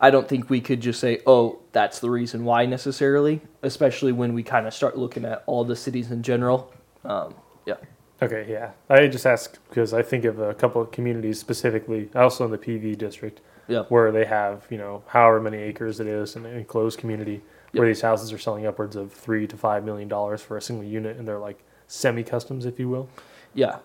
I 0.04 0.12
don't 0.12 0.28
think 0.28 0.50
we 0.50 0.60
could 0.60 0.82
just 0.82 1.00
say, 1.00 1.22
oh, 1.26 1.60
that's 1.72 2.00
the 2.00 2.10
reason 2.10 2.44
why 2.44 2.66
necessarily, 2.66 3.40
especially 3.62 4.12
when 4.12 4.34
we 4.34 4.44
kind 4.44 4.68
of 4.68 4.74
start 4.74 4.98
looking 4.98 5.24
at 5.24 5.44
all 5.46 5.64
the 5.64 5.78
cities 5.78 6.12
in 6.12 6.24
general. 6.24 6.74
Um, 7.06 7.34
yeah. 7.66 7.76
Okay, 8.22 8.46
yeah. 8.50 8.72
I 8.90 9.08
just 9.08 9.26
ask 9.26 9.58
because 9.70 9.94
I 9.94 10.02
think 10.02 10.26
of 10.26 10.40
a 10.40 10.54
couple 10.56 10.82
of 10.82 10.92
communities 10.92 11.40
specifically, 11.40 12.10
also 12.16 12.44
in 12.44 12.52
the 12.52 12.58
PV 12.58 12.98
district, 12.98 13.40
Yeah. 13.70 13.84
where 13.84 14.12
they 14.12 14.26
have, 14.26 14.66
you 14.70 14.78
know, 14.78 15.04
however 15.08 15.40
many 15.40 15.60
acres 15.60 16.02
it 16.02 16.08
is 16.08 16.36
an 16.36 16.46
enclosed 16.48 17.00
community, 17.00 17.42
where 17.74 17.88
these 17.88 18.02
houses 18.02 18.32
are 18.32 18.38
selling 18.38 18.66
upwards 18.66 18.96
of 18.96 19.12
three 19.12 19.48
to 19.48 19.58
five 19.58 19.84
million 19.84 20.08
dollars 20.08 20.42
for 20.42 20.58
a 20.58 20.62
single 20.62 20.86
unit, 20.86 21.18
and 21.18 21.28
they're 21.28 21.40
like 21.40 21.64
semi 21.88 22.24
customs, 22.24 22.66
if 22.66 22.80
you 22.80 22.90
will. 22.90 23.10
Yeah. 23.54 23.80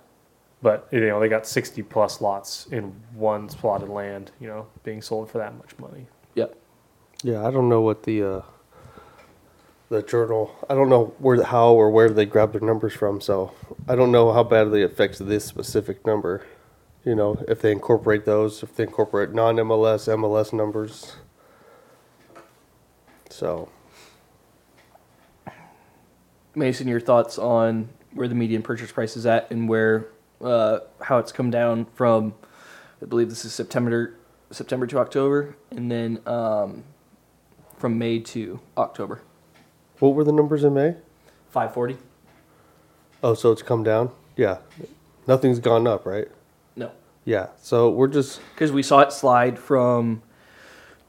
But 0.61 0.89
you 0.91 1.01
know, 1.01 1.21
they 1.21 1.29
got 1.29 1.47
sixty 1.47 1.83
plus 1.83 2.21
lots 2.21 2.67
in 2.67 2.95
one 3.15 3.49
plotted 3.49 3.89
land, 3.89 4.33
you 4.41 4.49
know, 4.49 4.67
being 4.83 5.03
sold 5.03 5.31
for 5.31 5.39
that 5.39 5.57
much 5.57 5.79
money. 5.79 6.07
Yep. 6.35 6.57
Yeah, 7.23 7.47
I 7.47 7.51
don't 7.51 7.69
know 7.69 7.81
what 7.81 8.03
the 8.03 8.23
uh, 8.23 8.43
the 9.89 10.03
journal. 10.03 10.55
I 10.69 10.75
don't 10.75 10.89
know 10.89 11.15
where, 11.19 11.43
how, 11.43 11.73
or 11.73 11.91
where 11.91 12.11
they 12.11 12.27
grab 12.27 12.53
their 12.53 12.61
numbers 12.61 12.93
from. 12.93 13.21
So 13.21 13.53
I 13.89 13.95
don't 13.95 14.13
know 14.13 14.33
how 14.33 14.43
badly 14.43 14.83
it 14.83 14.93
affects 14.93 15.19
this 15.19 15.45
specific 15.45 16.05
number. 16.07 16.47
You 17.05 17.15
know, 17.15 17.43
if 17.49 17.63
they 17.63 17.73
incorporate 17.73 18.25
those, 18.25 18.63
if 18.63 18.77
they 18.77 18.85
incorporate 18.85 19.33
non-MLS, 19.33 20.09
MLS 20.15 20.53
numbers. 20.53 21.17
So 23.31 23.69
Mason, 26.59 26.89
your 26.89 27.01
thoughts 27.01 27.39
on 27.39 27.89
where 28.13 28.29
the 28.29 28.35
median 28.35 28.63
purchase 28.63 28.91
price 28.93 29.17
is 29.17 29.25
at 29.27 29.51
and 29.51 29.69
where 29.69 30.09
uh, 30.43 30.81
how 31.03 31.19
it's 31.19 31.33
come 31.33 31.51
down 31.51 31.87
from? 31.95 32.35
I 33.03 33.07
believe 33.07 33.29
this 33.29 33.45
is 33.45 33.55
September 33.55 34.15
September 34.51 34.87
to 34.87 34.99
October, 34.99 35.57
and 35.71 35.91
then 35.91 36.21
um, 36.27 36.85
from 37.77 37.99
May 37.99 38.19
to 38.21 38.61
October. 38.77 39.21
what 39.99 40.15
were 40.15 40.25
the 40.25 40.33
numbers 40.33 40.65
in 40.65 40.75
May? 40.75 40.97
Five 41.51 41.73
forty. 41.75 41.97
Oh, 43.23 43.35
so 43.35 43.53
it's 43.53 43.63
come 43.63 43.83
down. 43.83 44.11
Yeah, 44.37 44.59
nothing's 45.27 45.59
gone 45.59 45.87
up, 45.87 46.07
right? 46.07 46.29
No, 46.77 46.93
Yeah. 47.25 47.49
So 47.61 47.91
we're 47.91 48.09
just 48.09 48.41
because 48.55 48.73
we 48.73 48.83
saw 48.83 49.01
it 49.01 49.13
slide 49.13 49.59
from 49.59 50.23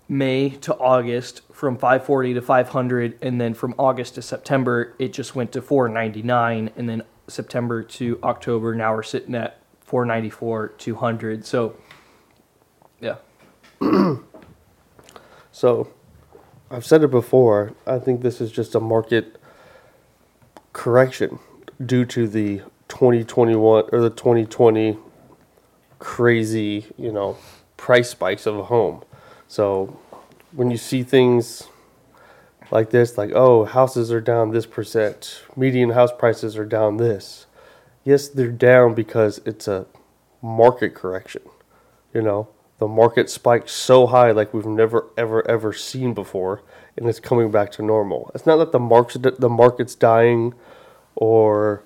May 0.10 0.50
to 0.50 0.76
August, 0.76 1.42
from 1.54 1.78
540 1.78 2.34
to 2.34 2.42
500, 2.42 3.20
and 3.22 3.40
then 3.40 3.54
from 3.54 3.74
August 3.78 4.16
to 4.16 4.22
September, 4.22 4.96
it 5.00 5.14
just 5.14 5.36
went 5.36 5.54
to 5.54 5.62
499, 5.62 6.72
and 6.76 6.90
then 6.90 7.04
September 7.28 7.84
to 7.84 8.20
October, 8.24 8.76
now 8.76 8.94
we're 8.94 9.04
sitting 9.04 9.36
at 9.36 9.62
494, 9.82 10.70
200. 10.70 11.46
So, 11.46 11.76
yeah, 13.00 13.16
So, 15.60 15.90
I've 16.72 16.86
said 16.86 17.04
it 17.04 17.12
before. 17.12 17.74
I 17.86 18.00
think 18.00 18.22
this 18.22 18.40
is 18.40 18.50
just 18.50 18.76
a 18.76 18.80
market 18.80 19.36
correction 20.72 21.40
due 21.86 22.06
to 22.06 22.30
the 22.30 22.60
2021 22.88 23.90
or 23.92 24.00
the 24.00 24.10
2020 24.10 24.98
crazy, 26.00 26.86
you 26.98 27.12
know, 27.12 27.38
price 27.76 28.10
spikes 28.10 28.46
of 28.46 28.58
a 28.58 28.64
home. 28.64 29.04
So, 29.50 30.00
when 30.52 30.70
you 30.70 30.78
see 30.78 31.02
things 31.02 31.64
like 32.70 32.92
this, 32.92 33.18
like, 33.18 33.32
oh, 33.34 33.66
houses 33.66 34.12
are 34.12 34.22
down 34.22 34.52
this 34.52 34.68
percent, 34.68 35.42
median 35.56 35.90
house 35.90 36.12
prices 36.16 36.56
are 36.56 36.66
down 36.66 36.98
this. 36.98 37.48
Yes, 38.04 38.28
they're 38.28 38.52
down 38.52 38.94
because 38.94 39.42
it's 39.46 39.68
a 39.68 39.88
market 40.40 40.94
correction. 40.94 41.42
You 42.14 42.22
know, 42.22 42.50
the 42.78 42.88
market 42.88 43.28
spiked 43.28 43.72
so 43.72 44.06
high 44.06 44.30
like 44.30 44.54
we've 44.54 44.68
never 44.68 45.08
ever 45.18 45.46
ever 45.50 45.74
seen 45.74 46.14
before 46.14 46.62
and 46.96 47.10
it's 47.10 47.20
coming 47.20 47.50
back 47.50 47.72
to 47.72 47.82
normal. 47.82 48.30
It's 48.36 48.46
not 48.46 48.58
that 48.58 48.72
the 48.72 48.80
market 48.80 49.40
the 49.40 49.50
market's 49.50 49.96
dying 49.96 50.54
or 51.16 51.82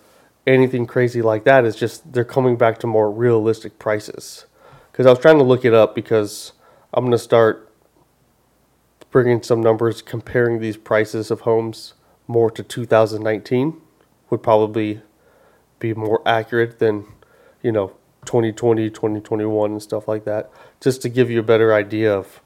anything 0.45 0.85
crazy 0.85 1.21
like 1.21 1.45
that. 1.45 1.63
It's 1.63 1.77
just 1.77 2.11
they're 2.11 2.25
coming 2.25 2.57
back 2.57 2.77
to 2.79 2.87
more 2.87 3.09
realistic 3.09 3.79
prices. 3.79 4.47
Cuz 4.91 5.05
I 5.05 5.11
was 5.11 5.19
trying 5.19 5.37
to 5.37 5.45
look 5.45 5.63
it 5.63 5.73
up 5.73 5.95
because 5.95 6.51
I'm 6.93 7.05
going 7.05 7.11
to 7.11 7.17
start 7.17 7.71
bringing 9.09 9.41
some 9.41 9.61
numbers 9.61 10.01
comparing 10.01 10.59
these 10.59 10.77
prices 10.77 11.31
of 11.31 11.41
homes 11.41 11.93
more 12.27 12.51
to 12.51 12.63
2019 12.63 13.81
would 14.29 14.43
probably 14.43 15.01
be 15.79 15.93
more 15.93 16.21
accurate 16.25 16.79
than, 16.79 17.05
you 17.61 17.71
know, 17.71 17.93
2020, 18.25 18.89
2021 18.89 19.71
and 19.71 19.81
stuff 19.81 20.07
like 20.07 20.23
that, 20.25 20.51
just 20.79 21.01
to 21.01 21.09
give 21.09 21.29
you 21.29 21.39
a 21.39 21.43
better 21.43 21.73
idea 21.73 22.13
of 22.13 22.41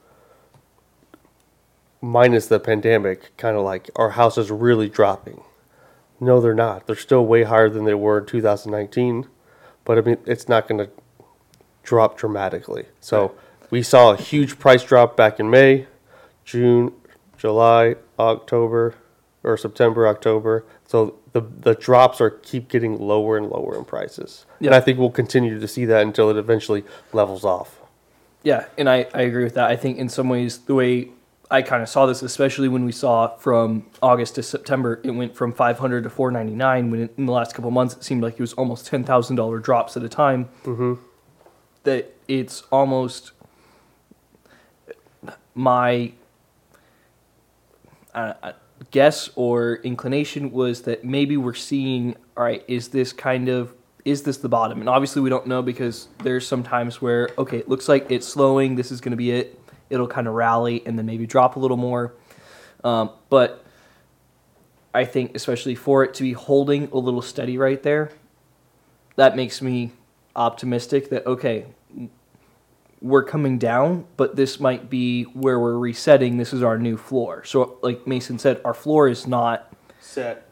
minus 2.00 2.46
the 2.46 2.58
pandemic, 2.58 3.36
kind 3.36 3.56
of 3.56 3.62
like 3.62 3.90
our 3.96 4.10
houses 4.10 4.50
really 4.50 4.88
dropping. 4.88 5.42
No, 6.20 6.40
they're 6.40 6.54
not. 6.54 6.86
They're 6.86 6.96
still 6.96 7.24
way 7.24 7.44
higher 7.44 7.68
than 7.68 7.84
they 7.84 7.94
were 7.94 8.18
in 8.18 8.26
2019, 8.26 9.28
but 9.84 9.98
I 9.98 10.00
mean, 10.00 10.18
it's 10.26 10.48
not 10.48 10.66
going 10.66 10.78
to 10.78 10.90
drop 11.82 12.18
dramatically. 12.18 12.86
So 13.00 13.34
we 13.70 13.82
saw 13.82 14.12
a 14.12 14.16
huge 14.16 14.58
price 14.58 14.82
drop 14.82 15.16
back 15.16 15.38
in 15.40 15.50
May, 15.50 15.86
June, 16.44 16.92
July, 17.36 17.96
October, 18.18 18.94
or 19.44 19.56
September, 19.56 20.06
October. 20.08 20.64
So 20.86 21.16
the 21.32 21.40
the 21.40 21.74
drops 21.74 22.20
are 22.20 22.30
keep 22.30 22.68
getting 22.68 22.98
lower 22.98 23.36
and 23.36 23.48
lower 23.48 23.76
in 23.76 23.84
prices, 23.84 24.46
and 24.60 24.74
I 24.74 24.80
think 24.80 24.98
we'll 24.98 25.10
continue 25.10 25.58
to 25.60 25.68
see 25.68 25.84
that 25.84 26.02
until 26.02 26.30
it 26.30 26.36
eventually 26.36 26.84
levels 27.12 27.44
off. 27.44 27.80
yeah, 28.42 28.66
and 28.78 28.88
I, 28.88 29.06
I 29.14 29.22
agree 29.22 29.44
with 29.44 29.54
that. 29.54 29.70
I 29.70 29.76
think 29.76 29.98
in 29.98 30.08
some 30.08 30.28
ways 30.28 30.58
the 30.58 30.74
way 30.74 31.10
I 31.50 31.62
kind 31.62 31.82
of 31.82 31.88
saw 31.88 32.06
this, 32.06 32.22
especially 32.22 32.68
when 32.68 32.84
we 32.84 32.92
saw 32.92 33.36
from 33.36 33.86
August 34.02 34.34
to 34.36 34.42
September, 34.42 35.00
it 35.02 35.10
went 35.12 35.34
from 35.36 35.52
500 35.52 36.04
to 36.04 36.10
499. 36.10 36.90
When 36.90 37.00
it, 37.02 37.14
in 37.16 37.24
the 37.26 37.32
last 37.32 37.54
couple 37.54 37.70
months, 37.70 37.94
it 37.96 38.04
seemed 38.04 38.22
like 38.22 38.34
it 38.34 38.40
was 38.40 38.52
almost 38.54 38.86
ten 38.86 39.04
thousand 39.04 39.36
dollar 39.36 39.58
drops 39.58 39.96
at 39.96 40.02
a 40.02 40.08
time. 40.08 40.48
Mm-hmm. 40.64 40.94
That 41.84 42.14
it's 42.26 42.62
almost 42.72 43.32
my 45.58 46.12
uh, 48.14 48.32
uh, 48.42 48.52
guess 48.92 49.28
or 49.34 49.80
inclination 49.82 50.52
was 50.52 50.82
that 50.82 51.04
maybe 51.04 51.36
we're 51.36 51.52
seeing. 51.52 52.16
All 52.36 52.44
right, 52.44 52.64
is 52.68 52.88
this 52.88 53.12
kind 53.12 53.48
of 53.48 53.74
is 54.04 54.22
this 54.22 54.38
the 54.38 54.48
bottom? 54.48 54.78
And 54.78 54.88
obviously, 54.88 55.20
we 55.20 55.28
don't 55.28 55.48
know 55.48 55.60
because 55.60 56.06
there's 56.22 56.46
some 56.46 56.62
times 56.62 57.02
where 57.02 57.28
okay, 57.36 57.58
it 57.58 57.68
looks 57.68 57.88
like 57.88 58.08
it's 58.08 58.26
slowing. 58.26 58.76
This 58.76 58.92
is 58.92 59.00
going 59.00 59.10
to 59.10 59.16
be 59.16 59.32
it. 59.32 59.60
It'll 59.90 60.06
kind 60.06 60.28
of 60.28 60.34
rally 60.34 60.82
and 60.86 60.96
then 60.96 61.06
maybe 61.06 61.26
drop 61.26 61.56
a 61.56 61.58
little 61.58 61.76
more. 61.76 62.14
Um, 62.84 63.10
but 63.28 63.64
I 64.94 65.04
think, 65.04 65.34
especially 65.34 65.74
for 65.74 66.04
it 66.04 66.14
to 66.14 66.22
be 66.22 66.34
holding 66.34 66.88
a 66.92 66.98
little 66.98 67.22
steady 67.22 67.58
right 67.58 67.82
there, 67.82 68.12
that 69.16 69.34
makes 69.34 69.60
me 69.60 69.90
optimistic 70.36 71.10
that 71.10 71.26
okay, 71.26 71.66
we're 73.00 73.22
coming 73.24 73.58
down, 73.58 74.06
but 74.16 74.36
this 74.36 74.58
might 74.58 74.90
be 74.90 75.24
where 75.24 75.58
we're 75.58 75.78
resetting. 75.78 76.36
This 76.36 76.52
is 76.52 76.62
our 76.62 76.78
new 76.78 76.96
floor. 76.96 77.44
So, 77.44 77.78
like 77.82 78.06
Mason 78.06 78.38
said, 78.38 78.60
our 78.64 78.74
floor 78.74 79.08
is 79.08 79.26
not 79.26 79.72
Set. 80.00 80.48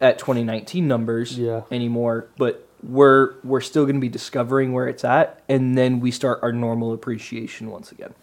at 0.00 0.18
2019 0.18 0.88
numbers 0.88 1.38
Yeah. 1.38 1.62
anymore, 1.70 2.28
but 2.38 2.66
we're 2.82 3.34
we're 3.44 3.60
still 3.60 3.84
going 3.84 3.94
to 3.96 4.00
be 4.00 4.08
discovering 4.08 4.72
where 4.72 4.88
it's 4.88 5.04
at, 5.04 5.42
and 5.48 5.76
then 5.78 6.00
we 6.00 6.10
start 6.10 6.40
our 6.42 6.52
normal 6.52 6.92
appreciation 6.92 7.70
once 7.70 7.92
again. 7.92 8.14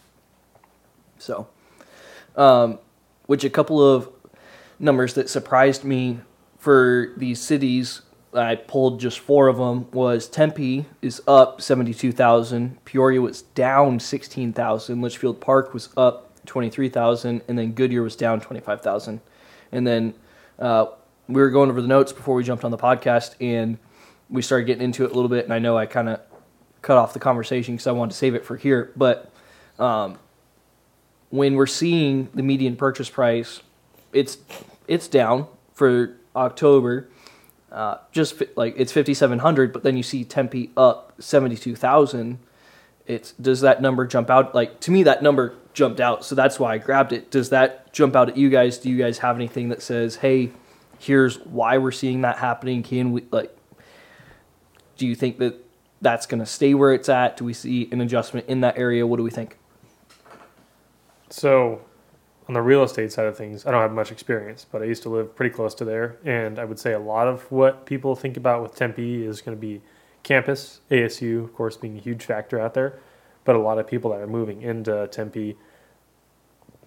So, 1.17 1.47
um, 2.35 2.79
which 3.27 3.43
a 3.43 3.49
couple 3.49 3.81
of 3.81 4.09
numbers 4.79 5.13
that 5.13 5.29
surprised 5.29 5.83
me 5.83 6.19
for 6.57 7.13
these 7.17 7.39
cities. 7.41 8.01
I 8.33 8.55
pulled 8.55 8.99
just 8.99 9.19
four 9.19 9.47
of 9.47 9.57
them. 9.57 9.89
Was 9.91 10.27
Tempe 10.27 10.85
is 11.01 11.21
up 11.27 11.61
seventy 11.61 11.93
two 11.93 12.11
thousand, 12.11 12.83
Peoria 12.85 13.21
was 13.21 13.41
down 13.41 13.99
sixteen 13.99 14.53
thousand, 14.53 15.01
Litchfield 15.01 15.41
Park 15.41 15.73
was 15.73 15.89
up 15.97 16.45
twenty 16.45 16.69
three 16.69 16.89
thousand, 16.89 17.41
and 17.47 17.57
then 17.57 17.71
Goodyear 17.71 18.03
was 18.03 18.15
down 18.15 18.39
twenty 18.39 18.61
five 18.61 18.81
thousand. 18.81 19.21
And 19.71 19.85
then 19.85 20.13
uh, 20.59 20.87
we 21.27 21.41
were 21.41 21.49
going 21.49 21.69
over 21.69 21.81
the 21.81 21.87
notes 21.87 22.11
before 22.11 22.35
we 22.35 22.43
jumped 22.43 22.63
on 22.63 22.71
the 22.71 22.77
podcast, 22.77 23.35
and 23.41 23.77
we 24.29 24.41
started 24.41 24.65
getting 24.65 24.83
into 24.83 25.05
it 25.05 25.11
a 25.11 25.13
little 25.13 25.29
bit. 25.29 25.45
And 25.45 25.53
I 25.53 25.59
know 25.59 25.77
I 25.77 25.85
kind 25.85 26.09
of 26.09 26.21
cut 26.81 26.97
off 26.97 27.13
the 27.13 27.19
conversation 27.19 27.75
because 27.75 27.87
I 27.87 27.91
wanted 27.91 28.11
to 28.11 28.17
save 28.17 28.35
it 28.35 28.45
for 28.45 28.57
here, 28.57 28.91
but 28.95 29.31
um, 29.79 30.17
when 31.29 31.55
we're 31.55 31.67
seeing 31.67 32.29
the 32.33 32.43
median 32.43 32.75
purchase 32.75 33.09
price, 33.09 33.61
it's 34.13 34.37
it's 34.87 35.07
down 35.07 35.47
for 35.73 36.15
October. 36.35 37.09
Uh, 37.71 37.97
just 38.11 38.41
like 38.55 38.73
it's 38.77 38.91
fifty 38.91 39.13
seven 39.13 39.39
hundred, 39.39 39.71
but 39.71 39.83
then 39.83 39.95
you 39.95 40.03
see 40.03 40.23
Tempe 40.23 40.71
up 40.75 41.13
seventy 41.19 41.55
two 41.55 41.75
thousand. 41.75 42.39
It's 43.05 43.33
does 43.33 43.61
that 43.61 43.81
number 43.81 44.05
jump 44.05 44.29
out? 44.29 44.55
Like 44.55 44.79
to 44.81 44.91
me, 44.91 45.03
that 45.03 45.21
number 45.21 45.55
jumped 45.73 45.99
out, 45.99 46.25
so 46.25 46.35
that's 46.35 46.59
why 46.59 46.73
I 46.73 46.77
grabbed 46.79 47.13
it. 47.13 47.29
Does 47.29 47.49
that 47.49 47.93
jump 47.93 48.15
out 48.15 48.29
at 48.29 48.37
you 48.37 48.49
guys? 48.49 48.77
Do 48.77 48.89
you 48.89 48.97
guys 48.97 49.19
have 49.19 49.35
anything 49.35 49.69
that 49.69 49.81
says, 49.81 50.17
"Hey, 50.17 50.51
here's 50.97 51.39
why 51.39 51.77
we're 51.77 51.91
seeing 51.91 52.21
that 52.21 52.37
happening"? 52.37 52.81
Can 52.81 53.11
we 53.11 53.25
like? 53.31 53.55
Do 54.97 55.05
you 55.07 55.15
think 55.15 55.37
that 55.37 55.63
that's 56.01 56.25
going 56.25 56.39
to 56.39 56.45
stay 56.45 56.73
where 56.73 56.93
it's 56.93 57.09
at? 57.09 57.37
Do 57.37 57.45
we 57.45 57.53
see 57.53 57.87
an 57.91 58.01
adjustment 58.01 58.47
in 58.47 58.61
that 58.61 58.77
area? 58.77 59.05
What 59.05 59.17
do 59.17 59.23
we 59.23 59.31
think? 59.31 59.57
So, 61.29 61.81
on 62.49 62.53
the 62.53 62.61
real 62.63 62.81
estate 62.81 63.11
side 63.11 63.27
of 63.27 63.37
things, 63.37 63.67
I 63.67 63.71
don't 63.71 63.83
have 63.83 63.93
much 63.93 64.11
experience, 64.11 64.65
but 64.69 64.81
I 64.81 64.85
used 64.85 65.03
to 65.03 65.09
live 65.09 65.35
pretty 65.35 65.53
close 65.53 65.75
to 65.75 65.85
there, 65.85 66.17
and 66.25 66.57
I 66.57 66.65
would 66.65 66.79
say 66.79 66.93
a 66.93 66.99
lot 66.99 67.27
of 67.27 67.43
what 67.51 67.85
people 67.85 68.15
think 68.15 68.37
about 68.37 68.63
with 68.63 68.73
Tempe 68.73 69.23
is 69.23 69.39
going 69.39 69.55
to 69.55 69.61
be 69.61 69.83
campus, 70.23 70.81
ASU, 70.89 71.43
of 71.43 71.53
course, 71.53 71.77
being 71.77 71.95
a 71.95 72.01
huge 72.01 72.25
factor 72.25 72.59
out 72.59 72.73
there, 72.73 72.97
but 73.45 73.55
a 73.55 73.59
lot 73.59 73.77
of 73.77 73.85
people 73.85 74.09
that 74.09 74.19
are 74.19 74.25
moving 74.25 74.63
into 74.63 75.07
Tempe, 75.11 75.57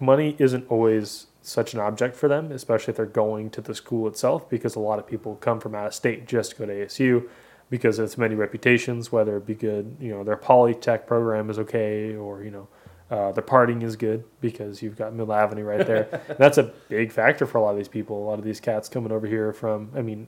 money 0.01 0.35
isn't 0.37 0.69
always 0.69 1.27
such 1.41 1.73
an 1.73 1.79
object 1.79 2.17
for 2.17 2.27
them, 2.27 2.51
especially 2.51 2.91
if 2.91 2.97
they're 2.97 3.05
going 3.05 3.49
to 3.51 3.61
the 3.61 3.73
school 3.73 4.05
itself, 4.05 4.49
because 4.49 4.75
a 4.75 4.81
lot 4.81 4.99
of 4.99 5.07
people 5.07 5.35
come 5.37 5.61
from 5.61 5.73
out 5.73 5.87
of 5.87 5.93
state 5.93 6.27
just 6.27 6.51
to 6.51 6.57
go 6.57 6.65
to 6.65 6.73
ASU 6.73 7.29
because 7.69 7.99
of 7.99 8.05
its 8.05 8.17
many 8.17 8.35
reputations, 8.35 9.13
whether 9.13 9.37
it 9.37 9.45
be 9.45 9.55
good, 9.55 9.95
you 10.01 10.11
know, 10.11 10.25
their 10.25 10.35
polytech 10.35 11.07
program 11.07 11.49
is 11.49 11.57
okay, 11.57 12.13
or 12.17 12.43
you 12.43 12.51
know, 12.51 12.67
uh, 13.13 13.31
the 13.31 13.43
parting 13.43 13.83
is 13.83 13.95
good 13.95 14.23
because 14.41 14.81
you've 14.81 14.97
got 14.97 15.13
Mill 15.13 15.31
Avenue 15.31 15.63
right 15.63 15.85
there. 15.85 16.23
That's 16.39 16.57
a 16.57 16.73
big 16.89 17.11
factor 17.11 17.45
for 17.45 17.59
a 17.59 17.61
lot 17.61 17.69
of 17.69 17.77
these 17.77 17.87
people. 17.87 18.17
A 18.17 18.25
lot 18.25 18.39
of 18.39 18.43
these 18.43 18.59
cats 18.59 18.89
coming 18.89 19.11
over 19.11 19.27
here 19.27 19.53
from. 19.53 19.91
I 19.95 20.01
mean, 20.01 20.27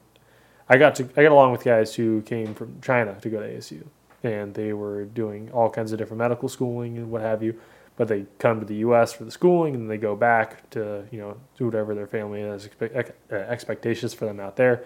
I 0.70 0.78
got 0.78 0.94
to 0.96 1.10
I 1.18 1.24
got 1.24 1.32
along 1.32 1.52
with 1.52 1.64
guys 1.64 1.96
who 1.96 2.22
came 2.22 2.54
from 2.54 2.80
China 2.82 3.18
to 3.22 3.30
go 3.30 3.40
to 3.40 3.48
ASU, 3.48 3.88
and 4.22 4.54
they 4.54 4.72
were 4.72 5.06
doing 5.06 5.50
all 5.52 5.68
kinds 5.68 5.94
of 5.94 5.98
different 5.98 6.20
medical 6.20 6.48
schooling 6.48 6.98
and 6.98 7.10
what 7.10 7.22
have 7.22 7.42
you. 7.42 7.60
But 7.98 8.08
they 8.08 8.28
come 8.38 8.60
to 8.60 8.68
the 8.68 8.76
U.S. 8.76 9.14
for 9.14 9.24
the 9.24 9.32
schooling, 9.32 9.74
and 9.74 9.90
they 9.90 9.98
go 9.98 10.16
back 10.16 10.70
to 10.70 11.08
you 11.10 11.18
know 11.18 11.38
do 11.58 11.66
whatever 11.66 11.96
their 11.96 12.06
family 12.06 12.42
has 12.42 12.68
expe- 12.68 13.14
uh, 13.32 13.36
expectations 13.36 14.14
for 14.14 14.26
them 14.26 14.40
out 14.40 14.58
there. 14.58 14.84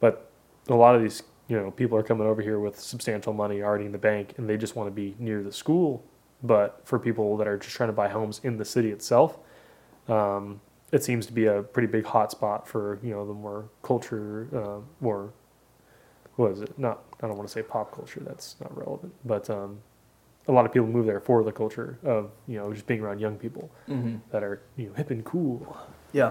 But 0.00 0.28
a 0.68 0.74
lot 0.74 0.96
of 0.96 1.02
these 1.02 1.22
you 1.46 1.56
know 1.56 1.70
people 1.70 1.96
are 1.98 2.02
coming 2.02 2.26
over 2.26 2.42
here 2.42 2.58
with 2.58 2.80
substantial 2.80 3.32
money 3.32 3.62
already 3.62 3.84
in 3.84 3.92
the 3.92 3.98
bank, 3.98 4.34
and 4.38 4.48
they 4.48 4.56
just 4.56 4.74
want 4.74 4.88
to 4.88 4.92
be 4.92 5.14
near 5.20 5.44
the 5.44 5.52
school 5.52 6.04
but 6.42 6.80
for 6.84 6.98
people 6.98 7.36
that 7.38 7.46
are 7.48 7.56
just 7.58 7.74
trying 7.74 7.88
to 7.88 7.92
buy 7.94 8.08
homes 8.08 8.40
in 8.44 8.56
the 8.58 8.64
city 8.64 8.90
itself, 8.90 9.38
um, 10.08 10.60
it 10.92 11.04
seems 11.04 11.26
to 11.26 11.32
be 11.32 11.46
a 11.46 11.62
pretty 11.62 11.88
big 11.88 12.04
hotspot 12.04 12.66
for 12.66 12.98
you 13.02 13.10
know 13.10 13.26
the 13.26 13.34
more 13.34 13.68
culture, 13.82 14.48
uh, 14.54 14.80
more 15.00 15.32
what 16.36 16.52
is 16.52 16.60
it? 16.62 16.78
Not 16.78 17.02
I 17.22 17.26
don't 17.26 17.36
want 17.36 17.48
to 17.48 17.52
say 17.52 17.62
pop 17.62 17.94
culture. 17.94 18.20
That's 18.24 18.56
not 18.60 18.76
relevant, 18.76 19.12
but 19.24 19.50
um, 19.50 19.78
a 20.46 20.52
lot 20.52 20.64
of 20.64 20.72
people 20.72 20.86
move 20.88 21.04
there 21.06 21.20
for 21.20 21.42
the 21.44 21.52
culture 21.52 21.98
of 22.04 22.30
you 22.46 22.58
know 22.58 22.72
just 22.72 22.86
being 22.86 23.00
around 23.00 23.18
young 23.18 23.36
people 23.36 23.70
Mm-hmm. 23.88 24.16
that 24.30 24.42
are 24.42 24.62
you 24.76 24.86
know 24.88 24.94
hip 24.94 25.10
and 25.10 25.24
cool. 25.24 25.76
Yeah. 26.12 26.30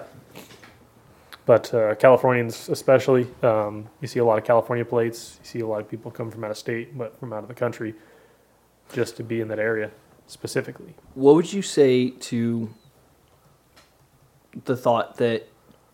But 1.45 1.73
uh, 1.73 1.95
Californians, 1.95 2.67
especially, 2.67 3.25
um, 3.41 3.87
you 4.01 4.07
see 4.07 4.19
a 4.19 4.25
lot 4.25 4.37
of 4.37 4.43
California 4.43 4.83
plates. 4.83 5.37
You 5.41 5.47
see 5.47 5.59
a 5.61 5.67
lot 5.67 5.79
of 5.79 5.89
people 5.89 6.11
come 6.11 6.29
from 6.29 6.43
out 6.43 6.51
of 6.51 6.57
state, 6.57 6.97
but 6.97 7.17
from 7.19 7.31
out 7.31 7.41
of 7.43 7.47
the 7.47 7.53
country, 7.53 7.93
just 8.93 9.17
to 9.17 9.23
be 9.23 9.41
in 9.41 9.47
that 9.49 9.59
area 9.59 9.91
specifically. 10.27 10.95
What 11.13 11.35
would 11.35 11.51
you 11.51 11.61
say 11.61 12.09
to 12.09 12.69
the 14.65 14.75
thought 14.75 15.17
that 15.17 15.47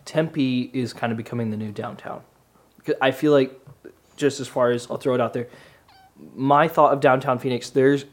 Tempe 0.05 0.69
is 0.73 0.93
kind 0.93 1.11
of 1.11 1.17
becoming 1.17 1.51
the 1.51 1.57
new 1.57 1.71
downtown? 1.71 2.21
I 3.01 3.11
feel 3.11 3.31
like, 3.31 3.59
just 4.17 4.39
as 4.39 4.47
far 4.47 4.71
as 4.71 4.89
I'll 4.91 4.97
throw 4.97 5.15
it 5.15 5.21
out 5.21 5.33
there, 5.33 5.47
my 6.35 6.67
thought 6.67 6.93
of 6.93 6.99
downtown 6.99 7.39
Phoenix, 7.39 7.69
there's 7.69 8.05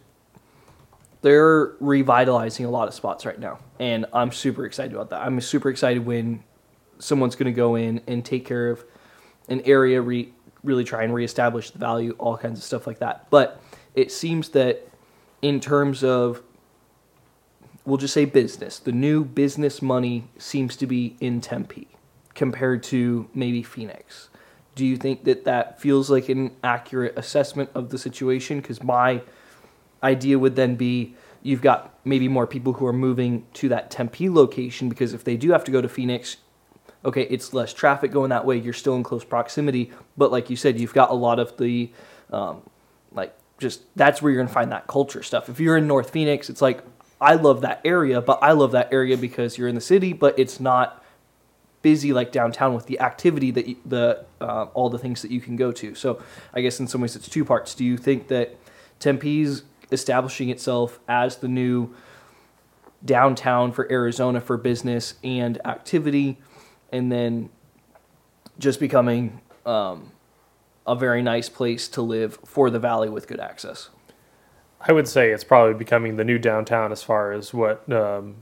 they're 1.22 1.74
revitalizing 1.80 2.64
a 2.64 2.70
lot 2.70 2.88
of 2.88 2.94
spots 2.94 3.26
right 3.26 3.38
now, 3.38 3.58
and 3.78 4.06
I'm 4.12 4.32
super 4.32 4.64
excited 4.64 4.94
about 4.94 5.10
that. 5.10 5.20
I'm 5.20 5.38
super 5.40 5.68
excited 5.68 6.06
when 6.06 6.42
someone's 6.98 7.36
going 7.36 7.52
to 7.52 7.56
go 7.56 7.74
in 7.74 8.00
and 8.06 8.24
take 8.24 8.46
care 8.46 8.70
of 8.70 8.84
an 9.48 9.60
area, 9.62 10.00
re, 10.00 10.32
really 10.62 10.84
try 10.84 11.02
and 11.02 11.12
reestablish 11.12 11.70
the 11.70 11.78
value, 11.78 12.14
all 12.18 12.36
kinds 12.36 12.58
of 12.58 12.64
stuff 12.64 12.86
like 12.86 13.00
that. 13.00 13.28
But 13.28 13.59
it 13.94 14.12
seems 14.12 14.50
that 14.50 14.88
in 15.42 15.60
terms 15.60 16.04
of 16.04 16.42
we'll 17.84 17.98
just 17.98 18.14
say 18.14 18.24
business. 18.24 18.78
The 18.78 18.92
new 18.92 19.24
business 19.24 19.82
money 19.82 20.28
seems 20.38 20.76
to 20.76 20.86
be 20.86 21.16
in 21.20 21.40
Tempe 21.40 21.88
compared 22.34 22.82
to 22.84 23.28
maybe 23.34 23.62
Phoenix. 23.62 24.28
Do 24.74 24.86
you 24.86 24.96
think 24.96 25.24
that 25.24 25.44
that 25.44 25.80
feels 25.80 26.10
like 26.10 26.28
an 26.28 26.52
accurate 26.62 27.14
assessment 27.16 27.70
of 27.74 27.90
the 27.90 27.98
situation? 27.98 28.60
Because 28.60 28.82
my 28.82 29.22
idea 30.02 30.38
would 30.38 30.56
then 30.56 30.76
be 30.76 31.16
you've 31.42 31.62
got 31.62 31.94
maybe 32.04 32.28
more 32.28 32.46
people 32.46 32.74
who 32.74 32.86
are 32.86 32.92
moving 32.92 33.46
to 33.54 33.68
that 33.70 33.90
Tempe 33.90 34.28
location 34.28 34.88
because 34.88 35.12
if 35.12 35.24
they 35.24 35.36
do 35.36 35.50
have 35.50 35.64
to 35.64 35.70
go 35.70 35.80
to 35.80 35.88
Phoenix, 35.88 36.36
okay, 37.04 37.22
it's 37.22 37.52
less 37.52 37.72
traffic 37.72 38.12
going 38.12 38.30
that 38.30 38.44
way. 38.44 38.56
You're 38.56 38.72
still 38.72 38.94
in 38.94 39.02
close 39.02 39.24
proximity, 39.24 39.90
but 40.16 40.30
like 40.30 40.50
you 40.50 40.56
said, 40.56 40.78
you've 40.78 40.94
got 40.94 41.10
a 41.10 41.14
lot 41.14 41.38
of 41.38 41.56
the 41.56 41.90
um, 42.30 42.62
like 43.12 43.34
just 43.60 43.82
that's 43.94 44.20
where 44.20 44.32
you're 44.32 44.42
gonna 44.42 44.52
find 44.52 44.72
that 44.72 44.88
culture 44.88 45.22
stuff. 45.22 45.48
If 45.48 45.60
you're 45.60 45.76
in 45.76 45.86
North 45.86 46.10
Phoenix, 46.10 46.50
it's 46.50 46.62
like 46.62 46.82
I 47.20 47.34
love 47.34 47.60
that 47.60 47.80
area, 47.84 48.20
but 48.20 48.38
I 48.42 48.52
love 48.52 48.72
that 48.72 48.92
area 48.92 49.16
because 49.16 49.58
you're 49.58 49.68
in 49.68 49.74
the 49.74 49.80
city, 49.80 50.12
but 50.12 50.36
it's 50.38 50.58
not 50.58 51.04
busy 51.82 52.12
like 52.12 52.32
downtown 52.32 52.74
with 52.74 52.86
the 52.86 53.00
activity 53.00 53.50
that 53.50 53.66
you, 53.66 53.76
the 53.84 54.24
uh, 54.40 54.64
all 54.74 54.88
the 54.90 54.98
things 54.98 55.22
that 55.22 55.30
you 55.30 55.40
can 55.40 55.56
go 55.56 55.70
to. 55.72 55.94
So 55.94 56.22
I 56.52 56.62
guess 56.62 56.80
in 56.80 56.86
some 56.86 57.00
ways 57.02 57.14
it's 57.14 57.28
two 57.28 57.44
parts. 57.44 57.74
Do 57.74 57.84
you 57.84 57.96
think 57.96 58.28
that 58.28 58.56
Tempe's 58.98 59.62
establishing 59.92 60.48
itself 60.48 60.98
as 61.08 61.36
the 61.36 61.48
new 61.48 61.94
downtown 63.04 63.72
for 63.72 63.90
Arizona 63.90 64.40
for 64.40 64.56
business 64.56 65.14
and 65.22 65.64
activity, 65.66 66.38
and 66.90 67.12
then 67.12 67.50
just 68.58 68.80
becoming 68.80 69.40
um, 69.66 70.12
a 70.90 70.96
very 70.96 71.22
nice 71.22 71.48
place 71.48 71.88
to 71.88 72.02
live 72.02 72.38
for 72.44 72.68
the 72.70 72.78
valley 72.78 73.08
with 73.08 73.26
good 73.28 73.40
access? 73.40 73.90
I 74.80 74.92
would 74.92 75.06
say 75.08 75.30
it's 75.30 75.44
probably 75.44 75.74
becoming 75.74 76.16
the 76.16 76.24
new 76.24 76.38
downtown 76.38 76.90
as 76.92 77.02
far 77.02 77.32
as 77.32 77.52
what 77.52 77.90
um, 77.92 78.36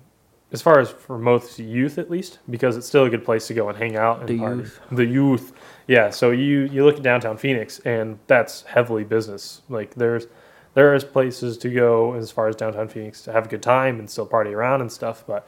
as 0.51 0.63
far 0.63 0.79
as 0.79 0.91
for 0.91 1.19
most 1.19 1.59
youth 1.59 1.99
at 1.99 2.11
least, 2.11 2.39
because 2.49 2.77
it's 2.77 2.87
still 2.87 3.05
a 3.05 3.11
good 3.11 3.25
place 3.25 3.47
to 3.49 3.55
go 3.55 3.69
and 3.69 3.77
hang 3.77 3.97
out. 3.97 4.21
And 4.21 4.29
The 4.29 4.39
party. 4.39 4.57
youth. 4.63 4.81
the 4.93 5.05
youth, 5.07 5.53
yeah. 5.87 6.11
So 6.11 6.31
you 6.31 6.61
you 6.61 6.85
look 6.85 6.97
at 6.97 7.03
downtown 7.03 7.37
Phoenix, 7.37 7.81
and 7.81 8.19
that's 8.29 8.63
heavily 8.63 9.05
business. 9.05 9.63
Like 9.69 9.95
there's 9.95 10.27
there 10.75 10.95
is 10.95 11.03
places 11.05 11.59
to 11.59 11.71
go 11.71 12.15
as 12.15 12.31
far 12.31 12.47
as 12.49 12.55
downtown 12.57 12.89
Phoenix 12.89 13.23
to 13.23 13.33
have 13.33 13.47
a 13.47 13.49
good 13.49 13.63
time 13.63 13.99
and 13.99 14.09
still 14.09 14.27
party 14.27 14.55
around 14.55 14.81
and 14.81 14.91
stuff. 14.93 15.25
But 15.27 15.47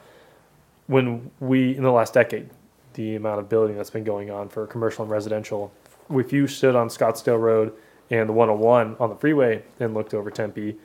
when 0.87 1.31
we 1.39 1.75
in 1.75 1.83
the 1.83 1.91
last 1.91 2.13
decade, 2.13 2.49
the 2.95 3.15
amount 3.15 3.39
of 3.39 3.47
building 3.47 3.77
that's 3.77 3.89
been 3.89 4.03
going 4.03 4.29
on 4.29 4.49
for 4.49 4.67
commercial 4.67 5.03
and 5.03 5.11
residential, 5.11 5.71
if 6.19 6.33
you 6.33 6.47
stood 6.47 6.75
on 6.75 6.89
Scottsdale 6.89 7.39
Road 7.39 7.73
and 8.09 8.27
the 8.27 8.33
101 8.33 8.97
on 8.99 9.09
the 9.09 9.15
freeway 9.15 9.63
and 9.79 9.93
looked 9.93 10.13
over 10.13 10.29
Tempe, 10.29 10.77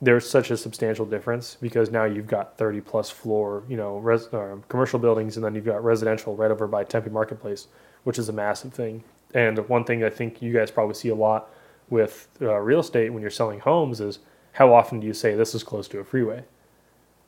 there's 0.00 0.28
such 0.28 0.50
a 0.50 0.56
substantial 0.56 1.06
difference 1.06 1.56
because 1.60 1.90
now 1.90 2.04
you've 2.04 2.26
got 2.26 2.58
30 2.58 2.82
plus 2.82 3.08
floor, 3.08 3.62
you 3.68 3.76
know, 3.76 3.96
res, 3.98 4.26
uh, 4.28 4.56
commercial 4.68 4.98
buildings, 4.98 5.36
and 5.36 5.44
then 5.44 5.54
you've 5.54 5.64
got 5.64 5.82
residential 5.82 6.36
right 6.36 6.50
over 6.50 6.66
by 6.66 6.84
Tempe 6.84 7.10
Marketplace, 7.10 7.68
which 8.04 8.18
is 8.18 8.28
a 8.28 8.32
massive 8.32 8.74
thing. 8.74 9.04
And 9.32 9.58
one 9.68 9.84
thing 9.84 10.04
I 10.04 10.10
think 10.10 10.42
you 10.42 10.52
guys 10.52 10.70
probably 10.70 10.94
see 10.94 11.08
a 11.08 11.14
lot 11.14 11.50
with 11.88 12.28
uh, 12.42 12.56
real 12.56 12.80
estate 12.80 13.10
when 13.10 13.22
you're 13.22 13.30
selling 13.30 13.60
homes 13.60 14.00
is 14.00 14.18
how 14.52 14.74
often 14.74 15.00
do 15.00 15.06
you 15.06 15.14
say 15.14 15.34
this 15.34 15.54
is 15.54 15.62
close 15.62 15.88
to 15.88 15.98
a 15.98 16.04
freeway? 16.04 16.44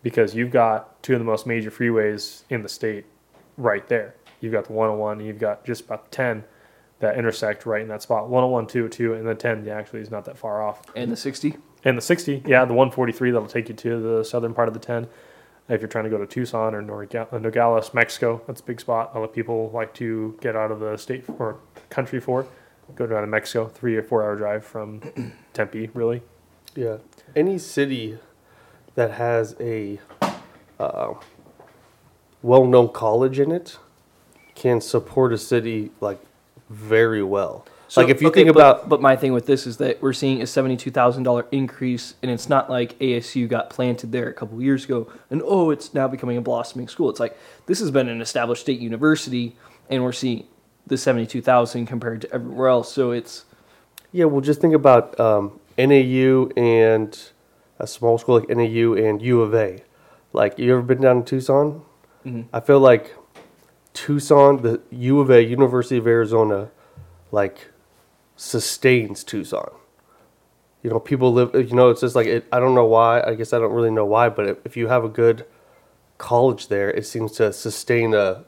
Because 0.03 0.35
you've 0.35 0.51
got 0.51 1.03
two 1.03 1.15
of 1.15 1.19
the 1.19 1.25
most 1.25 1.47
major 1.47 1.71
freeways 1.71 2.43
in 2.51 2.63
the 2.63 2.69
state 2.69 3.07
right 3.57 3.87
there. 3.89 4.15
You've 4.41 4.53
got 4.53 4.67
the 4.67 4.73
101, 4.73 5.19
and 5.19 5.27
you've 5.27 5.39
got 5.39 5.65
just 5.65 5.85
about 5.85 6.11
10 6.13 6.45
that 7.01 7.17
intersect 7.17 7.67
right 7.67 7.83
in 7.83 7.89
that 7.89 8.03
spot. 8.03 8.29
101, 8.29 8.67
202, 8.67 9.15
and 9.15 9.27
the 9.27 9.35
10 9.35 9.65
yeah, 9.65 9.77
actually 9.77 10.01
is 10.01 10.11
not 10.11 10.25
that 10.25 10.37
far 10.37 10.63
off. 10.63 10.83
And 10.97 11.13
the 11.13 11.17
60? 11.17 11.57
And 11.85 11.97
the 11.97 12.03
60, 12.03 12.43
yeah, 12.47 12.65
the 12.65 12.75
143 12.75 13.31
that'll 13.31 13.47
take 13.47 13.69
you 13.69 13.75
to 13.75 14.01
the 14.01 14.25
southern 14.25 14.53
part 14.53 14.69
of 14.69 14.75
the 14.75 14.81
10. 14.81 15.07
If 15.69 15.81
you're 15.83 15.89
trying 15.89 16.05
to 16.05 16.11
go 16.11 16.19
to 16.19 16.27
Tucson 16.27 16.75
or 16.75 16.83
Nogales, 16.83 17.93
Mexico, 17.93 18.41
that's 18.47 18.61
a 18.61 18.65
big 18.65 18.81
spot. 18.81 19.11
A 19.15 19.19
lot 19.19 19.25
of 19.29 19.35
people 19.35 19.71
like 19.73 19.93
to 19.95 20.37
get 20.41 20.57
out 20.57 20.71
of 20.73 20.81
the 20.81 20.97
state 20.97 21.25
or 21.39 21.59
country 21.91 22.21
for. 22.21 22.47
Go 22.95 23.07
down 23.07 23.21
to 23.21 23.27
Mexico, 23.27 23.69
three 23.69 23.95
or 23.97 24.03
four 24.03 24.23
hour 24.23 24.35
drive 24.35 24.65
from 24.65 25.03
Tempe, 25.53 25.91
really. 25.93 26.23
Yeah. 26.75 26.99
Any 27.37 27.59
city 27.59 28.19
that 28.95 29.13
has 29.13 29.55
a 29.61 30.01
uh, 30.81 31.15
well 32.43 32.65
known 32.65 32.89
college 32.89 33.39
in 33.39 33.53
it 33.53 33.79
can 34.55 34.81
support 34.81 35.33
a 35.35 35.39
city 35.39 35.91
like 36.01 36.19
very 36.71 37.23
well. 37.23 37.65
like 37.97 38.09
if 38.11 38.21
you 38.21 38.29
okay, 38.29 38.45
think 38.45 38.55
but- 38.55 38.61
about 38.61 38.89
but 38.89 39.01
my 39.01 39.17
thing 39.17 39.33
with 39.33 39.47
this 39.47 39.67
is 39.67 39.79
that 39.79 40.01
we're 40.03 40.13
seeing 40.13 40.43
a 40.43 40.47
seventy-two 40.47 40.91
thousand 40.91 41.23
dollar 41.23 41.47
increase, 41.53 42.15
and 42.23 42.31
it's 42.31 42.49
not 42.49 42.69
like 42.69 42.99
ASU 42.99 43.49
got 43.49 43.71
planted 43.71 44.13
there 44.13 44.29
a 44.29 44.35
couple 44.35 44.61
years 44.63 44.85
ago, 44.85 45.11
and 45.31 45.41
oh, 45.45 45.71
it's 45.71 45.95
now 45.95 46.07
becoming 46.09 46.37
a 46.37 46.41
blossoming 46.43 46.89
school. 46.89 47.09
It's 47.11 47.21
like 47.21 47.37
this 47.67 47.81
has 47.81 47.91
been 47.91 48.09
an 48.09 48.21
established 48.21 48.63
state 48.63 48.81
university, 48.81 49.57
and 49.89 50.03
we're 50.05 50.13
seeing 50.13 50.47
the 50.87 50.97
seventy-two 50.99 51.41
thousand 51.43 51.87
compared 51.87 52.21
to 52.23 52.33
everywhere 52.33 52.69
else. 52.69 52.93
So 52.93 53.11
it's 53.13 53.45
Yeah, 54.13 54.27
well, 54.27 54.41
just 54.43 54.61
think 54.61 54.75
about 54.75 55.19
um, 55.21 55.59
NAU 55.79 56.49
and 56.57 57.19
a 57.79 57.87
small 57.87 58.19
school 58.19 58.39
like 58.41 58.49
NAU 58.49 58.95
and 58.95 59.23
U 59.23 59.41
of 59.41 59.55
A. 59.55 59.83
Like, 60.35 60.59
you 60.59 60.73
ever 60.73 60.83
been 60.83 61.01
down 61.01 61.25
to 61.25 61.31
Tucson? 61.37 61.83
Mhm. 62.27 62.47
I 62.53 62.61
feel 62.61 62.81
like 62.81 63.15
Tucson, 63.93 64.63
the 64.63 64.81
U 64.91 65.21
of 65.21 65.31
A, 65.31 65.43
University 65.43 65.97
of 65.97 66.07
Arizona, 66.07 66.71
like 67.33 67.69
sustains 68.37 69.25
Tucson. 69.25 69.71
You 70.83 70.91
know, 70.91 71.01
people 71.01 71.33
live. 71.33 71.55
You 71.55 71.75
know, 71.75 71.91
it's 71.91 72.01
just 72.01 72.15
like 72.15 72.27
it, 72.27 72.47
I 72.53 72.61
don't 72.61 72.75
know 72.75 72.87
why. 72.87 73.21
I 73.21 73.35
guess 73.35 73.53
I 73.53 73.59
don't 73.59 73.73
really 73.73 73.91
know 73.91 74.07
why, 74.07 74.29
but 74.29 74.61
if, 74.65 74.77
you 74.77 74.87
have 74.89 75.05
a 75.05 75.09
good 75.09 75.45
college 76.19 76.69
there, 76.69 76.91
it 76.91 77.05
seems 77.07 77.33
to 77.33 77.53
sustain 77.53 78.15
a 78.15 78.45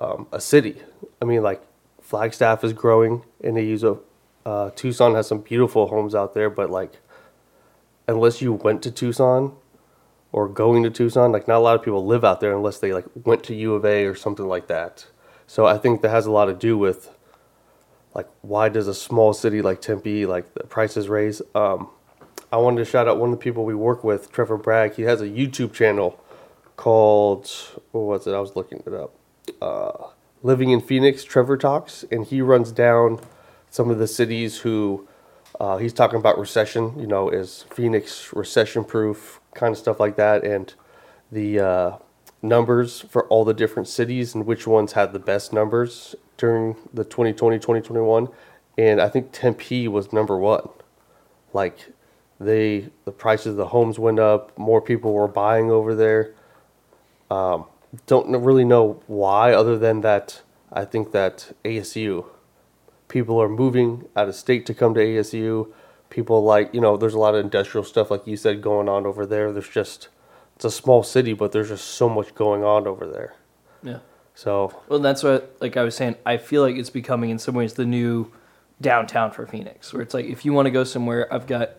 um, 0.00 0.28
a 0.32 0.40
city. 0.40 0.82
I 1.20 1.24
mean, 1.24 1.42
like 1.42 1.62
Flagstaff 2.00 2.62
is 2.62 2.72
growing, 2.72 3.24
and 3.42 3.56
they 3.56 3.64
use 3.64 3.82
a 3.82 3.98
uh, 4.46 4.70
Tucson 4.76 5.14
has 5.14 5.26
some 5.26 5.40
beautiful 5.40 5.88
homes 5.88 6.14
out 6.14 6.34
there, 6.34 6.50
but 6.50 6.70
like 6.70 7.00
unless 8.06 8.42
you 8.42 8.52
went 8.52 8.82
to 8.82 8.90
Tucson 8.90 9.56
or 10.34 10.48
going 10.48 10.82
to 10.82 10.90
Tucson, 10.90 11.30
like 11.30 11.46
not 11.46 11.58
a 11.58 11.60
lot 11.60 11.76
of 11.76 11.84
people 11.84 12.04
live 12.04 12.24
out 12.24 12.40
there 12.40 12.56
unless 12.56 12.78
they 12.78 12.92
like 12.92 13.04
went 13.24 13.44
to 13.44 13.54
U 13.54 13.76
of 13.76 13.84
A 13.84 14.04
or 14.04 14.16
something 14.16 14.48
like 14.48 14.66
that. 14.66 15.06
So 15.46 15.64
I 15.64 15.78
think 15.78 16.02
that 16.02 16.08
has 16.08 16.26
a 16.26 16.32
lot 16.32 16.46
to 16.46 16.54
do 16.54 16.76
with 16.76 17.08
like 18.14 18.28
why 18.42 18.68
does 18.68 18.88
a 18.88 18.94
small 18.94 19.32
city 19.32 19.62
like 19.62 19.80
Tempe 19.80 20.26
like 20.26 20.52
the 20.54 20.64
prices 20.64 21.08
raise? 21.08 21.40
Um, 21.54 21.88
I 22.52 22.56
wanted 22.56 22.78
to 22.78 22.84
shout 22.84 23.06
out 23.06 23.18
one 23.18 23.32
of 23.32 23.38
the 23.38 23.42
people 23.44 23.64
we 23.64 23.76
work 23.76 24.02
with, 24.02 24.32
Trevor 24.32 24.56
Bragg. 24.56 24.94
He 24.94 25.02
has 25.02 25.20
a 25.20 25.28
YouTube 25.28 25.72
channel 25.72 26.20
called 26.76 27.48
what 27.92 28.00
was 28.00 28.26
it? 28.26 28.32
I 28.32 28.40
was 28.40 28.56
looking 28.56 28.82
it 28.84 28.92
up. 28.92 29.14
Uh, 29.62 30.08
Living 30.42 30.70
in 30.70 30.80
Phoenix, 30.80 31.22
Trevor 31.22 31.56
talks, 31.56 32.04
and 32.10 32.26
he 32.26 32.42
runs 32.42 32.72
down 32.72 33.20
some 33.70 33.88
of 33.88 33.98
the 33.98 34.08
cities 34.08 34.58
who 34.58 35.06
uh, 35.60 35.76
he's 35.78 35.92
talking 35.92 36.18
about 36.18 36.38
recession. 36.38 36.98
You 36.98 37.06
know, 37.06 37.28
is 37.28 37.64
Phoenix 37.70 38.32
recession 38.32 38.84
proof? 38.84 39.40
Kind 39.54 39.72
of 39.72 39.78
stuff 39.78 40.00
like 40.00 40.16
that, 40.16 40.44
and 40.44 40.72
the 41.30 41.60
uh, 41.60 41.96
numbers 42.44 43.00
for 43.00 43.26
all 43.28 43.44
the 43.44 43.54
different 43.54 43.88
cities 43.88 44.34
and 44.34 44.46
which 44.46 44.66
ones 44.66 44.92
had 44.92 45.12
the 45.12 45.18
best 45.18 45.52
numbers 45.52 46.14
during 46.36 46.76
the 46.92 47.02
2020 47.02 47.58
2021 47.58 48.28
and 48.76 49.00
i 49.00 49.08
think 49.08 49.32
tempe 49.32 49.88
was 49.88 50.12
number 50.12 50.36
one 50.36 50.68
like 51.54 51.92
they 52.38 52.90
the 53.06 53.12
prices 53.12 53.46
of 53.46 53.56
the 53.56 53.68
homes 53.68 53.98
went 53.98 54.18
up 54.18 54.56
more 54.58 54.82
people 54.82 55.14
were 55.14 55.26
buying 55.26 55.70
over 55.70 55.94
there 55.94 56.34
um, 57.30 57.64
don't 58.06 58.30
really 58.42 58.64
know 58.64 59.00
why 59.06 59.54
other 59.54 59.78
than 59.78 60.02
that 60.02 60.42
i 60.70 60.84
think 60.84 61.12
that 61.12 61.50
asu 61.64 62.26
people 63.14 63.40
are 63.40 63.48
moving 63.48 64.06
out 64.14 64.28
of 64.28 64.34
state 64.34 64.66
to 64.66 64.74
come 64.74 64.92
to 64.92 65.00
asu 65.00 65.72
people 66.10 66.44
like 66.44 66.74
you 66.74 66.80
know 66.80 66.96
there's 66.96 67.14
a 67.14 67.18
lot 67.18 67.34
of 67.34 67.40
industrial 67.40 67.84
stuff 67.84 68.10
like 68.10 68.26
you 68.26 68.36
said 68.36 68.60
going 68.60 68.88
on 68.88 69.06
over 69.06 69.24
there 69.24 69.52
there's 69.52 69.68
just 69.68 70.08
it's 70.56 70.64
a 70.64 70.70
small 70.70 71.02
city 71.02 71.32
but 71.32 71.52
there's 71.52 71.68
just 71.68 71.86
so 71.86 72.08
much 72.08 72.34
going 72.34 72.62
on 72.62 72.86
over 72.86 73.06
there 73.06 73.34
yeah. 73.84 73.98
so 74.34 74.74
Well, 74.88 74.98
that's 74.98 75.22
what, 75.22 75.56
like 75.60 75.76
I 75.76 75.84
was 75.84 75.94
saying, 75.94 76.16
I 76.24 76.38
feel 76.38 76.62
like 76.62 76.76
it's 76.76 76.90
becoming 76.90 77.30
in 77.30 77.38
some 77.38 77.54
ways 77.54 77.74
the 77.74 77.84
new 77.84 78.32
downtown 78.80 79.30
for 79.30 79.46
Phoenix, 79.46 79.92
where 79.92 80.02
it's 80.02 80.14
like 80.14 80.24
if 80.24 80.44
you 80.44 80.52
want 80.52 80.66
to 80.66 80.70
go 80.70 80.84
somewhere, 80.84 81.32
I've 81.32 81.46
got 81.46 81.72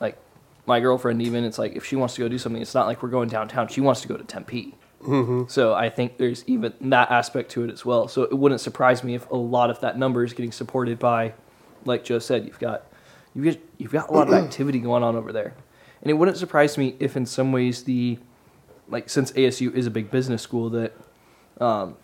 like 0.00 0.18
my 0.66 0.80
girlfriend. 0.80 1.22
Even 1.22 1.44
it's 1.44 1.58
like 1.58 1.76
if 1.76 1.84
she 1.84 1.96
wants 1.96 2.14
to 2.16 2.20
go 2.20 2.28
do 2.28 2.38
something, 2.38 2.60
it's 2.60 2.74
not 2.74 2.86
like 2.86 3.02
we're 3.02 3.08
going 3.08 3.28
downtown. 3.28 3.68
She 3.68 3.80
wants 3.80 4.00
to 4.02 4.08
go 4.08 4.16
to 4.16 4.24
Tempe. 4.24 4.74
Mm-hmm. 5.02 5.48
So 5.48 5.74
I 5.74 5.90
think 5.90 6.16
there's 6.16 6.44
even 6.46 6.72
that 6.80 7.10
aspect 7.10 7.50
to 7.52 7.64
it 7.64 7.70
as 7.70 7.84
well. 7.84 8.08
So 8.08 8.22
it 8.22 8.36
wouldn't 8.36 8.60
surprise 8.60 9.02
me 9.02 9.14
if 9.14 9.28
a 9.30 9.36
lot 9.36 9.70
of 9.70 9.80
that 9.80 9.98
number 9.98 10.24
is 10.24 10.32
getting 10.32 10.52
supported 10.52 10.98
by, 10.98 11.34
like 11.84 12.04
Joe 12.04 12.18
said, 12.18 12.46
you've 12.46 12.58
got 12.58 12.86
you've 13.34 13.44
got, 13.44 13.62
you've 13.78 13.92
got 13.92 14.08
a 14.08 14.12
lot 14.12 14.28
of 14.28 14.34
activity 14.44 14.78
going 14.78 15.02
on 15.02 15.16
over 15.16 15.32
there, 15.32 15.54
and 16.02 16.10
it 16.10 16.14
wouldn't 16.14 16.36
surprise 16.36 16.78
me 16.78 16.96
if 17.00 17.16
in 17.16 17.26
some 17.26 17.52
ways 17.52 17.84
the 17.84 18.18
like 18.88 19.08
since 19.08 19.32
ASU 19.32 19.74
is 19.74 19.86
a 19.86 19.90
big 19.90 20.10
business 20.10 20.42
school 20.42 20.70
that 20.70 20.92
um, 21.60 21.96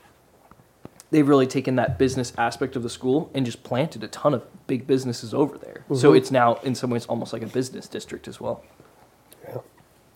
they've 1.10 1.26
really 1.26 1.46
taken 1.46 1.76
that 1.76 1.98
business 1.98 2.32
aspect 2.36 2.76
of 2.76 2.82
the 2.82 2.90
school 2.90 3.30
and 3.34 3.46
just 3.46 3.62
planted 3.62 4.02
a 4.04 4.08
ton 4.08 4.34
of 4.34 4.44
big 4.66 4.86
businesses 4.86 5.32
over 5.32 5.56
there. 5.58 5.84
So 5.94 6.12
it's 6.14 6.30
now 6.30 6.56
in 6.56 6.74
some 6.74 6.90
ways 6.90 7.06
almost 7.06 7.32
like 7.32 7.42
a 7.42 7.46
business 7.46 7.88
district 7.88 8.28
as 8.28 8.40
well. 8.40 8.62
yeah 9.46 9.58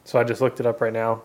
So 0.04 0.18
I 0.18 0.24
just 0.24 0.40
looked 0.40 0.60
it 0.60 0.66
up 0.66 0.80
right 0.80 0.92
now. 0.92 1.22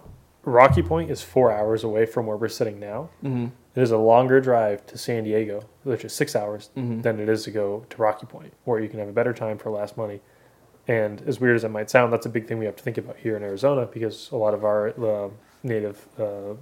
Rocky 0.47 0.81
Point 0.81 1.11
is 1.11 1.21
four 1.21 1.51
hours 1.51 1.83
away 1.83 2.05
from 2.05 2.25
where 2.25 2.37
we're 2.37 2.47
sitting 2.47 2.79
now. 2.79 3.09
Mm-hmm. 3.21 3.47
It 3.75 3.81
is 3.81 3.91
a 3.91 3.97
longer 3.97 4.39
drive 4.39 4.85
to 4.87 4.97
San 4.97 5.25
Diego, 5.25 5.63
which 5.83 6.05
is 6.05 6.13
six 6.13 6.37
hours, 6.37 6.69
Mhm. 6.77 7.03
than 7.03 7.19
it 7.19 7.27
is 7.27 7.43
to 7.43 7.51
go 7.51 7.83
to 7.89 8.01
Rocky 8.01 8.25
Point, 8.25 8.53
where 8.63 8.79
you 8.79 8.87
can 8.87 8.99
have 8.99 9.09
a 9.09 9.11
better 9.11 9.33
time 9.33 9.57
for 9.57 9.69
less 9.71 9.97
money. 9.97 10.21
And 10.87 11.21
as 11.27 11.41
weird 11.41 11.57
as 11.57 11.65
it 11.65 11.69
might 11.69 11.89
sound, 11.89 12.13
that's 12.13 12.25
a 12.25 12.29
big 12.29 12.47
thing 12.47 12.59
we 12.59 12.65
have 12.65 12.77
to 12.77 12.83
think 12.83 12.97
about 12.97 13.17
here 13.17 13.35
in 13.35 13.43
Arizona 13.43 13.85
because 13.85 14.31
a 14.31 14.37
lot 14.37 14.53
of 14.53 14.63
our 14.63 14.87
uh, 15.05 15.29
native 15.63 16.07
uh, 16.17 16.53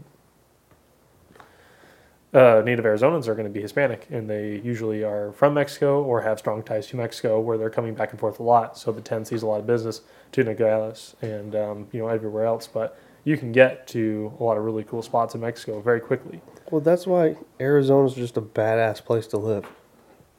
uh, 2.34 2.62
native 2.66 2.84
Arizonans 2.86 3.28
are 3.28 3.36
going 3.36 3.46
to 3.48 3.54
be 3.54 3.62
Hispanic, 3.62 4.08
and 4.10 4.28
they 4.28 4.60
usually 4.64 5.04
are 5.04 5.32
from 5.32 5.54
Mexico 5.54 6.04
or 6.04 6.22
have 6.24 6.40
strong 6.40 6.64
ties 6.64 6.88
to 6.88 6.98
Mexico, 6.98 7.40
where 7.40 7.58
they're 7.58 7.70
coming 7.70 7.94
back 7.94 8.12
and 8.12 8.20
forth 8.20 8.40
a 8.40 8.44
lot. 8.44 8.78
So 8.78 8.92
the 8.92 9.00
10 9.00 9.24
sees 9.26 9.42
a 9.44 9.48
lot 9.48 9.60
of 9.62 9.68
business 9.68 10.02
to 10.34 10.44
Nogales 10.44 11.16
and 11.22 11.56
um, 11.56 11.88
you 11.92 12.00
know 12.02 12.08
everywhere 12.10 12.46
else. 12.46 12.66
But 12.68 12.98
you 13.26 13.38
can 13.38 13.52
get 13.52 13.88
to 13.88 14.32
a 14.40 14.44
lot 14.44 14.56
of 14.56 14.64
really 14.64 14.86
cool 14.86 15.02
spots 15.02 15.36
in 15.36 15.42
Mexico 15.42 15.82
very 15.82 16.00
quickly. 16.00 16.40
well 16.72 16.80
that's 16.80 17.06
why 17.06 17.36
arizona's 17.60 18.14
just 18.14 18.38
a 18.38 18.42
badass 18.42 19.04
place 19.04 19.28
to 19.28 19.38
live. 19.38 19.66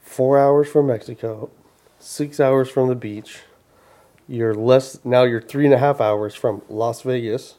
Four 0.01 0.39
hours 0.39 0.69
from 0.69 0.87
mexico 0.87 1.51
six 1.99 2.41
hours 2.41 2.69
from 2.69 2.89
the 2.89 2.95
beach. 2.95 3.41
You're 4.29 4.55
less 4.55 5.05
now 5.05 5.25
you're 5.25 5.41
three 5.41 5.65
and 5.65 5.75
a 5.75 5.79
half 5.79 6.01
hours 6.01 6.35
from 6.35 6.63
las 6.69 7.03
vegas. 7.03 7.57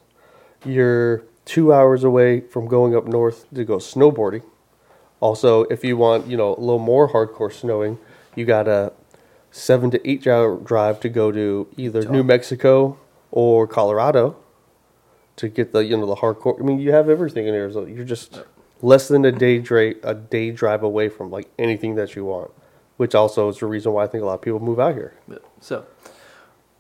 You're 0.66 1.24
two 1.46 1.74
hours 1.74 2.04
away 2.04 2.42
from 2.42 2.68
going 2.68 2.96
up 2.96 3.06
north 3.06 3.46
to 3.54 3.64
go 3.64 3.78
snowboarding. 3.78 4.44
Also 5.20 5.64
if 5.66 5.84
you 5.84 5.98
want 5.98 6.28
you 6.28 6.38
know 6.38 6.56
a 6.56 6.60
little 6.60 6.80
more 6.80 7.12
hardcore 7.12 7.52
snowing 7.54 8.00
you 8.36 8.46
got 8.46 8.68
a 8.68 8.94
seven 9.52 9.90
to 9.92 10.10
eight 10.10 10.26
hour 10.28 10.58
drive 10.58 11.00
to 11.00 11.10
go 11.10 11.32
to 11.32 11.68
either 11.78 12.04
new 12.06 12.24
mexico 12.24 12.98
or 13.32 13.66
colorado 13.66 14.36
to 15.38 15.48
get 15.48 15.72
the 15.72 15.80
you 15.80 15.96
know 15.98 16.06
the 16.06 16.16
hardcore. 16.16 16.60
I 16.60 16.64
mean, 16.64 16.80
you 16.80 16.92
have 16.92 17.10
everything 17.10 17.48
in 17.48 17.54
Arizona. 17.56 17.90
You're 17.92 18.04
just 18.06 18.42
less 18.82 19.08
than 19.08 19.24
a 19.26 19.32
day 19.32 19.60
dra- 19.60 19.96
a 20.04 20.14
day 20.14 20.52
drive 20.52 20.84
away 20.84 21.10
from 21.10 21.32
like 21.32 21.50
anything 21.58 21.96
that 21.96 22.16
you 22.16 22.26
want, 22.26 22.52
which 22.98 23.16
also 23.16 23.48
is 23.50 23.60
the 23.60 23.66
reason 23.66 23.94
why 23.94 24.04
I 24.04 24.08
think 24.08 24.22
a 24.24 24.26
lot 24.26 24.36
of 24.36 24.42
people 24.42 24.60
move 24.60 24.80
out 24.80 24.94
here. 24.94 25.14
But- 25.28 25.44
So, 25.62 25.86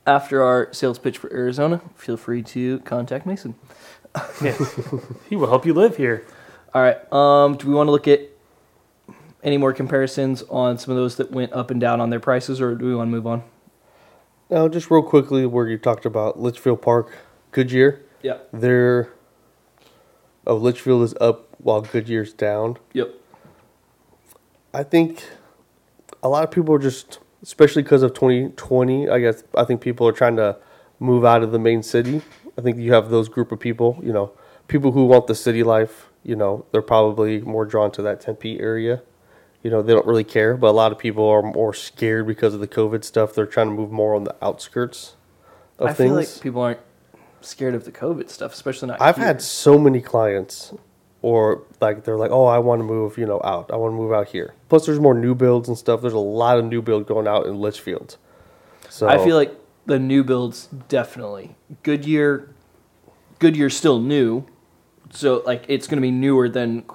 after 0.06 0.44
our 0.44 0.72
sales 0.74 1.00
pitch 1.00 1.18
for 1.18 1.32
Arizona, 1.34 1.82
feel 1.96 2.18
free 2.18 2.44
to 2.44 2.80
contact 2.80 3.26
Mason. 3.26 3.56
Yeah. 4.42 4.58
he 5.30 5.36
will 5.36 5.48
help 5.48 5.66
you 5.66 5.74
live 5.76 5.98
here. 5.98 6.26
All 6.74 6.82
right. 6.82 6.98
Um, 7.14 7.56
do 7.58 7.68
we 7.68 7.74
want 7.76 7.88
to 7.88 7.92
look 7.92 8.08
at 8.08 8.22
any 9.44 9.58
more 9.58 9.74
comparisons 9.74 10.44
on 10.50 10.78
some 10.80 10.92
of 10.92 10.98
those 10.98 11.18
that 11.18 11.32
went 11.32 11.54
up 11.54 11.70
and 11.72 11.80
down 11.80 12.02
on 12.02 12.10
their 12.10 12.20
prices, 12.20 12.60
or 12.60 12.74
do 12.76 12.86
we 12.86 12.96
want 12.96 13.08
to 13.08 13.12
move 13.12 13.28
on? 13.28 13.44
Now, 14.50 14.68
just 14.68 14.90
real 14.90 15.04
quickly, 15.04 15.46
where 15.46 15.68
you 15.68 15.78
talked 15.78 16.06
about 16.06 16.40
Litchfield 16.40 16.82
Park, 16.82 17.16
Goodyear, 17.52 18.02
Yeah. 18.28 18.38
their 18.52 19.14
oh 20.46 20.56
Litchfield 20.56 21.04
is 21.04 21.14
up 21.20 21.48
while 21.60 21.82
Goodyear's 21.82 22.34
down. 22.34 22.78
Yep. 22.94 23.14
I 24.74 24.84
think 24.84 25.24
a 26.22 26.30
lot 26.30 26.44
of 26.44 26.52
people 26.52 26.74
are 26.76 26.80
just, 26.80 27.20
especially 27.42 27.84
because 27.84 28.04
of 28.04 28.14
2020, 28.14 29.10
I 29.10 29.20
guess, 29.20 29.44
I 29.56 29.64
think 29.64 29.82
people 29.82 30.08
are 30.08 30.12
trying 30.12 30.36
to 30.38 30.58
move 31.00 31.26
out 31.26 31.44
of 31.44 31.52
the 31.52 31.60
main 31.60 31.84
city. 31.84 32.22
I 32.58 32.62
think 32.62 32.78
you 32.78 32.94
have 32.94 33.10
those 33.10 33.30
group 33.30 33.52
of 33.52 33.60
people, 33.60 34.00
you 34.04 34.12
know, 34.14 34.32
people 34.68 34.92
who 34.92 35.06
want 35.06 35.28
the 35.28 35.36
city 35.36 35.64
life, 35.64 36.10
you 36.24 36.36
know, 36.36 36.66
they're 36.72 36.82
probably 36.82 37.42
more 37.42 37.66
drawn 37.66 37.92
to 37.92 38.02
that 38.04 38.22
Tempe 38.22 38.60
area. 38.60 39.02
You 39.64 39.72
know, 39.72 39.82
they 39.82 39.94
don't 39.94 40.06
really 40.06 40.24
care, 40.24 40.56
but 40.56 40.68
a 40.68 40.72
lot 40.72 40.92
of 40.92 40.98
people 40.98 41.28
are 41.28 41.42
more 41.42 41.74
scared 41.74 42.28
because 42.28 42.54
of 42.54 42.60
the 42.60 42.68
COVID 42.68 43.04
stuff. 43.04 43.34
They're 43.34 43.46
trying 43.46 43.68
to 43.68 43.74
move 43.74 43.92
more 43.92 44.16
on 44.16 44.24
the 44.24 44.36
outskirts 44.42 45.16
of 45.80 45.88
I 45.88 45.94
things. 45.94 46.10
feel 46.10 46.16
like 46.16 46.42
people 46.42 46.62
aren't 46.62 46.80
scared 47.42 47.76
of 47.76 47.86
the 47.86 47.92
COVID 47.92 48.30
stuff, 48.30 48.54
especially 48.54 48.90
not. 48.90 49.02
I've 49.02 49.16
here. 49.18 49.26
had 49.26 49.42
so 49.42 49.78
many 49.78 50.02
clients, 50.02 50.74
or 51.22 51.64
like 51.82 52.04
they're 52.04 52.18
like, 52.18 52.32
"Oh, 52.32 52.46
I 52.46 52.60
want 52.60 52.80
to 52.80 52.84
move, 52.84 53.18
you 53.18 53.26
know, 53.26 53.42
out. 53.44 53.72
I 53.72 53.76
want 53.76 53.94
to 53.94 53.98
move 53.98 54.12
out 54.12 54.30
here." 54.30 54.54
Plus, 54.70 54.86
there's 54.86 55.00
more 55.00 55.14
new 55.14 55.36
builds 55.36 55.68
and 55.68 55.78
stuff. 55.78 56.02
There's 56.02 56.14
a 56.14 56.20
lot 56.20 56.58
of 56.58 56.66
new 56.66 56.82
build 56.82 57.08
going 57.08 57.28
out 57.28 57.46
in 57.46 57.60
Litchfield. 57.60 58.18
So 58.90 59.08
I 59.08 59.24
feel 59.24 59.36
like 59.36 59.54
the 59.86 60.00
new 60.00 60.24
builds 60.24 60.68
definitely 60.88 61.56
Goodyear. 61.84 62.54
Goodyear's 63.40 63.78
still 63.78 64.00
new, 64.00 64.46
so 65.12 65.44
like 65.46 65.66
it's 65.68 65.88
going 65.88 65.98
to 65.98 66.02
be 66.02 66.12
newer 66.12 66.50
than 66.50 66.86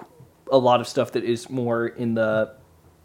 a 0.51 0.59
lot 0.59 0.80
of 0.80 0.88
stuff 0.88 1.12
that 1.12 1.24
is 1.24 1.49
more 1.49 1.86
in 1.86 2.14
the, 2.14 2.53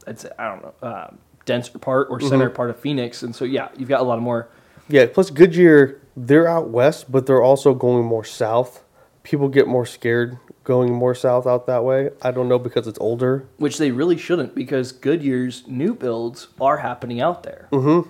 I'd 0.07 0.19
say 0.19 0.29
I 0.39 0.47
don't 0.49 0.63
know, 0.63 0.73
uh, 0.87 1.09
denser 1.45 1.77
part 1.77 2.07
or 2.09 2.19
center 2.19 2.49
part 2.49 2.69
of 2.69 2.79
Phoenix, 2.79 3.23
and 3.23 3.35
so 3.35 3.45
yeah, 3.45 3.69
you've 3.77 3.89
got 3.89 4.01
a 4.01 4.03
lot 4.03 4.17
of 4.17 4.23
more. 4.23 4.49
yeah. 4.89 5.05
Plus, 5.05 5.29
Goodyear, 5.29 6.01
they're 6.17 6.47
out 6.47 6.69
west, 6.69 7.11
but 7.11 7.27
they're 7.27 7.43
also 7.43 7.73
going 7.75 8.03
more 8.03 8.23
south. 8.25 8.83
People 9.23 9.47
get 9.47 9.67
more 9.67 9.85
scared 9.85 10.37
going 10.63 10.91
more 10.91 11.15
south 11.15 11.47
out 11.47 11.65
that 11.67 11.85
way. 11.85 12.09
I 12.21 12.31
don't 12.31 12.49
know 12.49 12.59
because 12.59 12.87
it's 12.87 12.99
older. 12.99 13.45
Which 13.57 13.77
they 13.77 13.91
really 13.91 14.17
shouldn't, 14.17 14.53
because 14.53 14.91
Goodyear's 14.91 15.65
new 15.65 15.93
builds 15.93 16.47
are 16.59 16.77
happening 16.79 17.21
out 17.21 17.43
there. 17.43 17.69
Mhm. 17.71 18.07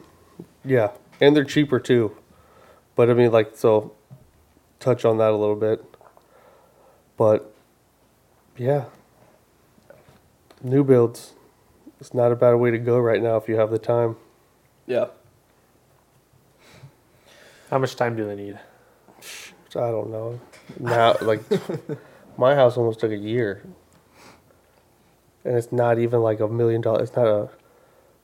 Yeah, 0.66 0.92
and 1.22 1.36
they're 1.36 1.44
cheaper 1.44 1.80
too. 1.80 2.14
But 2.96 3.12
I 3.12 3.14
mean, 3.14 3.32
like, 3.32 3.56
so 3.56 3.92
touch 4.80 5.06
on 5.06 5.18
that 5.20 5.30
a 5.32 5.36
little 5.36 5.56
bit. 5.56 5.84
But 7.16 7.54
yeah, 8.58 8.86
new 10.64 10.84
builds. 10.84 11.34
It's 12.00 12.14
not 12.14 12.32
a 12.32 12.36
bad 12.36 12.54
way 12.56 12.72
to 12.72 12.78
go 12.80 12.98
right 12.98 13.22
now 13.22 13.38
if 13.38 13.48
you 13.48 13.58
have 13.58 13.70
the 13.70 13.80
time. 13.80 14.16
Yeah. 14.88 15.08
How 17.70 17.78
much 17.78 17.96
time 17.96 18.16
do 18.16 18.26
they 18.26 18.36
need? 18.36 18.60
I 19.72 19.92
don't 19.92 20.10
know. 20.10 20.40
Now, 20.80 21.16
like, 21.22 21.42
my 22.38 22.56
house 22.56 22.78
almost 22.78 23.00
took 23.00 23.12
a 23.12 23.18
year, 23.18 23.64
and 25.44 25.56
it's 25.58 25.72
not 25.72 26.00
even 26.00 26.22
like 26.22 26.40
a 26.40 26.48
million 26.48 26.82
dollars. 26.82 27.10
It's 27.10 27.18
not 27.18 27.28
a 27.28 27.50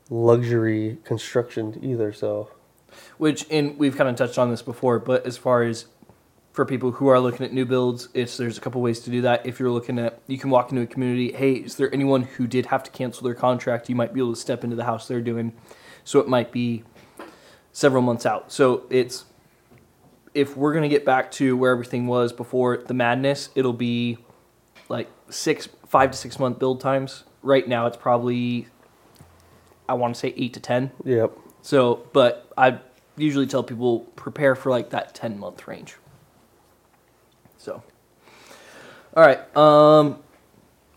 luxury 0.09 0.97
construction 1.03 1.79
either. 1.83 2.13
So 2.13 2.49
Which, 3.17 3.45
and 3.49 3.77
we've 3.77 3.95
kind 3.95 4.09
of 4.09 4.15
touched 4.15 4.37
on 4.37 4.49
this 4.49 4.61
before, 4.61 4.99
but 4.99 5.25
as 5.25 5.37
far 5.37 5.63
as 5.63 5.85
for 6.53 6.65
people 6.65 6.91
who 6.91 7.07
are 7.07 7.19
looking 7.19 7.45
at 7.45 7.51
new 7.51 7.65
builds, 7.65 8.09
it's 8.13 8.37
there's 8.37 8.57
a 8.57 8.61
couple 8.61 8.81
ways 8.81 8.99
to 9.01 9.09
do 9.09 9.21
that. 9.21 9.45
If 9.45 9.59
you're 9.59 9.71
looking 9.71 9.99
at, 9.99 10.21
you 10.27 10.37
can 10.37 10.49
walk 10.51 10.71
into 10.71 10.83
a 10.83 10.87
community. 10.87 11.31
Hey, 11.31 11.53
is 11.53 11.75
there 11.75 11.93
anyone 11.93 12.23
who 12.23 12.47
did 12.47 12.67
have 12.67 12.83
to 12.83 12.91
cancel 12.91 13.23
their 13.23 13.33
contract? 13.33 13.89
You 13.89 13.95
might 13.95 14.13
be 14.13 14.19
able 14.19 14.33
to 14.33 14.39
step 14.39 14.63
into 14.63 14.75
the 14.75 14.85
house 14.85 15.07
they're 15.07 15.21
doing, 15.21 15.53
so 16.03 16.19
it 16.19 16.27
might 16.27 16.51
be 16.51 16.83
several 17.71 18.03
months 18.03 18.25
out. 18.25 18.51
So 18.51 18.83
it's 18.89 19.25
if 20.33 20.57
we're 20.57 20.73
gonna 20.73 20.89
get 20.89 21.05
back 21.05 21.31
to 21.33 21.55
where 21.55 21.71
everything 21.71 22.07
was 22.07 22.33
before 22.33 22.77
the 22.77 22.93
madness, 22.93 23.49
it'll 23.55 23.73
be 23.73 24.17
like 24.89 25.09
six, 25.29 25.69
five 25.87 26.11
to 26.11 26.17
six 26.17 26.39
month 26.39 26.59
build 26.59 26.81
times. 26.81 27.23
Right 27.41 27.67
now, 27.67 27.87
it's 27.87 27.97
probably 27.97 28.67
I 29.87 29.93
want 29.93 30.15
to 30.15 30.19
say 30.19 30.33
eight 30.37 30.53
to 30.53 30.59
ten. 30.59 30.91
yep. 31.03 31.31
So, 31.61 32.05
but 32.11 32.51
I 32.57 32.79
usually 33.15 33.47
tell 33.47 33.63
people 33.63 34.01
prepare 34.15 34.55
for 34.55 34.69
like 34.69 34.89
that 34.91 35.13
10 35.13 35.39
month 35.39 35.67
range. 35.67 35.95
So, 37.57 37.81
all 39.15 39.23
right. 39.23 39.55
Um, 39.55 40.19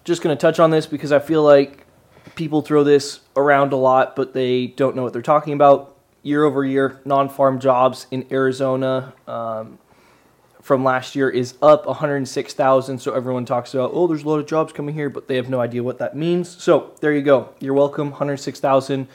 just 0.05 0.23
to 0.37 0.41
touch 0.41 0.59
on 0.59 0.71
this 0.71 0.87
because 0.87 1.13
I 1.13 1.19
feel 1.19 1.43
like 1.43 1.87
people 2.35 2.63
throw 2.63 2.85
this 2.85 3.21
around 3.37 3.73
a 3.73 3.77
lot, 3.77 4.17
but 4.17 4.33
they 4.33 4.69
don't 4.69 4.97
know 4.97 5.03
what 5.03 5.13
they're 5.13 5.23
talking 5.23 5.53
about. 5.53 5.96
Year 6.27 6.43
over 6.43 6.65
year, 6.65 7.01
non 7.05 7.29
farm 7.29 7.61
jobs 7.61 8.09
in 8.11 8.27
Arizona 8.33 9.15
um, 9.29 9.79
from 10.61 10.83
last 10.83 11.15
year 11.15 11.31
is 11.31 11.55
up 11.63 11.87
106,000. 11.87 12.99
So 12.99 13.15
everyone 13.15 13.45
talks 13.45 13.75
about, 13.75 13.93
oh, 13.95 14.09
there's 14.09 14.25
a 14.25 14.29
lot 14.29 14.41
of 14.41 14.47
jobs 14.49 14.73
coming 14.73 14.93
here, 14.93 15.09
but 15.09 15.29
they 15.29 15.37
have 15.37 15.49
no 15.49 15.61
idea 15.61 15.85
what 15.85 15.99
that 15.99 16.17
means. 16.17 16.61
So 16.61 16.91
there 17.01 17.13
you 17.13 17.23
go. 17.23 17.51
You're 17.61 17.75
welcome. 17.75 18.11
106,000. 18.11 19.07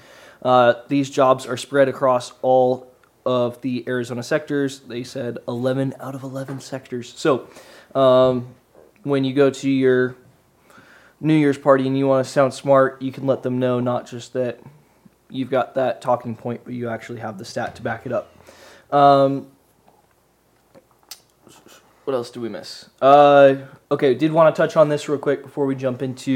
Uh, 0.42 0.76
these 0.88 1.10
jobs 1.10 1.46
are 1.46 1.58
spread 1.58 1.90
across 1.90 2.32
all 2.42 2.90
of 3.26 3.60
the 3.60 3.84
Arizona 3.90 4.24
sectors. 4.24 4.80
They 4.80 5.04
said 5.04 5.38
11 5.50 5.96
out 6.00 6.16
of 6.16 6.24
11 6.24 6.62
sectors. 6.62 7.14
So 7.14 7.50
um, 7.94 8.56
when 9.04 9.26
you 9.26 9.34
go 9.34 9.50
to 9.50 9.70
your 9.70 10.16
New 11.20 11.36
Year's 11.36 11.58
party 11.58 11.88
and 11.88 11.98
you 11.98 12.08
want 12.08 12.26
to 12.26 12.32
sound 12.32 12.54
smart, 12.54 13.02
you 13.02 13.12
can 13.12 13.28
let 13.28 13.44
them 13.44 13.60
know 13.60 13.82
not 13.82 14.08
just 14.08 14.32
that 14.32 14.62
you've 15.32 15.50
got 15.50 15.76
that 15.76 16.02
talking 16.02 16.36
point, 16.36 16.62
but 16.64 16.74
you 16.74 16.90
actually 16.90 17.20
have 17.22 17.38
the 17.38 17.46
stat 17.46 17.76
to 17.76 17.82
back 17.82 18.06
it 18.06 18.12
up. 18.12 18.36
Um, 18.92 19.48
what 22.04 22.14
else 22.14 22.30
do 22.30 22.42
we 22.42 22.50
miss? 22.50 22.90
Uh, 23.02 23.56
okay, 23.90 24.14
did 24.14 24.32
want 24.32 24.54
to 24.54 24.62
touch 24.62 24.76
on 24.76 24.90
this 24.90 25.08
real 25.08 25.20
quick 25.20 25.44
before 25.44 25.66
we 25.66 25.76
jump 25.76 26.02
into 26.02 26.30